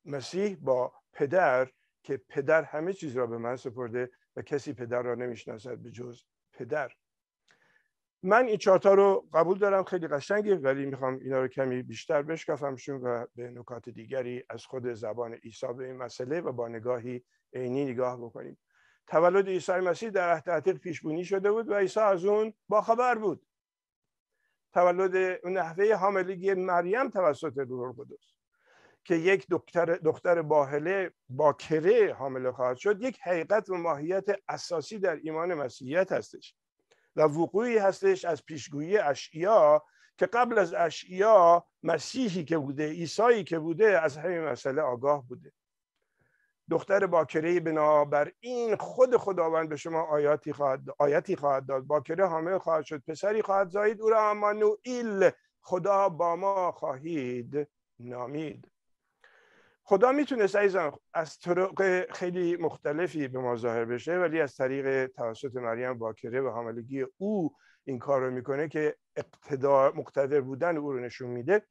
مسیح 0.04 0.56
با 0.60 0.92
پدر 1.12 1.70
که 2.02 2.16
پدر 2.28 2.62
همه 2.62 2.92
چیز 2.92 3.16
را 3.16 3.26
به 3.26 3.38
من 3.38 3.56
سپرده 3.56 4.10
و 4.36 4.42
کسی 4.42 4.72
پدر 4.72 5.02
را 5.02 5.14
نمی‌شناسد 5.14 5.78
به 5.78 5.90
جز 5.90 6.22
پدر. 6.52 6.92
من 8.22 8.46
این 8.46 8.56
چهارتا 8.56 8.94
رو 8.94 9.28
قبول 9.32 9.58
دارم 9.58 9.84
خیلی 9.84 10.08
قشنگه 10.08 10.56
ولی 10.56 10.86
می‌خوام 10.86 11.18
اینا 11.18 11.40
رو 11.40 11.48
کمی 11.48 11.82
بیشتر 11.82 12.22
بشکافمشون 12.22 13.00
و 13.00 13.26
به 13.34 13.50
نکات 13.50 13.88
دیگری 13.88 14.44
از 14.50 14.66
خود 14.66 14.92
زبان 14.92 15.34
عیسی 15.34 15.72
به 15.76 15.86
این 15.86 15.96
مسئله 15.96 16.40
و 16.40 16.52
با 16.52 16.68
نگاهی 16.68 17.24
عینی 17.52 17.84
نگاه 17.84 18.16
بکنیم. 18.16 18.58
تولد 19.08 19.48
عیسی 19.48 19.72
مسیح 19.72 20.10
در 20.10 20.32
عهد 20.32 20.50
عتیق 20.50 20.76
پیش 20.76 21.02
بینی 21.02 21.24
شده 21.24 21.52
بود 21.52 21.68
و 21.68 21.74
عیسی 21.74 22.00
از 22.00 22.24
اون 22.24 22.54
باخبر 22.68 23.14
بود. 23.14 23.46
تولد 24.72 25.40
نحوه 25.44 25.94
حاملگی 25.94 26.54
مریم 26.54 27.08
توسط 27.08 27.58
روح 27.58 27.86
القدس 27.86 28.34
که 29.04 29.14
یک 29.14 29.46
دختر 29.48 29.84
دختر 29.84 30.42
باهله 30.42 31.12
باکره 31.28 32.14
حامله 32.14 32.52
خواهد 32.52 32.76
شد 32.76 33.02
یک 33.02 33.18
حقیقت 33.22 33.70
و 33.70 33.74
ماهیت 33.74 34.24
اساسی 34.48 34.98
در 34.98 35.18
ایمان 35.22 35.54
مسیحیت 35.54 36.12
هستش 36.12 36.54
و 37.16 37.22
وقوعی 37.22 37.78
هستش 37.78 38.24
از 38.24 38.44
پیشگویی 38.44 38.98
اشعیا 38.98 39.82
که 40.18 40.26
قبل 40.26 40.58
از 40.58 40.74
اشعیا 40.74 41.66
مسیحی 41.82 42.44
که 42.44 42.58
بوده 42.58 42.88
عیسایی 42.88 43.44
که 43.44 43.58
بوده 43.58 44.00
از 44.00 44.16
همین 44.16 44.40
مسئله 44.40 44.82
آگاه 44.82 45.28
بوده. 45.28 45.52
دختر 46.70 47.06
باکره 47.06 47.60
بنابر 47.60 48.32
این 48.40 48.76
خود 48.76 49.16
خداوند 49.16 49.68
به 49.68 49.76
شما 49.76 50.02
آیاتی 50.02 50.52
خواهد, 50.52 50.80
آیاتی 50.98 51.36
خواهد 51.36 51.66
داد. 51.66 51.82
باکره 51.82 52.26
حامل 52.26 52.58
خواهد 52.58 52.84
شد. 52.84 53.02
پسری 53.08 53.42
خواهد 53.42 53.68
زایید 53.68 54.02
او 54.02 54.10
را 54.10 54.30
امانوئیل. 54.30 55.30
خدا 55.60 56.08
با 56.08 56.36
ما 56.36 56.72
خواهید. 56.72 57.68
نامید. 58.00 58.68
خدا 59.84 60.12
می‌تونست 60.12 60.56
عزیزان 60.56 60.92
از 61.14 61.38
طرق 61.38 62.12
خیلی 62.12 62.56
مختلفی 62.56 63.28
به 63.28 63.38
ما 63.38 63.56
ظاهر 63.56 63.84
بشه 63.84 64.18
ولی 64.18 64.40
از 64.40 64.56
طریق 64.56 65.06
توسط 65.06 65.56
مریم 65.56 65.98
باکره 65.98 66.40
و 66.40 66.48
حاملگی 66.48 67.06
او 67.16 67.54
این 67.84 67.98
کار 67.98 68.20
رو 68.20 68.30
می‌کنه 68.30 68.68
که 68.68 68.96
اقتدار 69.16 69.94
مقتدر 69.94 70.40
بودن 70.40 70.76
او 70.76 70.92
رو 70.92 71.00
نشون 71.00 71.30
میده. 71.30 71.66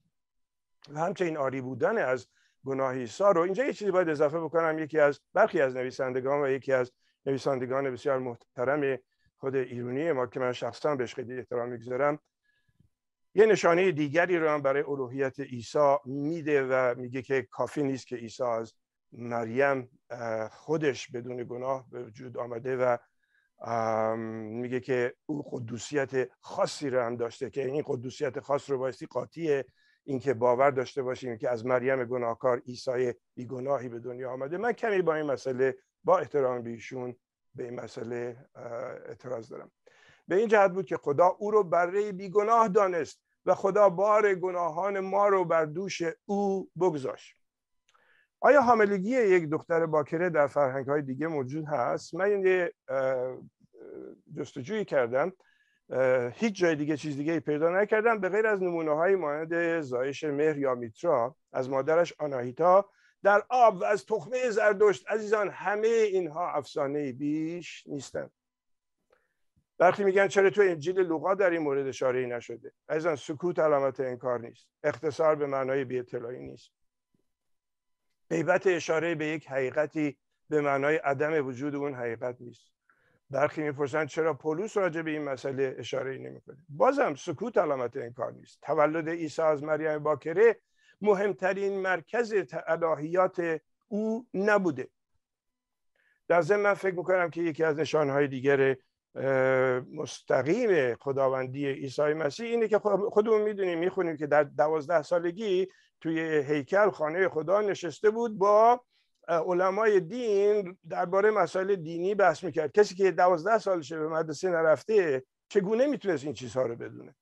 و 0.94 1.00
همچنین 1.00 1.38
آری 1.38 1.62
بودن 1.62 1.98
از 1.98 2.28
گناه 2.68 2.94
عیسی 2.94 3.24
رو 3.24 3.42
اینجا 3.42 3.66
یه 3.66 3.74
چیزی 3.74 3.92
باید 3.92 4.10
اضافه 4.10 4.40
بکنم. 4.40 4.80
یکی 4.80 5.00
از 5.00 5.20
برخی 5.34 5.62
از 5.62 5.76
نویسندگان 5.76 6.42
و 6.42 6.50
یکی 6.50 6.74
از 6.74 6.92
نویسندگان 7.26 7.92
بسیار 7.92 8.20
محترم 8.20 8.98
خود 9.38 9.56
ایرونی 9.56 10.12
ما 10.12 10.28
که 10.28 10.40
من 10.40 10.52
شخصا 10.52 10.96
بهش 10.96 11.16
خیلی 11.16 11.38
احترام 11.38 11.70
می‌گذارم 11.70 12.20
یه 13.36 13.46
نشانه 13.46 13.92
دیگری 13.92 14.38
رو 14.38 14.50
هم 14.50 14.62
برای 14.62 14.84
الوهیت 14.84 15.40
عیسی 15.40 15.96
میده 16.06 16.64
و 16.64 16.96
میگه 16.98 17.22
که 17.22 17.48
کافی 17.52 17.84
نیست 17.84 18.08
که 18.08 18.16
عیسی 18.16 18.44
از 18.44 18.74
مریم 19.12 20.00
خودش 20.52 21.12
بدون 21.12 21.44
گناه 21.44 21.86
به 21.92 22.04
وجود 22.04 22.38
آمده 22.38 22.78
و 22.78 22.98
میگه 24.38 24.80
که 24.80 25.14
او 25.26 25.44
قدوسیت 25.52 26.30
خاصی 26.40 26.90
رو 26.90 27.02
هم 27.02 27.16
داشته 27.16 27.50
که 27.50 27.66
این 27.66 27.84
قدوسیت 27.86 28.40
خاص 28.40 28.70
رو 28.70 28.78
بایستی 28.78 29.06
قاطی 29.06 29.64
اینکه 30.08 30.34
باور 30.34 30.72
داشته 30.72 31.04
باشیم 31.04 31.38
که 31.38 31.50
از 31.50 31.66
مریم 31.66 32.06
گناهکار 32.06 32.60
عیسی 32.60 33.14
بیگناهی 33.36 33.90
به 33.90 34.00
دنیا 34.00 34.32
آمده. 34.32 34.58
من 34.58 34.72
کمی 34.72 35.02
با 35.02 35.16
این 35.16 35.26
مسئله 35.26 35.78
با 36.04 36.18
احترام 36.18 36.62
بیشون 36.62 37.16
به 37.56 37.64
این 37.64 37.80
مسئله 37.80 38.38
اعتراض 39.06 39.50
دارم. 39.50 39.72
به 40.28 40.36
این 40.36 40.48
جهت 40.48 40.72
بود 40.72 40.86
که 40.86 40.98
خدا 40.98 41.28
او 41.28 41.52
رو 41.52 41.64
برای 41.64 42.12
بیگناه 42.12 42.68
دانست 42.68 43.22
و 43.46 43.56
خدا 43.56 43.90
بار 43.90 44.36
گناهان 44.36 45.00
ما 45.00 45.28
رو 45.28 45.46
بر 45.46 45.66
دوش 45.66 46.02
او 46.26 46.70
بگذاشت. 46.80 47.36
آیا 48.40 48.62
حاملگی 48.62 49.10
یک 49.10 49.50
دختر 49.50 49.86
باکره 49.86 50.30
در 50.30 50.48
فرهنگ 50.48 50.88
های 50.88 51.02
دیگه 51.02 51.28
موجود 51.28 51.66
هست؟ 51.66 52.16
من 52.16 52.26
این 52.26 52.70
جستجویی 54.38 54.86
کردم. 54.86 55.34
هیچ 56.34 56.56
جای 56.56 56.76
دیگه 56.76 56.98
چیز 56.98 57.18
دیگه 57.18 57.40
پیدا 57.40 57.70
نکردم 57.70 58.20
به 58.20 58.30
غیر 58.30 58.48
از 58.48 58.64
نمونه 58.64 58.96
های 58.96 59.16
مانند 59.16 59.82
زایش 59.82 60.24
مهر 60.24 60.58
یا 60.58 60.76
میترا 60.76 61.36
از 61.54 61.70
مادرش 61.70 62.14
آناهیتا 62.20 62.90
در 63.24 63.44
آب 63.50 63.78
و 63.78 63.84
از 63.84 64.06
تخمه 64.06 64.50
زردشت. 64.50 65.08
عزیزان 65.08 65.50
همه 65.50 65.88
اینها 65.88 66.52
افسانه 66.52 67.12
بیش 67.12 67.88
نیستند 67.88 68.32
برخی 69.78 70.04
میگن 70.04 70.28
چرا 70.28 70.50
تو 70.50 70.62
انجیل 70.62 71.00
لوقا 71.00 71.34
در 71.34 71.50
این 71.50 71.62
مورد 71.62 71.88
اشاره 71.88 72.26
نشده؟ 72.26 72.72
عزیزان 72.90 73.16
سکوت 73.16 73.60
علامت 73.60 74.00
انکار 74.00 74.40
نیست. 74.40 74.68
اختصار 74.84 75.36
به 75.36 75.46
معنای 75.46 75.86
بی 75.86 76.00
اطلاعی 76.00 76.40
نیست. 76.40 76.72
غیبت 78.30 78.68
اشاره 78.68 79.16
به 79.16 79.26
یک 79.26 79.48
حقیقتی 79.48 80.18
به 80.50 80.62
معنای 80.62 80.96
عدم 80.96 81.48
وجود 81.48 81.76
اون 81.76 81.94
حقیقت 81.94 82.36
نیست. 82.40 82.77
برخی 83.30 83.62
می‌پرسند 83.62 84.08
چرا 84.08 84.34
پولس 84.34 84.78
راجع 84.78 85.02
به 85.02 85.12
این 85.12 85.24
مسئله 85.24 85.76
اشاره 85.78 86.12
ای 86.12 86.20
نمی‌کنه؟ 86.20 86.58
بازم 86.70 87.16
سکوت 87.16 87.58
علامت 87.58 87.98
انکار 87.98 88.32
نیست. 88.32 88.60
تولد 88.62 89.10
عیسی 89.10 89.42
از 89.42 89.64
مریم 89.64 90.04
باکره 90.04 90.60
مهمترین 91.02 91.80
مرکز 91.82 92.34
الهیات 92.68 93.60
او 93.88 94.28
نبوده. 94.34 94.88
در 96.28 96.42
ضمن 96.42 96.62
من 96.62 96.74
فکر 96.74 96.96
می‌کنم 96.96 97.30
که 97.30 97.42
یکی 97.42 97.64
از 97.64 97.80
نشانهای 97.80 98.28
دیگر 98.28 98.76
مستقیم 99.94 100.96
خداوندی 100.96 101.68
عیسی 101.68 102.02
مسیح 102.02 102.46
اینه 102.46 102.68
که 102.68 102.80
خودمون 103.12 103.42
می‌دونیم 103.42 103.80
می‌خونیم 103.80 104.18
که 104.18 104.28
در 104.28 104.44
دوازده 104.44 105.02
سالگی 105.02 105.68
توی 106.02 106.20
هیکل 106.20 106.90
خانه 106.90 107.30
خدا 107.30 107.62
نشسته 107.62 108.10
بود 108.10 108.38
با 108.38 108.82
علمای 109.28 110.00
دین 110.00 110.78
درباره 110.90 111.32
مسائل 111.32 111.76
دینی 111.76 112.16
بحث 112.16 112.44
می‌کرد. 112.44 112.72
کسی 112.72 112.96
که 112.96 113.12
دوازده 113.12 113.58
سالشه 113.58 114.00
به 114.00 114.08
مدرسه 114.08 114.50
نرفته 114.50 115.24
چگونه 115.50 115.88
می‌تونست 115.88 116.24
این 116.24 116.34
چیزها 116.34 116.62
رو 116.62 116.76
بدونه؟ 116.76 117.16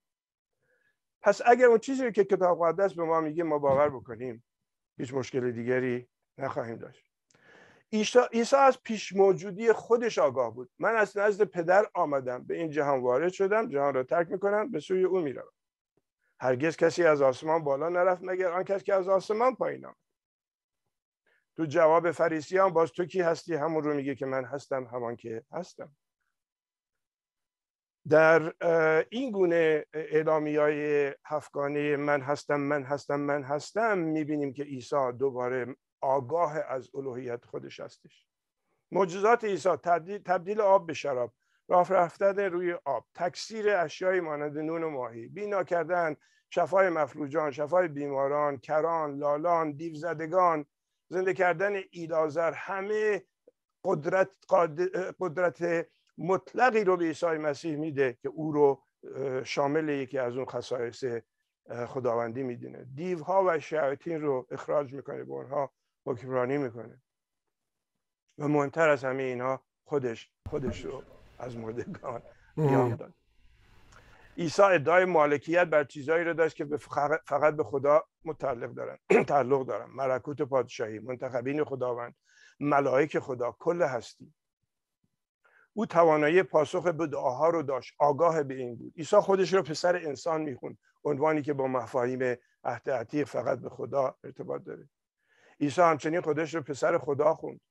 پس 1.21 1.41
اگر 1.45 1.65
اون 1.65 1.77
چیزی 1.77 2.11
که 2.11 2.23
کتاب 2.23 2.63
مقدس 2.63 2.93
به 2.93 3.03
ما 3.03 3.21
میگه 3.21 3.43
ما 3.43 3.59
باور 3.59 3.89
بکنیم. 3.89 4.43
هیچ 4.97 5.13
مشکل 5.13 5.51
دیگری 5.51 6.07
نخواهیم 6.37 6.77
داشت. 6.77 7.05
عیسی 8.33 8.55
از 8.55 8.83
پیش 8.83 9.13
موجودی 9.13 9.73
خودش 9.73 10.17
آگاه 10.17 10.53
بود. 10.53 10.69
من 10.79 10.95
از 10.95 11.17
نزد 11.17 11.43
پدر 11.43 11.85
آمدم. 11.93 12.43
به 12.43 12.55
این 12.57 12.69
جهان 12.69 13.01
وارد 13.01 13.31
شدم. 13.31 13.69
جهان 13.69 13.93
را 13.93 14.03
ترک 14.03 14.31
می‌کنم. 14.31 14.71
به 14.71 14.79
سوی 14.79 15.03
او 15.03 15.19
می‌روم. 15.19 15.51
هرگز 16.39 16.77
کسی 16.77 17.03
از 17.03 17.21
آسمان 17.21 17.63
بالا 17.63 17.89
نرفت 17.89 18.21
مگر 18.23 18.51
آن 18.51 18.63
کس 18.63 18.83
که 18.83 18.93
از 18.93 19.07
آسمان 19.07 19.55
پایین 19.55 19.85
آمد. 19.85 19.95
تو 21.57 21.65
جواب 21.65 22.11
فریسیان 22.11 22.73
باز 22.73 22.91
تو 22.91 23.05
کی 23.05 23.21
هستی؟ 23.21 23.55
همون 23.55 23.83
رو 23.83 23.93
میگه 23.93 24.15
که 24.15 24.25
من 24.25 24.45
هستم 24.45 24.83
همان 24.83 25.15
که 25.15 25.43
هستم. 25.51 25.95
در 28.09 28.53
این 29.09 29.31
گونه 29.31 29.85
اعلامی 29.93 30.55
های 30.55 31.13
هفگانه 31.25 31.97
من 31.97 32.21
هستم 32.21 32.59
من 32.59 32.83
هستم 32.83 33.19
من 33.19 33.43
هستم 33.43 33.97
می‌بینیم 33.97 34.53
که 34.53 34.63
عیسی 34.63 35.11
دوباره 35.19 35.75
آگاه 36.01 36.57
از 36.67 36.89
الوهیت 36.95 37.45
خودش 37.45 37.79
هستش. 37.79 38.27
معجزات 38.91 39.43
عیسی 39.43 39.69
تبدیل, 39.69 40.17
تبدیل 40.17 40.61
آب 40.61 40.87
به 40.87 40.93
شراب 40.93 41.33
راه 41.67 41.93
رفتن 41.93 42.39
روی 42.39 42.73
آب 42.85 43.05
تکثیر 43.15 43.69
اشیای 43.69 44.19
مانند 44.19 44.57
نون 44.57 44.83
و 44.83 44.89
ماهی 44.89 45.27
بینا 45.27 45.63
کردن 45.63 46.15
شفای 46.49 46.89
مفلوجان 46.89 47.51
شفای 47.51 47.87
بیماران 47.87 48.57
کران 48.57 49.17
لالان 49.17 49.71
دیوزدگان 49.71 50.65
زنده 51.09 51.33
کردن 51.33 51.75
ایلازر 51.91 52.51
همه 52.51 53.23
قدرت, 53.83 54.29
قدرت 55.19 55.87
مطلقی 56.17 56.83
رو 56.83 56.97
به 56.97 57.05
عیسی 57.05 57.25
مسیح 57.25 57.75
میده 57.75 58.17
که 58.21 58.29
او 58.29 58.51
رو 58.51 58.83
شامل 59.43 59.89
یکی 59.89 60.17
از 60.17 60.35
اون 60.35 60.45
خصایص 60.45 61.05
خداوندی 61.87 62.43
می‌دونه. 62.43 62.87
دیوها 62.95 63.43
و 63.47 63.59
شیاطین 63.59 64.21
رو 64.21 64.47
اخراج 64.51 64.93
می‌کنه 64.93 65.23
به 65.23 65.31
اونها 65.31 65.73
حکمرانی 66.05 66.57
می‌کنه. 66.57 67.01
و 68.37 68.47
مهمتر 68.47 68.89
از 68.89 69.03
همه 69.03 69.23
اینها 69.23 69.65
خودش 69.85 70.31
خودش 70.49 70.85
رو 70.85 71.03
از 71.39 71.57
مردگان 71.57 72.21
قیام 72.55 72.95
داد. 72.95 73.13
عیسی 74.37 74.61
ادعای 74.61 75.05
مالکیت 75.05 75.63
بر 75.63 75.83
چیزایی 75.83 76.23
رو 76.23 76.33
داشت 76.33 76.55
که 76.55 76.77
فقط 77.25 77.55
به 77.55 77.63
خدا 77.63 78.03
متعلق 78.25 78.71
دارن 78.73 78.97
تعلق 79.27 79.65
دارن. 79.65 79.89
ملکوت 79.89 80.41
پادشاهی 80.41 80.99
منتخبین 80.99 81.63
خداوند 81.63 82.15
ملائک 82.59 83.19
خدا 83.19 83.51
کل 83.51 83.81
هستی. 83.81 84.33
او 85.73 85.85
توانایی 85.85 86.43
پاسخ 86.43 86.87
به 86.87 87.07
دعاها 87.07 87.49
رو 87.49 87.63
داشت. 87.63 87.95
آگاه 87.99 88.43
به 88.43 88.53
این 88.53 88.75
بود. 88.75 88.93
عیسی 88.97 89.15
خودش 89.15 89.53
رو 89.53 89.61
پسر 89.61 89.95
انسان 89.95 90.41
می‌خوند. 90.41 90.77
عنوانی 91.03 91.41
که 91.41 91.53
با 91.53 91.67
مفاهیم 91.67 92.37
عهد 92.63 92.89
عتیق 92.89 93.27
فقط 93.27 93.59
به 93.59 93.69
خدا 93.69 94.17
ارتباط 94.23 94.63
داره. 94.63 94.89
عیسی 95.59 95.81
همچنین 95.81 96.21
خودش 96.21 96.55
رو 96.55 96.61
پسر 96.61 96.97
خدا 96.97 97.33
خوند. 97.33 97.61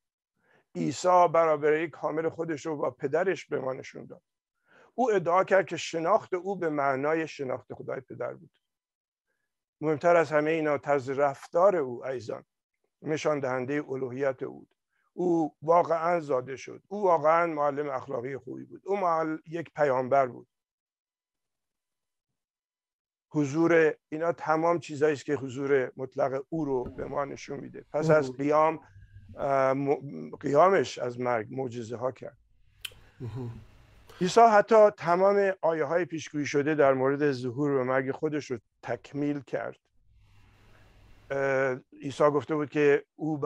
عیسی 0.75 1.29
برابری 1.33 1.89
کامل 1.89 2.29
خودش 2.29 2.67
رو 2.67 2.77
با 2.77 2.91
پدرش 2.91 3.47
به 3.47 3.61
ما 3.61 3.73
نشون 3.73 4.07
داد. 4.07 4.23
او 4.95 5.11
ادعا 5.11 5.45
کرد 5.45 5.67
که 5.67 5.77
شناخت 5.77 6.35
او 6.35 6.57
به 6.57 6.69
معنای 6.71 7.29
شناخت 7.29 7.75
خدای 7.75 8.01
پدر 8.01 8.35
بود. 8.35 8.51
مهمتر 9.85 10.17
از 10.17 10.33
همه 10.33 10.51
اینا 10.51 10.79
طرز 10.79 11.11
رفتار 11.11 11.77
او 11.77 12.07
ایزان 12.07 12.45
نشان 13.03 13.41
دهنده 13.41 13.85
الوهیت 13.89 14.43
او 14.43 14.67
او 15.13 15.57
واقعا 15.63 16.21
زاده 16.21 16.57
شد. 16.57 16.83
او 16.89 17.03
واقعا 17.03 17.47
معلم 17.47 17.91
اخلاقی 17.91 18.37
خوبی 18.37 18.65
بود. 18.65 18.83
او 18.85 18.97
معل... 18.97 19.39
یک 19.47 19.71
پیامبر 19.75 20.27
بود. 20.27 20.49
حضور 23.29 23.95
اینا 24.09 24.33
تمام 24.33 24.79
چیزایی 24.79 25.13
است 25.13 25.25
که 25.25 25.35
حضور 25.35 25.93
مطلق 25.97 26.45
او 26.49 26.65
رو 26.65 26.85
به 26.85 27.05
ما 27.05 27.25
نشون 27.25 27.61
میده. 27.61 27.85
پس 27.93 28.11
از 28.11 28.33
قیام 28.33 28.81
قیامش 30.41 30.99
از 30.99 31.21
مرگ 31.21 31.47
معجزه 31.51 31.97
ها 31.97 32.13
کرد 32.13 32.39
عیسی 34.25 34.41
حتی 34.41 34.91
تمام 34.91 35.53
آیه 35.63 35.85
های 35.85 36.05
پیشگویی 36.05 36.47
شده 36.47 36.75
در 36.75 36.95
مورد 36.95 37.33
ظهور 37.33 37.71
و 37.71 37.85
مرگ 37.85 38.11
خودش 38.11 38.51
رو 38.51 38.59
تکمیل 38.83 39.41
کرد. 39.41 39.77
عیسی 42.03 42.25
گفته 42.25 42.55
بود 42.55 42.71
که 42.71 43.05
او 43.17 43.41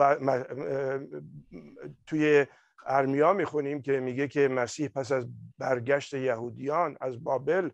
توی 2.07 2.45
ارمیا 2.85 3.33
می‌خونیم 3.33 3.81
که 3.81 3.99
میگه 3.99 4.27
که 4.27 4.47
مسیح 4.47 4.87
پس 4.87 5.11
از 5.11 5.27
برگشت 5.57 6.13
یهودیان 6.13 6.97
از 7.01 7.23
بابل 7.23 7.69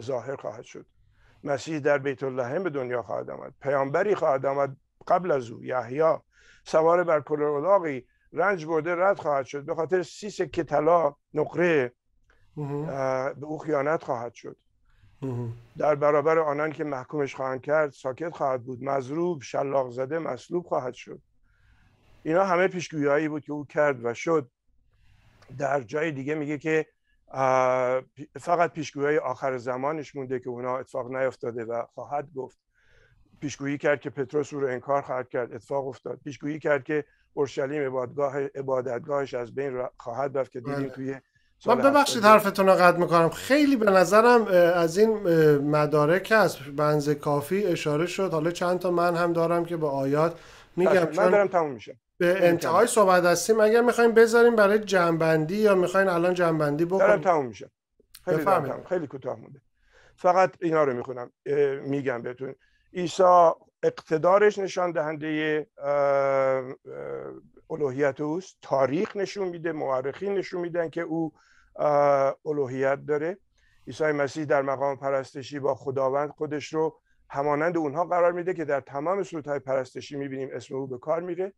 ظاهر 0.00 0.36
خواهد 0.36 0.64
شد. 0.64 0.86
مسیح 1.44 1.78
در 1.78 1.98
بیت 1.98 2.22
اللحم 2.22 2.62
به 2.62 2.70
دنیا 2.70 3.02
خواهد 3.02 3.30
آمد. 3.30 3.54
پیامبری 3.60 4.14
خواهد 4.14 4.46
آمد 4.46 4.76
قبل 5.08 5.30
از 5.30 5.50
او 5.50 5.64
یحیی. 5.64 6.18
سوار 6.64 7.04
بر 7.04 7.20
کلاقی 7.20 8.06
رنج 8.32 8.66
برده 8.66 8.94
رد 8.94 9.18
خواهد 9.18 9.46
شد. 9.46 9.64
به 9.64 9.74
خاطر 9.74 10.02
سی 10.02 10.30
سکه 10.30 10.64
طلا 10.64 11.14
نقره 11.34 11.92
به 12.56 13.44
او 13.44 13.58
خیانت 13.58 14.04
خواهد 14.04 14.34
شد. 14.34 14.56
در 15.78 15.94
برابر 15.94 16.38
آنان 16.38 16.72
که 16.72 16.84
محکومش 16.84 17.34
خواهند 17.34 17.60
کرد 17.60 17.90
ساکت 17.90 18.36
خواهد 18.36 18.62
بود. 18.64 18.84
مضروب 18.84 19.42
شلاق 19.42 19.90
زده 19.90 20.18
مصلوب 20.18 20.66
خواهد 20.66 20.94
شد. 20.94 21.20
اینا 22.22 22.44
همه 22.44 22.68
پیشگویی 22.68 23.28
بود 23.28 23.44
که 23.44 23.52
او 23.52 23.64
کرد 23.64 24.04
و 24.04 24.14
شد. 24.14 24.50
در 25.58 25.80
جای 25.80 26.12
دیگه 26.12 26.34
میگه 26.34 26.58
که 26.58 26.86
فقط 28.40 28.72
پیشگویی 28.72 29.18
آخر 29.18 29.56
زمانش 29.56 30.16
مونده 30.16 30.38
که 30.40 30.48
اونا 30.48 30.78
اتفاق 30.78 31.14
نیفتاده 31.16 31.64
و 31.64 31.82
خواهد 31.94 32.28
گفت. 32.34 32.58
پیشگویی 33.40 33.78
کرد 33.78 34.00
که 34.00 34.10
پتروس 34.10 34.54
او 34.54 34.60
رو 34.60 34.68
انکار 34.68 35.02
خواهد 35.02 35.28
کرد. 35.28 35.52
اتفاق 35.52 35.86
افتاد. 35.86 36.20
پیشگویی 36.24 36.58
کرد 36.58 36.84
که 36.84 37.04
اورشلیم 37.32 37.82
عبادتگاه 37.82 38.40
عبادتگاهش 38.40 39.34
از 39.34 39.54
بین 39.54 39.82
خواهد 39.96 40.38
رفت 40.38 40.52
که 40.52 40.60
دیدیم 40.60 40.76
بله. 40.76 40.88
توی 40.88 41.20
من 41.66 41.78
ببخشید 41.78 42.24
حرفتون 42.24 42.66
رو 42.66 42.72
قطع 42.72 42.98
می‌کنم. 42.98 43.28
خیلی 43.28 43.76
به 43.76 43.90
نظرم 43.90 44.46
از 44.74 44.98
این 44.98 45.10
مدارک 45.58 46.32
هست. 46.32 46.58
بنز 46.76 47.10
کافی 47.10 47.66
اشاره 47.66 48.06
شد. 48.06 48.32
حالا 48.32 48.50
چند 48.50 48.78
تا 48.78 48.90
من 48.90 49.16
هم 49.16 49.32
دارم 49.32 49.64
که 49.64 49.76
به 49.76 49.86
آیات 49.86 50.40
میگم. 50.76 51.08
من 51.16 51.30
دارم 51.30 51.46
تموم 51.46 51.72
میشه. 51.72 51.98
به 52.18 52.48
انتهای 52.48 52.86
صحبت 52.86 53.24
هستیم. 53.24 53.60
اگر 53.60 53.80
می‌خوایم 53.80 54.12
بذاریم 54.12 54.56
برای 54.56 54.78
جنبندی 54.78 55.56
یا 55.56 55.74
می‌خواین 55.74 56.08
الان 56.08 56.34
جنبندی 56.34 56.84
بکنیم. 56.84 57.06
دارم 57.06 57.20
تموم 57.20 57.46
میشه. 57.46 57.70
خیلی 58.24 58.44
خیلی 58.88 59.06
کوتاه 59.06 59.40
مونده. 59.40 59.60
فقط 60.16 60.50
اینا 60.60 60.84
رو 60.84 60.94
می‌خونم. 60.94 61.30
میگم 61.86 62.22
بهتون. 62.22 62.54
عیسی 62.94 63.50
اقتدارش 63.82 64.58
نشان 64.58 64.92
دهنده 64.92 65.66
الوهیت 67.70 68.20
اوست. 68.20 68.56
تاریخ 68.62 69.16
نشون 69.16 69.48
میده 69.48 69.72
مورخین 69.72 70.34
نشون 70.34 70.60
میدن 70.60 70.90
که 70.90 71.00
او 71.00 71.32
الوهیت 72.46 73.06
داره. 73.06 73.38
عیسی 73.86 74.04
مسیح 74.04 74.44
در 74.44 74.62
مقام 74.62 74.96
پرستشی 74.96 75.58
با 75.58 75.74
خداوند 75.74 76.30
خودش 76.30 76.74
رو 76.74 77.00
همانند 77.28 77.76
اونها 77.76 78.04
قرار 78.04 78.32
میده 78.32 78.54
که 78.54 78.64
در 78.64 78.80
تمام 78.80 79.22
صورتهای 79.22 79.58
پرستشی 79.58 80.16
می‌بینیم 80.16 80.48
اسم 80.52 80.74
او 80.74 80.86
به 80.86 80.98
کار 80.98 81.20
میره. 81.20 81.52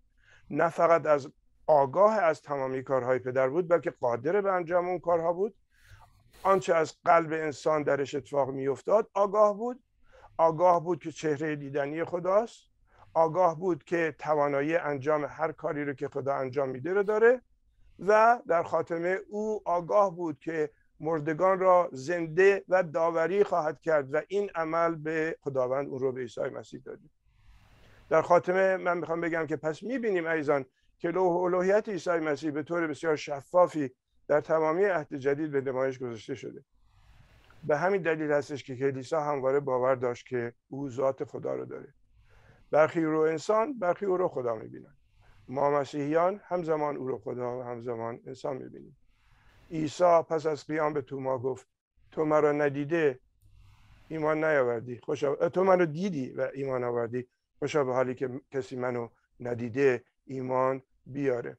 نه 0.51 0.69
فقط 0.69 1.07
از 1.07 1.29
آگاه 1.67 2.19
از 2.19 2.43
تمامی 2.43 2.83
کارهای 2.83 3.19
پدر 3.19 3.49
بود 3.49 3.69
بلکه 3.69 3.91
قادر 3.91 4.41
به 4.41 4.53
انجام 4.53 4.89
اون 4.89 4.99
کارها 4.99 5.33
بود. 5.33 5.55
آنچه 6.43 6.75
از 6.75 6.95
قلب 7.05 7.33
انسان 7.33 7.83
درش 7.83 8.15
اتفاق 8.15 8.51
میافتاد 8.51 9.11
آگاه 9.15 9.57
بود. 9.57 9.83
آگاه 10.39 10.85
بود 10.85 11.03
که 11.03 11.13
چهره 11.13 11.57
دیدنی 11.57 12.05
خداست. 12.05 12.63
آگاه 13.15 13.59
بود 13.59 13.85
که 13.85 14.15
توانایی 14.19 14.77
انجام 14.77 15.25
هر 15.29 15.53
کاری 15.53 15.85
رو 15.85 15.93
که 15.93 16.09
خدا 16.09 16.35
انجام 16.35 16.69
میده 16.69 16.93
رو 16.93 17.03
داره. 17.03 17.43
و 17.99 18.41
در 18.49 18.63
خاتمه 18.63 19.19
او 19.29 19.63
آگاه 19.65 20.17
بود 20.17 20.39
که 20.39 20.71
مردگان 21.01 21.59
را 21.59 21.89
زنده 21.93 22.65
و 22.69 22.83
داوری 22.83 23.45
خواهد 23.45 23.81
کرد 23.81 24.15
و 24.15 24.23
این 24.29 24.51
عمل 24.55 24.95
به 24.95 25.37
خداوند 25.41 25.89
اون 25.89 25.99
رو 25.99 26.13
به 26.13 26.21
عیسی 26.21 26.41
مسیح 26.41 26.81
دادیم. 26.85 27.11
در 28.09 28.23
خاتمه 28.23 28.77
من 28.77 28.99
می‌خوام 28.99 29.21
بگم 29.21 29.47
که 29.47 29.57
پس 29.57 29.83
می‌بینیم 29.83 30.27
ایزان 30.27 30.65
که 30.99 31.11
لوح 31.11 31.37
الوهیت 31.37 31.89
عیسی 31.89 32.11
مسیح 32.11 32.51
به 32.51 32.63
طور 32.63 32.87
بسیار 32.87 33.17
شفافی 33.17 33.91
در 34.29 34.41
تمامی 34.41 34.85
عهد 34.85 35.15
جدید 35.15 35.51
به 35.51 35.61
نمایش 35.61 35.99
گذاشته 35.99 36.35
شده. 36.35 36.65
به 37.65 37.77
همین 37.77 38.03
دلیل 38.03 38.33
هستش 38.33 38.65
که 38.65 38.77
کلیسا 38.77 39.21
همواره 39.21 39.61
باور 39.61 39.95
داشت 39.95 40.27
که 40.27 40.53
او 40.69 40.91
ذات 40.91 41.25
خدا 41.25 41.55
رو 41.55 41.65
داره. 41.65 41.95
برخی 42.71 43.05
او 43.05 43.11
رو 43.11 43.21
انسان 43.21 43.79
برخی 43.79 44.07
او 44.07 44.17
رو 44.17 44.29
خدا 44.29 44.55
می‌بینن. 44.55 44.96
ما 45.49 45.71
مسیحیان 45.71 46.41
همزمان 46.45 46.97
او 46.97 47.09
رو 47.09 47.19
خدا 47.19 47.59
و 47.59 47.63
همزمان 47.63 48.21
انسان 48.27 48.57
می‌بینیم. 48.57 48.97
عیسی 49.71 50.23
پس 50.31 50.47
از 50.47 50.67
قیام 50.67 50.93
به 50.93 51.03
توما 51.03 51.39
گفت 51.39 51.67
تو 52.13 52.25
مرا 52.25 52.53
ندیده 52.53 53.21
ایمان 54.09 54.45
نیاوردی. 54.45 55.01
خوشا 55.03 55.49
تو 55.49 55.65
منو 55.65 55.87
دیدی 55.87 56.31
و 56.31 56.51
ایمان 56.55 56.85
آوردی. 56.85 57.29
خوشا 57.59 57.85
به 57.85 57.95
حالی 57.95 58.15
که 58.15 58.41
کسی 58.51 58.77
منو 58.77 59.09
ندیده 59.41 60.05
ایمان 60.25 60.83
بیاره. 61.07 61.59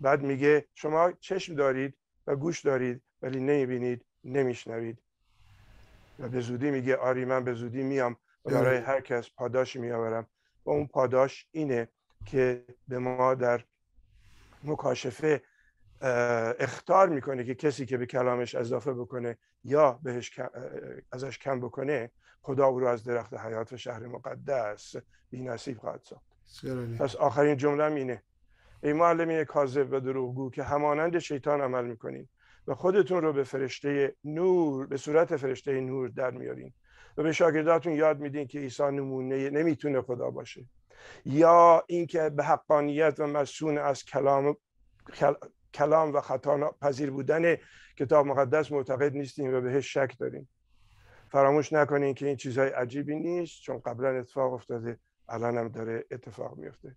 بعد 0.00 0.22
میگه 0.22 0.66
شما 0.74 1.12
چشم 1.12 1.54
دارید 1.54 1.94
و 2.26 2.36
گوش 2.36 2.60
دارید 2.60 3.02
ولی 3.22 3.40
نمی‌بینید 3.40 4.04
نمیشنوید. 4.24 4.98
و 6.18 6.28
به 6.28 6.40
زودی 6.40 6.70
میگه 6.70 6.96
آری 6.96 7.24
من 7.24 7.44
به 7.44 7.52
زودی 7.52 7.82
میام. 7.82 8.16
برای 8.44 8.76
هر 8.76 9.00
کس 9.00 9.30
پاداشی 9.36 9.78
میآورم. 9.78 10.26
و 10.64 10.70
اون 10.70 10.86
پاداش 10.86 11.48
اینه 11.52 11.88
که 12.26 12.64
به 12.88 12.98
ما 12.98 13.34
در 13.34 13.64
مکاشفه 14.64 15.42
اختار 16.58 17.08
می‌کنه 17.08 17.44
که 17.44 17.54
کسی 17.54 17.86
که 17.86 17.96
به 17.96 18.06
کلامش 18.06 18.54
اضافه 18.54 18.92
بکنه 18.92 19.38
یا 19.64 20.00
بهش 20.02 20.40
ازش 21.12 21.38
کم 21.38 21.60
بکنه 21.60 22.10
خدا 22.42 22.66
او 22.66 22.80
رو 22.80 22.86
از 22.86 23.04
درخت 23.04 23.34
حیات 23.34 23.72
و 23.72 23.76
شهر 23.76 24.06
مقدس 24.06 24.96
بی 25.30 25.42
نصیب 25.42 25.78
خواهد 25.78 26.00
ساخت. 26.02 26.26
پس 26.98 27.16
آخرین 27.16 27.56
جمله 27.56 27.84
اینه. 27.84 28.22
ای 28.82 28.92
معلمی 28.92 29.44
کاذب 29.44 29.92
و 29.92 30.00
دروغگو 30.00 30.50
که 30.50 30.62
همانند 30.62 31.18
شیطان 31.18 31.60
عمل 31.60 31.84
می‌کنین 31.84 32.28
و 32.66 32.74
خودتون 32.74 33.22
رو 33.22 33.32
به 33.32 33.44
فرشته 33.44 34.14
نور 34.24 34.86
به 34.86 34.96
صورت 34.96 35.36
فرشته 35.36 35.80
نور 35.80 36.08
در 36.08 36.30
میارین 36.30 36.72
و 37.16 37.22
به 37.22 37.32
شاگرداتون 37.32 37.92
یاد 37.92 38.20
میدین 38.20 38.46
که 38.46 38.58
عیسی 38.58 38.82
نمونه 38.82 39.50
نمی‌تونه 39.50 40.02
خدا 40.02 40.30
باشه. 40.30 40.64
یا 41.24 41.84
اینکه 41.86 42.30
به 42.30 42.44
حقانیت 42.44 43.20
و 43.20 43.26
مسون 43.26 43.78
از 43.78 44.04
کلام 44.04 44.56
کلام 45.74 46.12
و 46.12 46.20
خطا 46.20 46.74
پذیر 46.80 47.10
بودن 47.10 47.56
کتاب 47.98 48.26
مقدس 48.26 48.72
معتقد 48.72 49.12
نیستیم 49.12 49.54
و 49.54 49.60
بهش 49.60 49.92
شک 49.92 50.18
داریم. 50.18 50.48
فراموش 51.28 51.72
نکنین 51.72 52.14
که 52.14 52.26
این 52.26 52.36
چیزهای 52.36 52.68
عجیبی 52.68 53.16
نیست 53.16 53.62
چون 53.62 53.78
قبلا 53.78 54.08
اتفاق 54.08 54.52
افتاده 54.52 54.98
الان 55.28 55.58
هم 55.58 55.68
داره 55.68 56.04
اتفاق 56.10 56.56
میفته. 56.56 56.96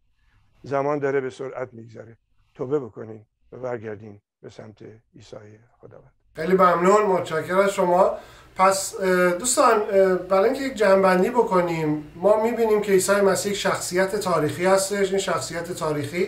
زمان 0.63 0.99
داره 0.99 1.21
به 1.21 1.29
سرعت 1.29 1.73
میگذره. 1.73 2.17
توبه 2.53 2.79
بکنین 2.79 3.25
و 3.51 3.57
برگردین 3.57 4.21
به 4.41 4.49
سمت 4.49 4.83
عیسی 5.15 5.59
خداوند. 5.77 6.13
خیلی 6.33 6.53
ممنون. 6.53 7.05
متشکرم 7.05 7.67
شما. 7.67 8.17
پس 8.59 8.95
دوستان 9.39 9.81
برای 10.29 10.49
اینکه 10.49 10.61
یک 10.61 10.73
جنبندی 10.73 11.29
بکنیم 11.29 12.03
ما 12.15 12.43
می‌بینیم 12.43 12.81
که 12.81 12.91
عیسی 12.91 13.11
مسیح 13.11 13.53
شخصیت 13.53 14.15
تاریخی 14.15 14.65
هستش 14.65 15.09
این 15.09 15.19
شخصیت 15.19 15.71
تاریخی 15.71 16.27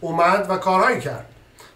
اومد 0.00 0.46
و 0.50 0.56
کارهایی 0.56 1.00
کرد. 1.00 1.26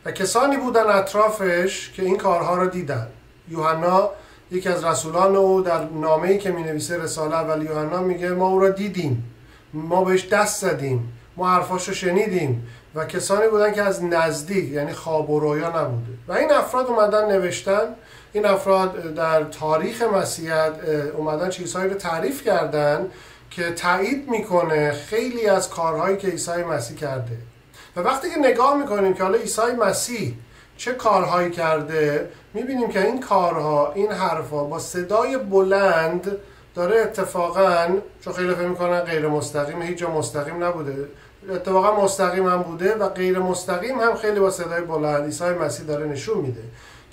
و 0.05 0.11
کسانی 0.11 0.57
بودن 0.57 0.87
اطرافش 0.87 1.93
که 1.97 2.03
این 2.03 2.17
کارها 2.17 2.57
رو 2.57 2.67
دیدن. 2.67 3.07
یوحنا 3.49 4.11
یکی 4.51 4.69
از 4.69 4.85
رسولان 4.85 5.37
او 5.37 5.61
در 5.61 5.85
نامه 5.85 6.29
ای 6.29 6.39
که 6.39 6.51
می 6.51 6.63
نویسه 6.63 7.03
رساله 7.03 7.35
اول 7.35 7.63
یوحنا 7.63 8.01
میگه 8.01 8.31
ما 8.31 8.49
او 8.49 8.61
را 8.61 8.69
دیدیم. 8.69 9.35
ما 9.73 10.05
بهش 10.05 10.29
دست 10.29 10.61
زدیم. 10.69 11.13
ما 11.37 11.49
حرفاش 11.49 11.89
رو 11.89 11.95
شنیدیم. 11.95 12.69
و 12.95 13.05
کسانی 13.05 13.49
بودن 13.49 13.73
که 13.73 13.83
از 13.83 14.05
نزدیک 14.05 14.73
یعنی 14.73 14.93
خواب 14.93 15.31
و 15.31 15.41
رویا 15.41 15.69
نبوده. 15.69 16.13
و 16.29 16.33
این 16.33 16.53
افراد 16.53 16.87
اومدن 16.87 17.33
نوشتن 17.33 17.95
این 18.35 18.47
افراد 18.47 19.15
در 19.15 19.45
تاریخ 19.45 20.03
مسیحیت 20.03 20.73
اومدن 21.17 21.51
چیزهایی 21.51 21.91
رو 21.91 21.97
تعریف 21.97 22.43
کردن 22.43 23.11
که 23.51 23.73
تایید 23.73 24.31
می‌کنه 24.31 24.93
خیلی 24.93 25.47
از 25.47 25.71
کارهایی 25.71 26.17
که 26.17 26.29
عیسی 26.29 26.63
مسیح 26.63 26.97
کرده. 26.97 27.37
و 27.97 28.01
وقتی 28.01 28.31
که 28.31 28.39
نگاه 28.39 28.77
می‌کنیم 28.77 29.15
که 29.15 29.23
حالا 29.23 29.39
عیسی 29.39 29.73
مسیح 29.81 30.35
چه 30.77 30.93
کارهایی 30.93 31.51
کرده 31.51 32.29
می‌بینیم 32.55 32.89
که 32.89 33.07
این 33.07 33.21
کارها 33.21 33.93
این 33.93 34.13
حرفها 34.13 34.65
با 34.65 34.79
صدای 34.79 35.37
بلند 35.39 36.37
داره 36.75 37.01
اتفاقا 37.01 37.89
چون 38.21 38.33
خیلی 38.33 38.55
فکر 38.55 38.69
می‌کنن 38.69 39.01
غیر 39.01 39.29
مستقیم 39.29 39.83
هیچ 39.83 39.99
جا 39.99 40.11
مستقیم 40.11 40.65
نبوده. 40.65 41.09
اتفاقا 41.51 42.05
مستقیم 42.05 42.49
هم 42.49 42.63
بوده 42.63 42.95
و 42.95 43.09
غیر 43.09 43.39
مستقیم 43.39 44.01
هم 44.01 44.15
خیلی 44.15 44.41
با 44.41 44.51
صدای 44.51 44.81
بلند 44.81 45.25
عیسی 45.25 45.45
مسیح 45.45 45.87
داره 45.87 46.07
نشون 46.07 46.39
میده. 46.39 46.63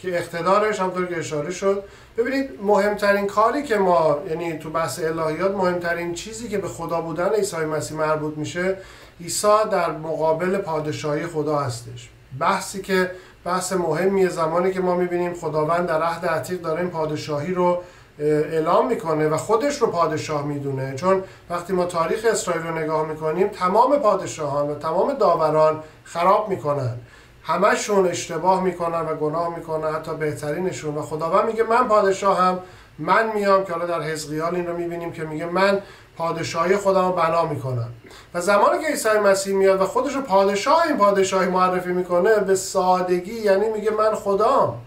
که 0.02 0.18
اقتدارش 0.18 0.80
همطور 0.80 1.06
که 1.06 1.18
اشاره 1.18 1.52
شد. 1.52 1.84
ببینید 2.18 2.50
مهمترین 2.64 3.28
کاری 3.28 3.64
که 3.64 3.78
ما 3.78 4.20
یعنی 4.30 4.58
تو 4.58 4.70
بحث 4.70 5.00
الهیات 5.00 5.56
مهمترین 5.56 6.14
چیزی 6.14 6.50
که 6.50 6.58
به 6.58 6.68
خدا 6.68 7.02
بودن 7.02 7.30
عیسی 7.30 7.58
مسیح 7.58 7.98
مربوط 7.98 8.38
میشه 8.38 8.78
عیسی 9.22 9.48
در 9.72 9.92
مقابل 9.92 10.58
پادشاهی 10.58 11.28
خدا 11.28 11.58
هستش. 11.58 12.10
بحثی 12.40 12.82
که 12.82 13.12
بحث 13.44 13.74
مهمیه 13.74 14.30
زمانی 14.30 14.72
که 14.72 14.80
ما 14.80 14.96
می‌بینیم 14.96 15.34
خداوند 15.34 15.88
در 15.88 16.02
عهد 16.04 16.26
عتیق 16.26 16.62
داره 16.62 16.82
این 16.82 16.90
پادشاهی 16.90 17.54
رو 17.54 17.82
اعلام 18.20 18.88
می‌کنه 18.88 19.28
و 19.28 19.38
خودش 19.38 19.82
رو 19.82 19.88
پادشاه 19.88 20.46
می‌دونه. 20.46 20.96
چون 20.96 21.24
وقتی 21.50 21.74
ما 21.74 21.86
تاریخ 21.86 22.26
اسرائیل 22.30 22.64
رو 22.64 22.78
نگاه 22.78 23.08
می‌کنیم 23.08 23.48
تمام 23.48 24.00
پادشاهان 24.00 24.70
و 24.70 24.76
تمام 24.76 25.14
داوران 25.14 25.84
خراب 26.04 26.50
می‌کنن. 26.50 26.98
همشون 27.44 28.08
اشتباه 28.08 28.64
می‌کنن 28.64 29.02
و 29.02 29.16
گناه 29.16 29.56
می‌کنن 29.58 29.94
حتی 29.94 30.16
بهترینشون. 30.16 30.96
و 30.96 31.02
خداوند 31.02 31.46
میگه 31.46 31.64
من 31.64 31.88
پادشاهم 31.88 32.60
من 33.00 33.32
میام 33.34 33.66
که 33.66 33.74
حالا 33.74 33.86
در 33.86 34.02
حزقیال 34.02 34.56
این 34.56 34.68
رو 34.68 34.78
می‌بینیم 34.78 35.12
که 35.12 35.24
میگه 35.24 35.46
من 35.46 35.82
پادشاهی 36.18 36.76
خودم 36.78 37.08
رو 37.08 37.12
بنا 37.12 37.46
می‌کنم. 37.46 37.90
و 38.34 38.42
زمانی 38.42 38.84
که 38.84 38.88
عیسی 38.88 39.10
مسیح 39.10 39.56
میاد 39.56 39.82
و 39.82 39.86
خودش 39.86 40.16
رو 40.16 40.22
پادشاه 40.22 40.88
این 40.88 40.98
پادشاهی 40.98 41.50
معرفی 41.50 41.90
می‌کنه 41.90 42.36
به 42.36 42.56
سادگی 42.56 43.34
یعنی 43.34 43.70
میگه 43.70 43.92
من 43.92 44.16
خدام. 44.16 44.78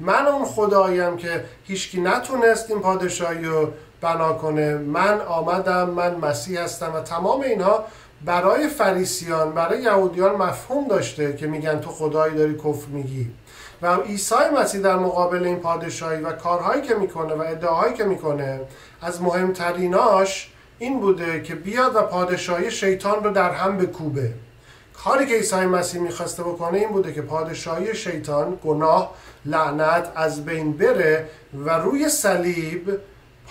من 0.00 0.26
اون 0.26 0.44
خداییم 0.44 1.16
که 1.16 1.44
هیچکی 1.64 2.00
نتونست 2.00 2.70
این 2.70 2.80
پادشاهی 2.80 3.44
رو 3.44 3.68
بنا 4.02 4.32
کنه. 4.32 4.74
من 4.74 5.20
آمدم 5.20 5.90
من 5.90 6.14
مسیح 6.14 6.60
هستم 6.60 6.94
و 6.94 7.00
تمام 7.00 7.40
اینها 7.40 7.84
برای 8.24 8.68
فریسیان 8.68 9.52
برای 9.52 9.82
یهودیان 9.82 10.36
مفهوم 10.36 10.88
داشته 10.88 11.36
که 11.36 11.46
میگن 11.46 11.80
تو 11.80 11.90
خدایی 11.90 12.34
داری 12.34 12.54
کفر 12.54 12.88
میگی. 12.88 13.30
و 13.82 13.94
عیسی 13.94 14.34
مسیح 14.60 14.80
در 14.80 14.96
مقابل 14.96 15.44
این 15.44 15.56
پادشاهی 15.56 16.20
و 16.20 16.32
کارهایی 16.32 16.82
که 16.82 16.94
می‌کنه 16.94 17.34
و 17.34 17.40
ادعاهایی 17.40 17.94
که 17.94 18.04
می‌کنه 18.04 18.60
از 19.02 19.22
مهمتریناش 19.22 20.52
این 20.78 21.00
بوده 21.00 21.42
که 21.42 21.54
بیاد 21.54 21.96
و 21.96 22.02
پادشاهی 22.02 22.70
شیطان 22.70 23.24
رو 23.24 23.30
در 23.30 23.50
هم 23.50 23.78
بکوبه. 23.78 24.32
کاری 25.04 25.26
که 25.26 25.34
عیسی 25.34 25.56
مسیح 25.56 26.00
می‌خواسته 26.00 26.42
بکنه 26.42 26.78
این 26.78 26.88
بوده 26.88 27.12
که 27.12 27.22
پادشاهی 27.22 27.94
شیطان 27.94 28.58
گناه 28.64 29.14
لعنت 29.44 30.12
از 30.16 30.44
بین 30.44 30.72
بره 30.72 31.28
و 31.64 31.70
روی 31.70 32.08
صلیب 32.08 32.98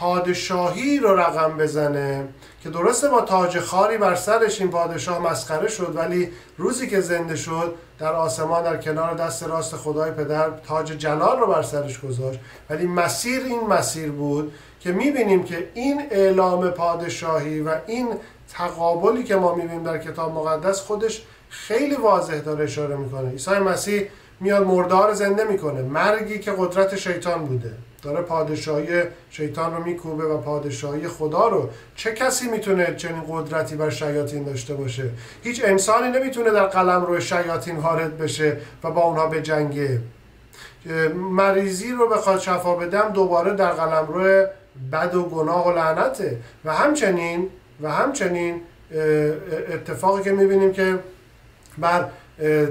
پادشاهی 0.02 1.00
رو 1.00 1.16
رقم 1.16 1.58
بزنه 1.58 2.28
که 2.64 2.70
درسته 2.70 3.10
با 3.10 3.22
تاج 3.22 3.60
خاری 3.60 3.98
بر 3.98 4.16
سرش 4.16 4.62
این 4.62 4.72
پادشاه 4.72 5.20
مسخره 5.20 5.68
شد 5.68 5.94
ولی 5.96 6.30
روزی 6.58 6.88
که 6.88 7.02
زنده 7.02 7.36
شد 7.36 7.76
در 8.00 8.14
آسمان 8.14 8.64
در 8.64 8.78
کنار 8.78 9.14
دست 9.14 9.44
راست 9.44 9.76
خدای 9.76 10.12
پدر 10.12 10.50
تاج 10.68 10.92
جلال 10.92 11.40
رو 11.40 11.48
بر 11.48 11.62
سرش 11.62 12.00
گذاشت. 12.00 12.40
ولی 12.70 12.88
مسیر 12.88 13.44
این 13.44 13.68
مسیر 13.68 14.12
بود 14.12 14.54
که 14.80 14.92
می‌بینیم 14.92 15.44
که 15.44 15.70
این 15.74 16.02
اعلام 16.12 16.70
پادشاهی 16.70 17.62
و 17.62 17.76
این 17.88 18.08
تقابلی 18.54 19.24
که 19.24 19.36
ما 19.36 19.56
می‌بینیم 19.56 19.84
در 19.84 19.98
کتاب 19.98 20.34
مقدس 20.34 20.82
خودش 20.82 21.24
خیلی 21.50 21.96
واضح 21.96 22.40
داره 22.40 22.64
اشاره 22.64 22.96
می‌کنه. 22.96 23.30
عیسی 23.30 23.52
مسیح 23.52 24.08
میاد 24.40 24.68
مردار 24.68 25.14
زنده 25.14 25.44
می‌کنه 25.44 25.82
مرگی 25.82 26.40
که 26.40 26.52
قدرت 26.58 26.96
شیطان 26.96 27.46
بوده. 27.46 27.72
داره 28.02 28.22
پادشاهی 28.22 29.04
شیطان 29.30 29.76
رو 29.76 29.84
میکوبه 29.84 30.24
و 30.24 30.38
پادشاهی 30.38 31.08
خدا 31.08 31.48
رو. 31.48 31.70
چه 31.96 32.12
کسی 32.12 32.50
می‌تونه 32.50 32.96
چنین 32.96 33.24
قدرتی 33.30 33.76
بر 33.76 33.90
شیاطین 33.90 34.44
داشته 34.44 34.74
باشه؟ 34.74 35.10
هیچ 35.44 35.62
انسانی 35.66 36.20
نمی‌تونه 36.20 36.52
در 36.52 36.66
قلم 36.66 37.06
روی 37.06 37.22
شیاطین 37.22 37.78
وارد 37.78 38.18
بشه 38.18 38.58
و 38.84 38.92
با 38.92 39.02
اونها 39.02 39.28
به 39.28 39.42
جنگه 39.42 40.02
مریضی 41.16 41.92
رو 41.92 42.10
بخواد 42.10 42.40
شفا 42.40 42.76
بدم 42.76 43.10
دوباره 43.10 43.54
در 43.54 43.72
قلم 43.72 44.08
روی 44.08 44.46
بد 44.92 45.16
و 45.16 45.24
گناه 45.24 45.68
و 45.68 45.72
لعنته. 45.72 46.38
و 46.66 46.74
همچنین 46.74 47.50
و 47.82 47.92
همچنین 47.92 48.62
اتفاقی 49.74 50.24
که 50.24 50.32
می‌بینیم 50.32 50.74
که 50.74 51.00
بر 51.78 52.06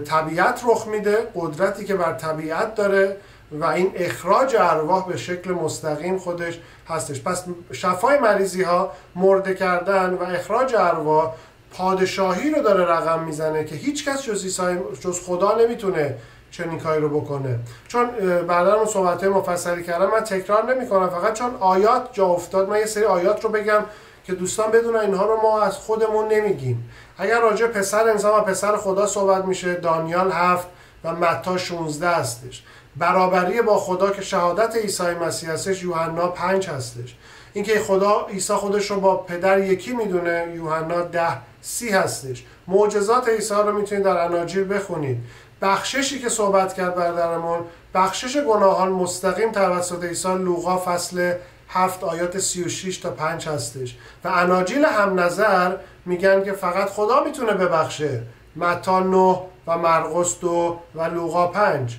طبیعت 0.04 0.62
رخ 0.66 0.86
میده 0.86 1.16
قدرتی 1.34 1.84
که 1.84 1.94
بر 1.94 2.12
طبیعت 2.12 2.74
داره 2.74 3.16
و 3.52 3.64
این 3.64 3.92
اخراج 3.94 4.56
ارواح 4.58 5.08
به 5.08 5.16
شکل 5.16 5.52
مستقیم 5.52 6.18
خودش 6.18 6.58
هستش. 6.88 7.22
پس 7.22 7.44
شفای 7.72 8.18
مریضی 8.18 8.62
ها 8.62 8.92
مرده 9.14 9.54
کردن 9.54 10.14
و 10.14 10.22
اخراج 10.22 10.74
ارواح 10.74 11.32
پادشاهی 11.72 12.50
رو 12.50 12.62
داره 12.62 12.84
رقم 12.84 13.22
می‌زنه 13.22 13.64
که 13.64 13.74
هیچ 13.74 14.08
کس 14.08 14.22
جز, 14.22 14.60
جز 15.00 15.20
خدا 15.26 15.56
نمی‌تونه 15.58 16.16
چنین 16.50 16.78
کاری 16.78 17.00
رو 17.00 17.20
بکنه. 17.20 17.58
چون 17.88 18.10
بعدا 18.46 18.74
اون 18.74 18.86
صحبت 18.86 19.24
مفصلی 19.24 19.82
کردم 19.82 20.10
من 20.10 20.20
تکرار 20.20 20.74
نمی 20.74 20.88
کنم 20.88 21.08
فقط 21.08 21.32
چون 21.32 21.56
آیات 21.60 22.08
جا 22.12 22.26
افتاد 22.26 22.68
من 22.68 22.78
یه 22.78 22.86
سری 22.86 23.04
آیات 23.04 23.44
رو 23.44 23.50
بگم 23.50 23.82
که 24.24 24.32
دوستان 24.32 24.70
بدون 24.70 24.96
اینها 24.96 25.26
رو 25.26 25.40
ما 25.42 25.62
از 25.62 25.76
خودمون 25.76 26.28
نمیگیم. 26.28 26.90
اگر 27.18 27.40
راجع 27.40 27.66
پسر 27.66 28.08
انسان 28.08 28.40
و 28.40 28.40
پسر 28.40 28.76
خدا 28.76 29.06
صحبت 29.06 29.44
میشه 29.44 29.74
دانیال 29.74 30.32
هفت 30.32 30.66
و 31.04 31.12
متا 31.12 31.56
16 31.56 32.08
هستش. 32.08 32.64
برابری 32.96 33.62
با 33.62 33.78
خدا 33.78 34.10
که 34.10 34.22
شهادت 34.22 34.76
عیسی 34.76 35.02
مسیح 35.02 35.50
هستش 35.50 35.82
یوحنا 35.82 36.28
5 36.28 36.68
هستش. 36.68 37.16
اینکه 37.52 37.80
خدا 37.80 38.26
عیسی 38.26 38.54
خودش 38.54 38.90
رو 38.90 39.00
با 39.00 39.16
پدر 39.16 39.58
یکی 39.58 39.92
می‌دونه 39.92 40.52
یوحنا 40.54 41.00
ده 41.00 41.38
سی 41.60 41.88
هستش. 41.88 42.44
معجزات 42.68 43.28
عیسی 43.28 43.54
رو 43.54 43.72
می‌تونید 43.72 44.04
در 44.04 44.24
اناجیل 44.24 44.74
بخونید. 44.74 45.18
بخششی 45.62 46.18
که 46.18 46.28
صحبت 46.28 46.74
کرد 46.74 46.94
برادرمون 46.94 47.60
بخشش 47.94 48.36
گناهان 48.36 48.88
مستقیم 48.88 49.52
توسط 49.52 50.04
عیسی 50.04 50.34
لوقا 50.34 50.78
فصل 50.78 51.34
هفت 51.68 52.04
آیات 52.04 52.38
36 52.38 52.98
تا 52.98 53.10
5 53.10 53.48
هستش. 53.48 53.96
و 54.24 54.28
اناجیل 54.28 54.84
هم 54.84 55.20
نظر 55.20 55.76
میگن 56.06 56.44
که 56.44 56.52
فقط 56.52 56.88
خدا 56.88 57.24
می‌تونه 57.24 57.52
ببخشه. 57.52 58.22
متا 58.56 59.00
9 59.00 59.40
و 59.66 59.78
مرقس 59.78 60.40
2 60.40 60.78
و 60.94 61.02
لوقا 61.02 61.46
5 61.46 61.98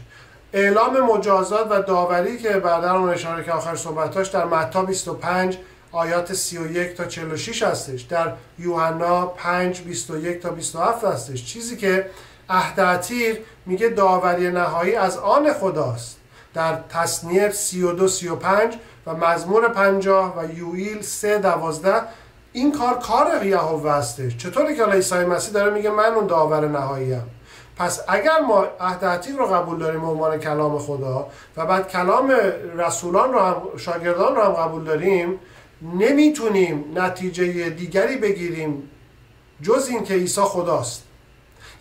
اعلام 0.53 0.99
مجازات 0.99 1.67
و 1.71 1.81
داوری 1.81 2.37
که 2.37 2.49
بعدا 2.49 2.99
اون 2.99 3.09
اشاره 3.09 3.43
که 3.43 3.51
آخر 3.51 3.75
صحبتاش 3.75 4.27
در 4.27 4.45
متا 4.45 4.83
25 4.83 5.57
آیات 5.91 6.33
31 6.33 6.93
تا 6.93 7.05
46 7.05 7.63
هستش. 7.63 8.01
در 8.01 8.33
یوحنا 8.59 9.25
5 9.25 9.81
21 9.81 10.39
تا 10.39 10.49
27 10.49 11.05
هستش. 11.05 11.45
چیزی 11.45 11.77
که 11.77 12.09
عهد 12.49 13.05
میگه 13.65 13.89
داوری 13.89 14.51
نهایی 14.51 14.95
از 14.95 15.17
آن 15.17 15.53
خداست. 15.53 16.17
در 16.53 16.77
تصنیه 16.89 17.49
32 17.49 18.07
35 18.07 18.77
و 19.07 19.13
مزمور 19.13 19.67
50 19.67 20.37
و 20.37 20.57
یوئیل 20.57 21.01
3 21.01 21.37
12 21.37 22.01
این 22.53 22.71
کار 22.71 22.99
کار 22.99 23.45
یهوه 23.45 23.91
هستش. 23.91 24.37
چطوری 24.37 24.75
که 24.75 24.85
عیسی 24.85 25.15
مسیح 25.15 25.53
داره 25.53 25.73
میگه 25.73 25.89
من 25.89 26.13
اون 26.13 26.27
داور 26.27 26.67
نهاییم؟ 26.67 27.23
پس 27.81 28.01
اگر 28.07 28.39
ما 28.47 28.65
عهد 28.79 29.27
رو 29.37 29.45
قبول 29.45 29.79
داریم 29.79 30.01
به 30.01 30.07
عنوان 30.07 30.37
کلام 30.37 30.79
خدا 30.79 31.27
و 31.57 31.65
بعد 31.65 31.87
کلام 31.87 32.33
رسولان 32.77 33.33
رو 33.33 33.39
هم 33.39 33.55
شاگردان 33.77 34.35
رو 34.35 34.41
هم 34.41 34.51
قبول 34.51 34.83
داریم 34.83 35.39
نمی‌تونیم 35.99 36.85
نتیجه 36.95 37.69
دیگری 37.69 38.17
بگیریم 38.17 38.89
جز 39.61 39.87
این 39.89 40.03
که 40.03 40.13
عیسی 40.13 40.41
خداست. 40.41 41.03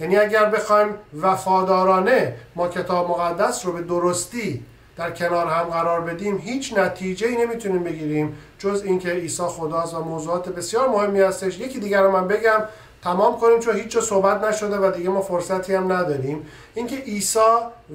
یعنی 0.00 0.16
اگر 0.16 0.44
بخوایم 0.44 0.94
وفادارانه 1.20 2.34
ما 2.56 2.68
کتاب 2.68 3.10
مقدس 3.10 3.66
رو 3.66 3.72
به 3.72 3.82
درستی 3.82 4.64
در 4.96 5.10
کنار 5.10 5.46
هم 5.46 5.64
قرار 5.64 6.00
بدیم 6.00 6.38
هیچ 6.38 6.78
نتیجه 6.78 7.26
ای 7.26 7.36
نمی‌تونیم 7.36 7.84
بگیریم 7.84 8.36
جز 8.58 8.82
اینکه 8.86 9.10
عیسی 9.10 9.42
خداست 9.42 9.94
و 9.94 10.00
موضوعات 10.00 10.48
بسیار 10.48 10.88
مهمی 10.88 11.20
هستش. 11.20 11.58
یکی 11.58 11.80
دیگر 11.80 12.02
رو 12.02 12.10
من 12.10 12.28
بگم 12.28 12.62
تمام 13.02 13.40
کنیم 13.40 13.60
چون 13.60 13.76
هیچ 13.76 13.98
صحبت 13.98 14.44
نشده 14.44 14.78
و 14.78 14.90
دیگه 14.90 15.10
ما 15.10 15.20
فرصتی 15.20 15.74
هم 15.74 15.92
نداریم. 15.92 16.46
اینکه 16.74 16.96
عیسی 16.96 17.38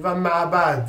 و 0.02 0.14
معبد 0.14 0.88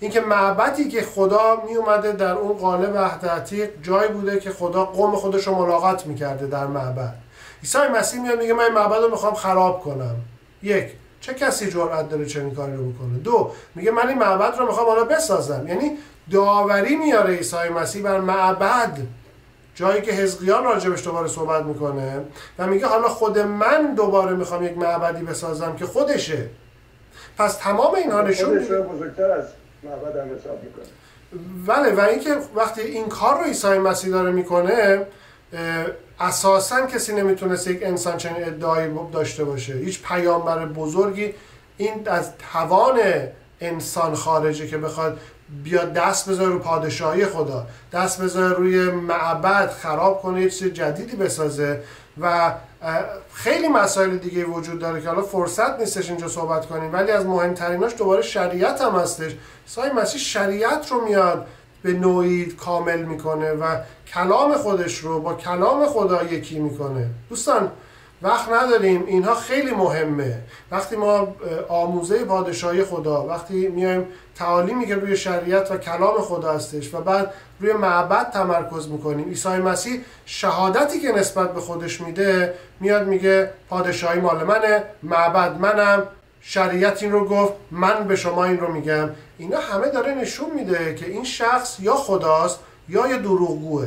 اینکه 0.00 0.20
معبدی 0.20 0.88
که 0.88 1.02
خدا 1.02 1.62
می 1.68 1.74
اومده 1.74 2.12
در 2.12 2.32
اون 2.32 2.52
قالب 2.52 2.96
عهد 2.96 3.82
جایی 3.82 4.08
بوده 4.08 4.40
که 4.40 4.50
خدا 4.50 4.84
قوم 4.84 5.16
خودش 5.16 5.46
رو 5.46 5.54
ملاقات 5.54 6.06
می‌کرده 6.06 6.46
در 6.46 6.66
معبد. 6.66 7.14
عیسی 7.62 7.78
مسیح 7.78 8.20
میاد 8.20 8.38
میگه 8.38 8.54
من 8.54 8.64
این 8.64 8.74
معبد 8.74 8.96
رو 8.96 9.10
می‌خوام 9.10 9.34
خراب 9.34 9.80
کنم. 9.80 10.16
یک 10.62 10.86
چه 11.20 11.34
کسی 11.34 11.70
جرأت 11.70 12.08
داره 12.08 12.26
چنین 12.26 12.54
کاری 12.54 12.76
رو 12.76 12.90
بکنه؟ 12.90 13.18
دو 13.18 13.50
میگه 13.74 13.90
من 13.90 14.08
این 14.08 14.18
معبد 14.18 14.58
رو 14.58 14.66
می‌خوام 14.66 14.86
حالا 14.86 15.04
بسازم. 15.04 15.68
یعنی 15.68 15.98
داوری 16.32 16.96
میاره 16.96 17.36
عیسی 17.36 17.68
مسیح 17.76 18.02
بر 18.02 18.20
معبد. 18.20 18.98
جایی 19.82 20.02
که 20.02 20.12
حزقیان 20.12 20.64
راجبش 20.64 21.04
دوباره 21.04 21.28
صحبت 21.28 21.64
می‌کنه 21.64 22.20
و 22.58 22.66
میگه 22.66 22.86
حالا 22.86 23.08
خود 23.08 23.38
من 23.38 23.94
دوباره 23.94 24.36
می‌خوام 24.36 24.64
یک 24.64 24.78
معبدی 24.78 25.24
بسازم 25.24 25.76
که 25.76 25.86
خودشه. 25.86 26.46
پس 27.38 27.56
تمام 27.56 27.94
اینها 27.94 28.22
نشون 28.22 28.58
بزرگتر 28.58 29.30
از 29.30 29.44
معبد 29.82 30.16
هم 30.16 30.36
حساب 30.36 30.60
می‌کنه. 30.62 30.84
بله 31.66 31.92
و 31.94 32.00
اینکه 32.00 32.36
وقتی 32.54 32.80
این 32.80 33.08
کار 33.08 33.38
رو 33.38 33.44
عیسی 33.44 33.78
مسیح 33.78 34.10
داره 34.10 34.30
می‌کنه 34.30 35.06
اساسا 36.20 36.86
کسی 36.86 37.14
نمی‌تونست 37.14 37.68
یک 37.68 37.82
انسان 37.82 38.16
چنین 38.16 38.44
ادعایی 38.44 38.90
داشته 39.12 39.44
باشه. 39.44 39.72
هیچ 39.72 40.02
پیامبر 40.02 40.66
بزرگی 40.66 41.34
این 41.76 42.08
از 42.08 42.32
توان 42.52 43.00
انسان 43.60 44.14
خارجه 44.14 44.66
که 44.66 44.78
بخواد 44.78 45.20
بیاد 45.64 45.92
دست 45.92 46.30
بذاره 46.30 46.48
رو 46.48 46.58
پادشاهی 46.58 47.26
خدا 47.26 47.66
دست 47.92 48.22
بذاره 48.22 48.54
روی 48.54 48.90
معبد 48.90 49.70
خراب 49.70 50.22
کنه 50.22 50.42
یه 50.42 50.50
چیز 50.50 50.72
جدیدی 50.72 51.16
بسازه. 51.16 51.82
و 52.20 52.54
خیلی 53.32 53.68
مسائل 53.68 54.16
دیگه 54.16 54.44
وجود 54.44 54.78
داره 54.78 55.00
که 55.00 55.08
حالا 55.08 55.22
فرصت 55.22 55.78
نیستش 55.80 56.10
اینجا 56.10 56.28
صحبت 56.28 56.66
کنیم 56.66 56.92
ولی 56.92 57.10
از 57.10 57.26
مهمتریناش 57.26 57.92
دوباره 57.98 58.22
شریعت 58.22 58.80
هم 58.80 58.94
هستش. 58.94 59.36
سای 59.66 59.92
مسیح 59.92 60.20
شریعت 60.20 60.92
رو 60.92 61.04
میاد 61.04 61.46
به 61.82 61.92
نوعی 61.92 62.46
کامل 62.46 63.02
می‌کنه 63.02 63.52
و 63.52 63.76
کلام 64.14 64.54
خودش 64.54 64.98
رو 64.98 65.20
با 65.20 65.34
کلام 65.34 65.86
خدا 65.86 66.22
یکی 66.22 66.58
می‌کنه. 66.58 67.06
دوستان 67.28 67.70
وقت 68.22 68.52
نداریم 68.52 69.04
اینها 69.06 69.34
خیلی 69.34 69.70
مهمه. 69.70 70.38
وقتی 70.70 70.96
ما 70.96 71.34
آموزه 71.68 72.24
پادشاهی 72.24 72.84
خدا 72.84 73.26
وقتی 73.26 73.68
میایم 73.68 74.06
تعالیمی 74.34 74.86
که 74.86 74.94
روی 74.94 75.16
شریعت 75.16 75.70
و 75.70 75.76
کلام 75.76 76.20
خدا 76.20 76.52
هستش 76.52 76.94
و 76.94 77.00
بعد 77.00 77.32
روی 77.60 77.72
معبد 77.72 78.30
تمرکز 78.30 78.88
می‌کنیم. 78.88 79.28
عیسی 79.28 79.48
مسیح 79.48 80.00
شهادتی 80.26 81.00
که 81.00 81.12
نسبت 81.12 81.54
به 81.54 81.60
خودش 81.60 82.00
میده 82.00 82.54
میاد 82.80 83.06
میگه 83.06 83.50
پادشاهی 83.68 84.20
مال 84.20 84.44
منه 84.44 84.84
معبد 85.02 85.60
منم 85.60 86.06
شریعت 86.40 87.02
این 87.02 87.12
رو 87.12 87.28
گفت 87.28 87.52
من 87.70 88.04
به 88.08 88.16
شما 88.16 88.44
این 88.44 88.58
رو 88.58 88.72
میگم. 88.72 89.10
اینا 89.38 89.58
همه 89.58 89.88
داره 89.88 90.14
نشون 90.14 90.50
میده 90.50 90.94
که 90.94 91.06
این 91.06 91.24
شخص 91.24 91.80
یا 91.80 91.94
خداست 91.94 92.58
یا 92.88 93.06
یه 93.06 93.16
دروغگوه. 93.16 93.86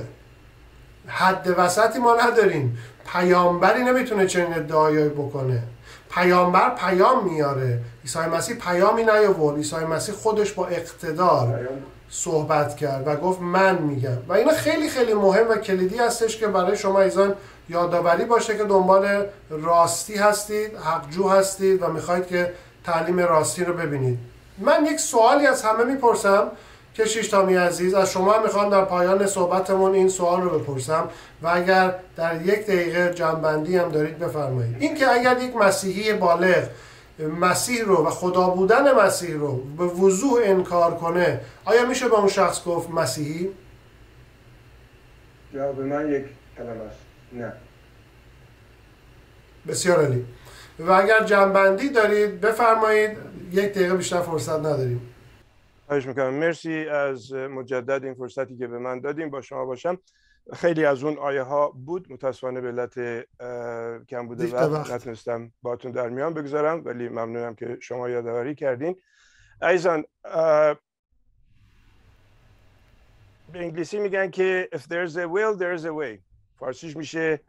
حد 1.08 1.56
وسطی 1.58 2.00
ما 2.00 2.16
نداریم. 2.16 2.78
پیامبری 3.06 3.84
نمی‌تونه 3.84 4.28
چنین 4.28 4.54
ادعایی 4.54 5.10
بکنه. 5.10 5.64
پیامبر 6.12 6.76
پیام 6.76 7.24
میاره. 7.24 7.80
عیسی 8.04 8.20
مسیح 8.20 8.56
پیامی 8.56 9.04
نیاورد. 9.04 9.58
عیسی 9.58 9.76
مسیح 9.76 10.16
خودش 10.16 10.52
با 10.52 10.68
اقتدار 10.68 11.60
صحبت 12.10 12.78
کرد 12.78 13.08
و 13.08 13.16
گفت 13.16 13.42
من 13.42 13.78
میگم. 13.78 14.18
و 14.28 14.34
اینا 14.34 14.52
خیلی 14.52 14.90
خیلی 14.90 15.14
مهم 15.14 15.50
و 15.50 15.56
کلیدی 15.56 15.98
هستش 15.98 16.38
که 16.38 16.48
برای 16.48 16.78
شما 16.78 17.02
ایزان 17.02 17.36
یادآوری 17.70 18.26
باشه 18.26 18.58
که 18.58 18.64
دنبال 18.64 19.26
راستی 19.50 20.16
هستید 20.16 20.78
حقجو 20.78 21.30
هستید 21.30 21.84
و 21.84 21.88
می‌خواید 21.88 22.28
که 22.28 22.54
تعلیم 22.84 23.20
راستی 23.20 23.64
رو 23.64 23.74
ببینید. 23.74 24.20
من 24.58 24.86
یک 24.86 25.00
سوالی 25.00 25.48
از 25.48 25.64
همه 25.64 25.84
می‌پرسم. 25.84 26.48
که 26.96 27.06
شیشتامی 27.06 27.56
عزیز 27.56 27.94
از 27.94 28.12
شما 28.12 28.42
می‌خوام 28.42 28.70
در 28.70 28.86
پایان 28.86 29.28
صحبتمون 29.28 29.94
این 29.94 30.10
سوال 30.10 30.42
رو 30.42 30.60
بپرسم 30.60 31.10
و 31.42 31.48
اگر 31.48 31.96
در 32.16 32.42
یک 32.42 32.66
دقیقه 32.66 33.14
جنبندی 33.14 33.78
هم 33.78 33.90
دارید 33.90 34.20
بفرمایید. 34.20 34.76
این 34.80 34.96
که 34.96 35.12
اگر 35.12 35.38
یک 35.38 35.56
مسیحی 35.56 36.14
بالغ 36.14 36.64
مسیح 37.40 37.84
رو 37.84 38.08
و 38.08 38.10
خدا 38.10 38.50
بودن 38.50 39.06
مسیح 39.06 39.36
رو 39.36 39.56
به 39.58 39.84
وضوح 39.84 40.42
انکار 40.44 40.96
کنه 40.96 41.42
آیا 41.66 41.86
میشه 41.86 42.10
به 42.10 42.16
اون 42.16 42.28
شخص 42.28 42.64
گفت 42.64 42.90
مسیحی؟ 42.90 43.50
جواب 45.54 45.80
من 45.80 46.12
یک 46.12 46.26
کلمه 46.58 46.70
است. 46.70 46.98
نه. 47.34 47.54
بسیار 49.68 49.98
عالی. 49.98 50.26
و 50.80 50.92
اگر 50.92 51.24
جنبندی 51.24 51.90
دارید 51.90 52.42
بفرمایید. 52.42 53.12
یک 53.52 53.74
دقیقه 53.74 53.94
بیشتر 53.94 54.22
فرصت 54.22 54.60
نداریم. 54.60 55.15
خواهش 55.88 56.06
می‌کنم. 56.06 56.34
مرسی 56.34 56.88
از 56.88 57.34
مجدد 57.34 58.04
این 58.04 58.14
فرصتی 58.14 58.58
که 58.58 58.68
به 58.68 58.80
من 58.80 59.00
دادیم 59.00 59.30
با 59.30 59.42
شما 59.42 59.66
باشم. 59.66 59.98
خیلی 60.54 60.86
از 60.86 61.04
اون 61.04 61.18
آیه 61.18 61.42
ها 61.42 61.70
بود. 61.70 62.12
متاسفانه 62.12 62.62
به 62.62 62.68
علت 62.68 63.26
کم 64.10 64.28
بوده 64.28 64.48
وقت 64.48 64.92
نتونستم 64.92 65.52
باتون 65.62 65.92
در 65.92 66.10
میان 66.10 66.34
بگذارم 66.34 66.86
ولی 66.86 67.10
ممنونم 67.10 67.56
که 67.56 67.78
شما 67.82 68.10
یادآوری 68.10 68.56
کردین. 68.56 69.02
ایزان 69.62 70.06
به 73.54 73.60
انگلیسی 73.60 74.00
میگن 74.00 74.30
که 74.30 74.70
if 74.74 74.80
there's 74.80 75.16
a 75.16 75.28
will 75.28 75.60
there's 75.60 75.86
a 75.86 75.92
way. 76.02 76.20
فارسیش 76.60 76.98
میشه. 76.98 77.40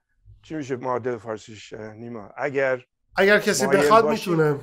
چی 0.43 0.55
میشه؟ 0.55 0.77
معادل 0.77 1.17
فارسیش 1.17 1.73
نیما. 1.73 2.31
اگر 2.37 2.85
اگر 3.17 3.39
کسی 3.39 3.67
بخواد 3.67 4.09
می‌تونه. 4.09 4.61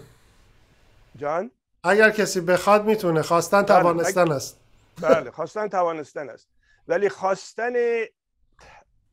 جان؟ 1.16 1.52
اگر 1.84 2.10
کسی 2.10 2.42
بخواد 2.42 2.86
می‌تونه 2.86 3.22
خواستن 3.22 3.62
بله، 3.62 3.82
توانستن 3.82 4.32
است. 4.32 4.60
بله 5.02 5.32
خواستن 5.38 5.68
توانستن 5.68 6.30
است. 6.30 6.50
ولی 6.88 7.10
خواستن 7.10 7.74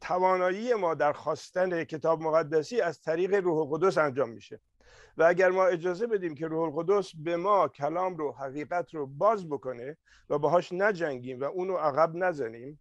توانایی 0.00 0.74
ما 0.74 0.94
در 0.94 1.12
خواستن 1.12 1.84
کتاب 1.84 2.22
مقدسی 2.22 2.80
از 2.80 3.00
طریق 3.00 3.34
روح 3.34 3.58
القدس 3.58 3.98
انجام 3.98 4.28
میشه. 4.28 4.60
و 5.16 5.22
اگر 5.22 5.50
ما 5.50 5.66
اجازه 5.66 6.06
بدیم 6.06 6.34
که 6.34 6.46
روح 6.46 6.62
القدس 6.62 7.12
به 7.24 7.36
ما 7.36 7.68
کلام 7.68 8.16
رو 8.16 8.32
حقیقت 8.32 8.94
رو 8.94 9.06
باز 9.06 9.48
بکنه 9.48 9.96
و 10.30 10.38
باهاش 10.38 10.72
نجنگیم 10.72 11.40
و 11.40 11.44
اونو 11.44 11.76
عقب 11.76 12.14
نزنیم 12.14 12.80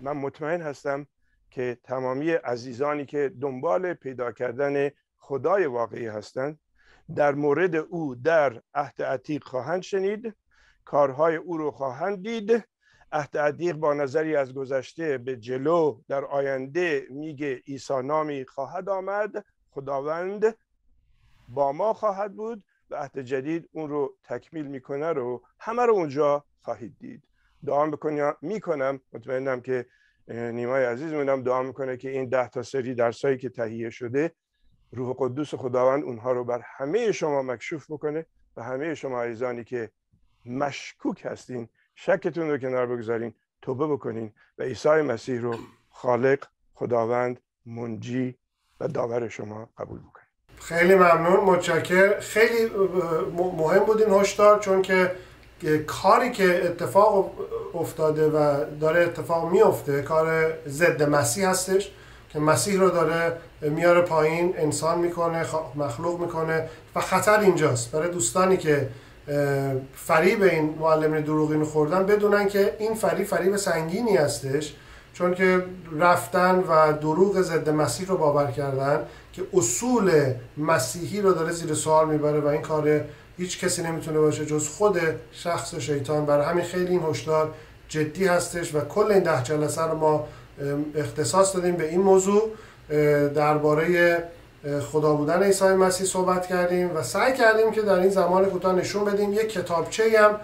من 0.00 0.12
مطمئن 0.12 0.62
هستم 0.62 1.06
که 1.50 1.78
تمامی 1.84 2.30
عزیزانی 2.30 3.06
که 3.06 3.32
دنبال 3.40 3.94
پیدا 3.94 4.32
کردن 4.32 4.90
خدای 5.18 5.66
واقعی 5.66 6.06
هستند 6.06 6.58
در 7.14 7.34
مورد 7.34 7.76
او 7.76 8.14
در 8.14 8.62
عهد 8.74 9.02
عتیق 9.02 9.44
خواهند 9.44 9.82
شنید. 9.82 10.34
کارهای 10.84 11.36
او 11.36 11.56
رو 11.56 11.70
خواهند 11.70 12.22
دید. 12.22 12.64
عهد 13.12 13.38
عتیق 13.38 13.76
با 13.76 13.94
نظری 13.94 14.36
از 14.36 14.54
گذشته 14.54 15.18
به 15.18 15.36
جلو 15.36 16.00
در 16.08 16.24
آینده 16.24 17.06
میگه 17.10 17.62
عیسی 17.68 18.02
نامی 18.02 18.44
خواهد 18.44 18.88
آمد. 18.88 19.44
خداوند 19.70 20.56
با 21.48 21.72
ما 21.72 21.92
خواهد 21.92 22.34
بود 22.34 22.64
و 22.90 22.96
عهد 22.96 23.18
جدید 23.18 23.68
اون 23.72 23.90
رو 23.90 24.16
تکمیل 24.24 24.66
می‌کنه 24.66 25.12
رو 25.12 25.42
همه 25.58 25.82
رو 25.82 25.94
اونجا 25.94 26.44
خواهید 26.60 26.96
دید. 26.98 27.22
دعا 27.66 27.90
می‌کنم. 28.42 29.00
مطمئنم 29.12 29.60
که 29.60 29.86
نیمای 30.28 30.84
عزیز 30.84 31.12
مونم 31.12 31.42
دعا 31.42 31.62
می‌کنه 31.62 31.96
که 31.96 32.10
این 32.10 32.28
ده 32.28 32.48
تا 32.48 32.62
سری 32.62 32.94
درسایی 32.94 33.38
که 33.38 33.48
تهیه 33.48 33.90
شده 33.90 34.32
روح 34.92 35.16
قدوس 35.18 35.54
خداوند 35.54 36.04
اونها 36.04 36.32
رو 36.32 36.44
بر 36.44 36.60
همه 36.64 37.12
شما 37.12 37.42
مکشوف 37.42 37.90
بکنه 37.90 38.26
و 38.56 38.62
همه 38.62 38.94
شما 38.94 39.22
عزیزانی 39.22 39.64
که 39.64 39.90
مشکوک 40.46 41.22
هستین 41.24 41.68
شکتون 41.94 42.50
رو 42.50 42.58
کنار 42.58 42.86
بگذارین 42.86 43.34
توبه 43.62 43.86
بکنین 43.86 44.32
و 44.58 44.62
عیسی 44.62 44.88
مسیح 44.88 45.40
رو 45.40 45.56
خالق 45.90 46.44
خداوند 46.74 47.40
منجی 47.66 48.38
و 48.80 48.88
داور 48.88 49.28
شما 49.28 49.68
قبول 49.78 49.98
بکنین 49.98 50.26
خیلی 50.60 50.94
ممنون. 50.94 51.44
متشکر 51.44 52.20
خیلی 52.20 52.66
مهم 53.36 53.78
بود 53.78 54.02
این 54.02 54.20
هشدار 54.20 54.58
چون 54.58 54.82
که 54.82 55.12
کاری 55.86 56.30
که 56.30 56.66
اتفاق 56.66 57.32
افتاده 57.74 58.28
و 58.28 58.64
داره 58.80 59.00
اتفاق 59.00 59.52
میفته 59.52 60.02
کار 60.02 60.52
ضد 60.68 61.02
مسیح 61.02 61.48
هستش. 61.48 61.92
مسیح 62.40 62.80
رو 62.80 62.90
داره 62.90 63.32
میاره 63.62 64.00
پایین 64.00 64.54
انسان 64.58 64.98
می‌کنه 64.98 65.44
مخلوق 65.74 66.20
می‌کنه 66.20 66.68
و 66.94 67.00
خطر 67.00 67.40
اینجاست. 67.40 67.90
برای 67.90 68.10
دوستانی 68.10 68.56
که 68.56 68.88
فریب 69.94 70.42
این 70.42 70.74
معلم 70.80 71.20
دروغین 71.20 71.64
خوردن 71.64 72.06
بدونن 72.06 72.48
که 72.48 72.76
این 72.78 72.94
فریب 72.94 73.26
فریب 73.26 73.56
سنگینی 73.56 74.16
هستش 74.16 74.74
چون 75.12 75.34
که 75.34 75.64
رفتن 75.98 76.64
و 76.68 76.92
دروغ 76.92 77.40
ضد 77.42 77.68
مسیح 77.68 78.08
رو 78.08 78.16
باور 78.16 78.50
کردن 78.50 79.00
که 79.32 79.42
اصول 79.54 80.34
مسیحی 80.56 81.20
رو 81.20 81.32
داره 81.32 81.52
زیر 81.52 81.74
سوال 81.74 82.08
می‌بره 82.08 82.40
و 82.40 82.46
این 82.46 82.62
کار 82.62 83.00
هیچ 83.38 83.60
کسی 83.64 83.82
نمی‌تونه 83.82 84.18
باشه 84.18 84.46
جز 84.46 84.68
خود 84.68 85.00
شخص 85.32 85.74
شیطان. 85.74 86.26
برای 86.26 86.46
همین 86.46 86.64
خیلی 86.64 86.90
این 86.90 87.02
هشدار 87.10 87.54
جدی 87.88 88.26
هستش 88.26 88.74
و 88.74 88.80
کل 88.80 89.12
این 89.12 89.22
ده 89.22 89.42
جلسه 89.42 89.82
رو 89.82 89.96
ما 89.96 90.28
اختصاص 90.94 91.56
دادیم 91.56 91.76
به 91.76 91.88
این 91.88 92.00
موضوع. 92.00 92.50
درباره 93.34 94.22
خدا 94.92 95.12
بودن 95.12 95.42
عیسی 95.42 95.64
مسیح 95.64 96.06
صحبت 96.06 96.46
کردیم 96.46 96.96
و 96.96 97.02
سعی 97.02 97.32
کردیم 97.32 97.70
که 97.70 97.82
در 97.82 97.98
این 97.98 98.10
زمان 98.10 98.44
کوتاه 98.44 98.74
نشون 98.74 99.04
بدیم. 99.04 99.32
یک 99.32 99.52
کتابچه 99.52 100.02
هم 100.18 100.40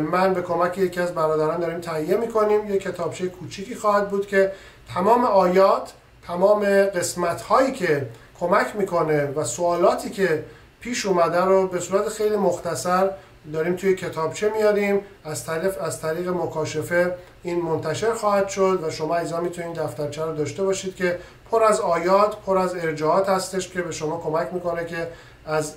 من 0.00 0.34
به 0.34 0.42
کمک 0.42 0.78
یکی 0.78 1.00
از 1.00 1.14
برادران 1.14 1.60
داریم 1.60 1.80
تهیه 1.80 2.16
می‌کنیم. 2.16 2.74
یک 2.74 2.82
کتابچه 2.82 3.26
کوچیکی 3.28 3.74
خواهد 3.74 4.10
بود 4.10 4.26
که 4.26 4.52
تمام 4.94 5.24
آیات 5.24 5.92
تمام 6.26 6.64
قسمت 6.84 7.40
هایی 7.42 7.72
که 7.72 8.06
کمک 8.40 8.76
می‌کنه 8.76 9.26
و 9.36 9.44
سوالاتی 9.44 10.10
که 10.10 10.44
پیش 10.80 11.06
اومده 11.06 11.40
رو 11.40 11.66
به 11.68 11.80
صورت 11.80 12.08
خیلی 12.08 12.36
مختصر 12.36 13.10
داریم 13.52 13.76
توی 13.76 13.94
کتابچه 13.94 14.52
میاریم. 14.56 15.00
از 15.24 15.46
طریق 15.46 15.82
از 15.82 16.00
طریق 16.00 16.28
مکاشفه 16.28 17.14
این 17.42 17.62
منتشر 17.62 18.14
خواهد 18.14 18.48
شد 18.48 18.84
و 18.86 18.90
شما 18.90 19.16
ایزا 19.16 19.40
می‌تونید 19.40 19.78
دفترچه 19.78 20.24
رو 20.24 20.34
داشته 20.34 20.62
باشید 20.62 20.96
که 20.96 21.18
پر 21.50 21.64
از 21.64 21.80
آیات 21.80 22.36
پر 22.46 22.58
از 22.58 22.74
ارجاعات 22.74 23.28
هستش 23.28 23.68
که 23.68 23.82
به 23.82 23.92
شما 23.92 24.20
کمک 24.24 24.48
می‌کنه 24.52 24.84
که 24.84 25.08
از 25.46 25.74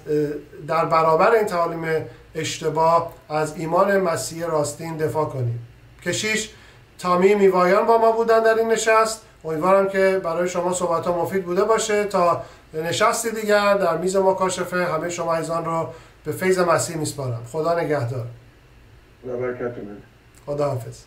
در 0.67 0.86
برابر 0.86 1.32
این 1.32 1.45
تعالیم 1.45 2.05
اشتباه 2.36 3.13
از 3.30 3.57
ایمان 3.57 3.97
مسیح 3.97 4.45
راستین 4.45 4.97
دفاع 4.97 5.26
کنیم. 5.26 5.67
کشیش 6.05 6.49
تامی 6.99 7.36
میوایان 7.36 7.86
با 7.86 7.97
ما 7.97 8.11
بودن 8.11 8.43
در 8.43 8.55
این 8.55 8.71
نشست. 8.71 9.21
امیدوارم 9.45 9.89
که 9.89 10.21
برای 10.24 10.47
شما 10.49 10.74
صحبت 10.74 11.05
ها 11.05 11.21
مفید 11.21 11.45
بوده 11.45 11.63
باشه. 11.63 12.03
تا 12.03 12.41
نشستی 12.74 13.32
دیگر 13.32 13.78
در 13.78 13.97
میز 13.97 14.15
مکاشفه 14.15 14.86
همه 14.86 15.09
شما 15.09 15.36
ایزان 15.36 15.65
رو 15.65 15.88
به 16.24 16.32
فیض 16.32 16.59
مسیح 16.59 16.97
میسپارم. 16.97 17.43
خدا 17.51 17.80
نگهدار. 17.80 18.28
و 19.28 19.38
برکتونه 19.38 19.97
خدا 20.45 20.69
حافظ 20.69 21.03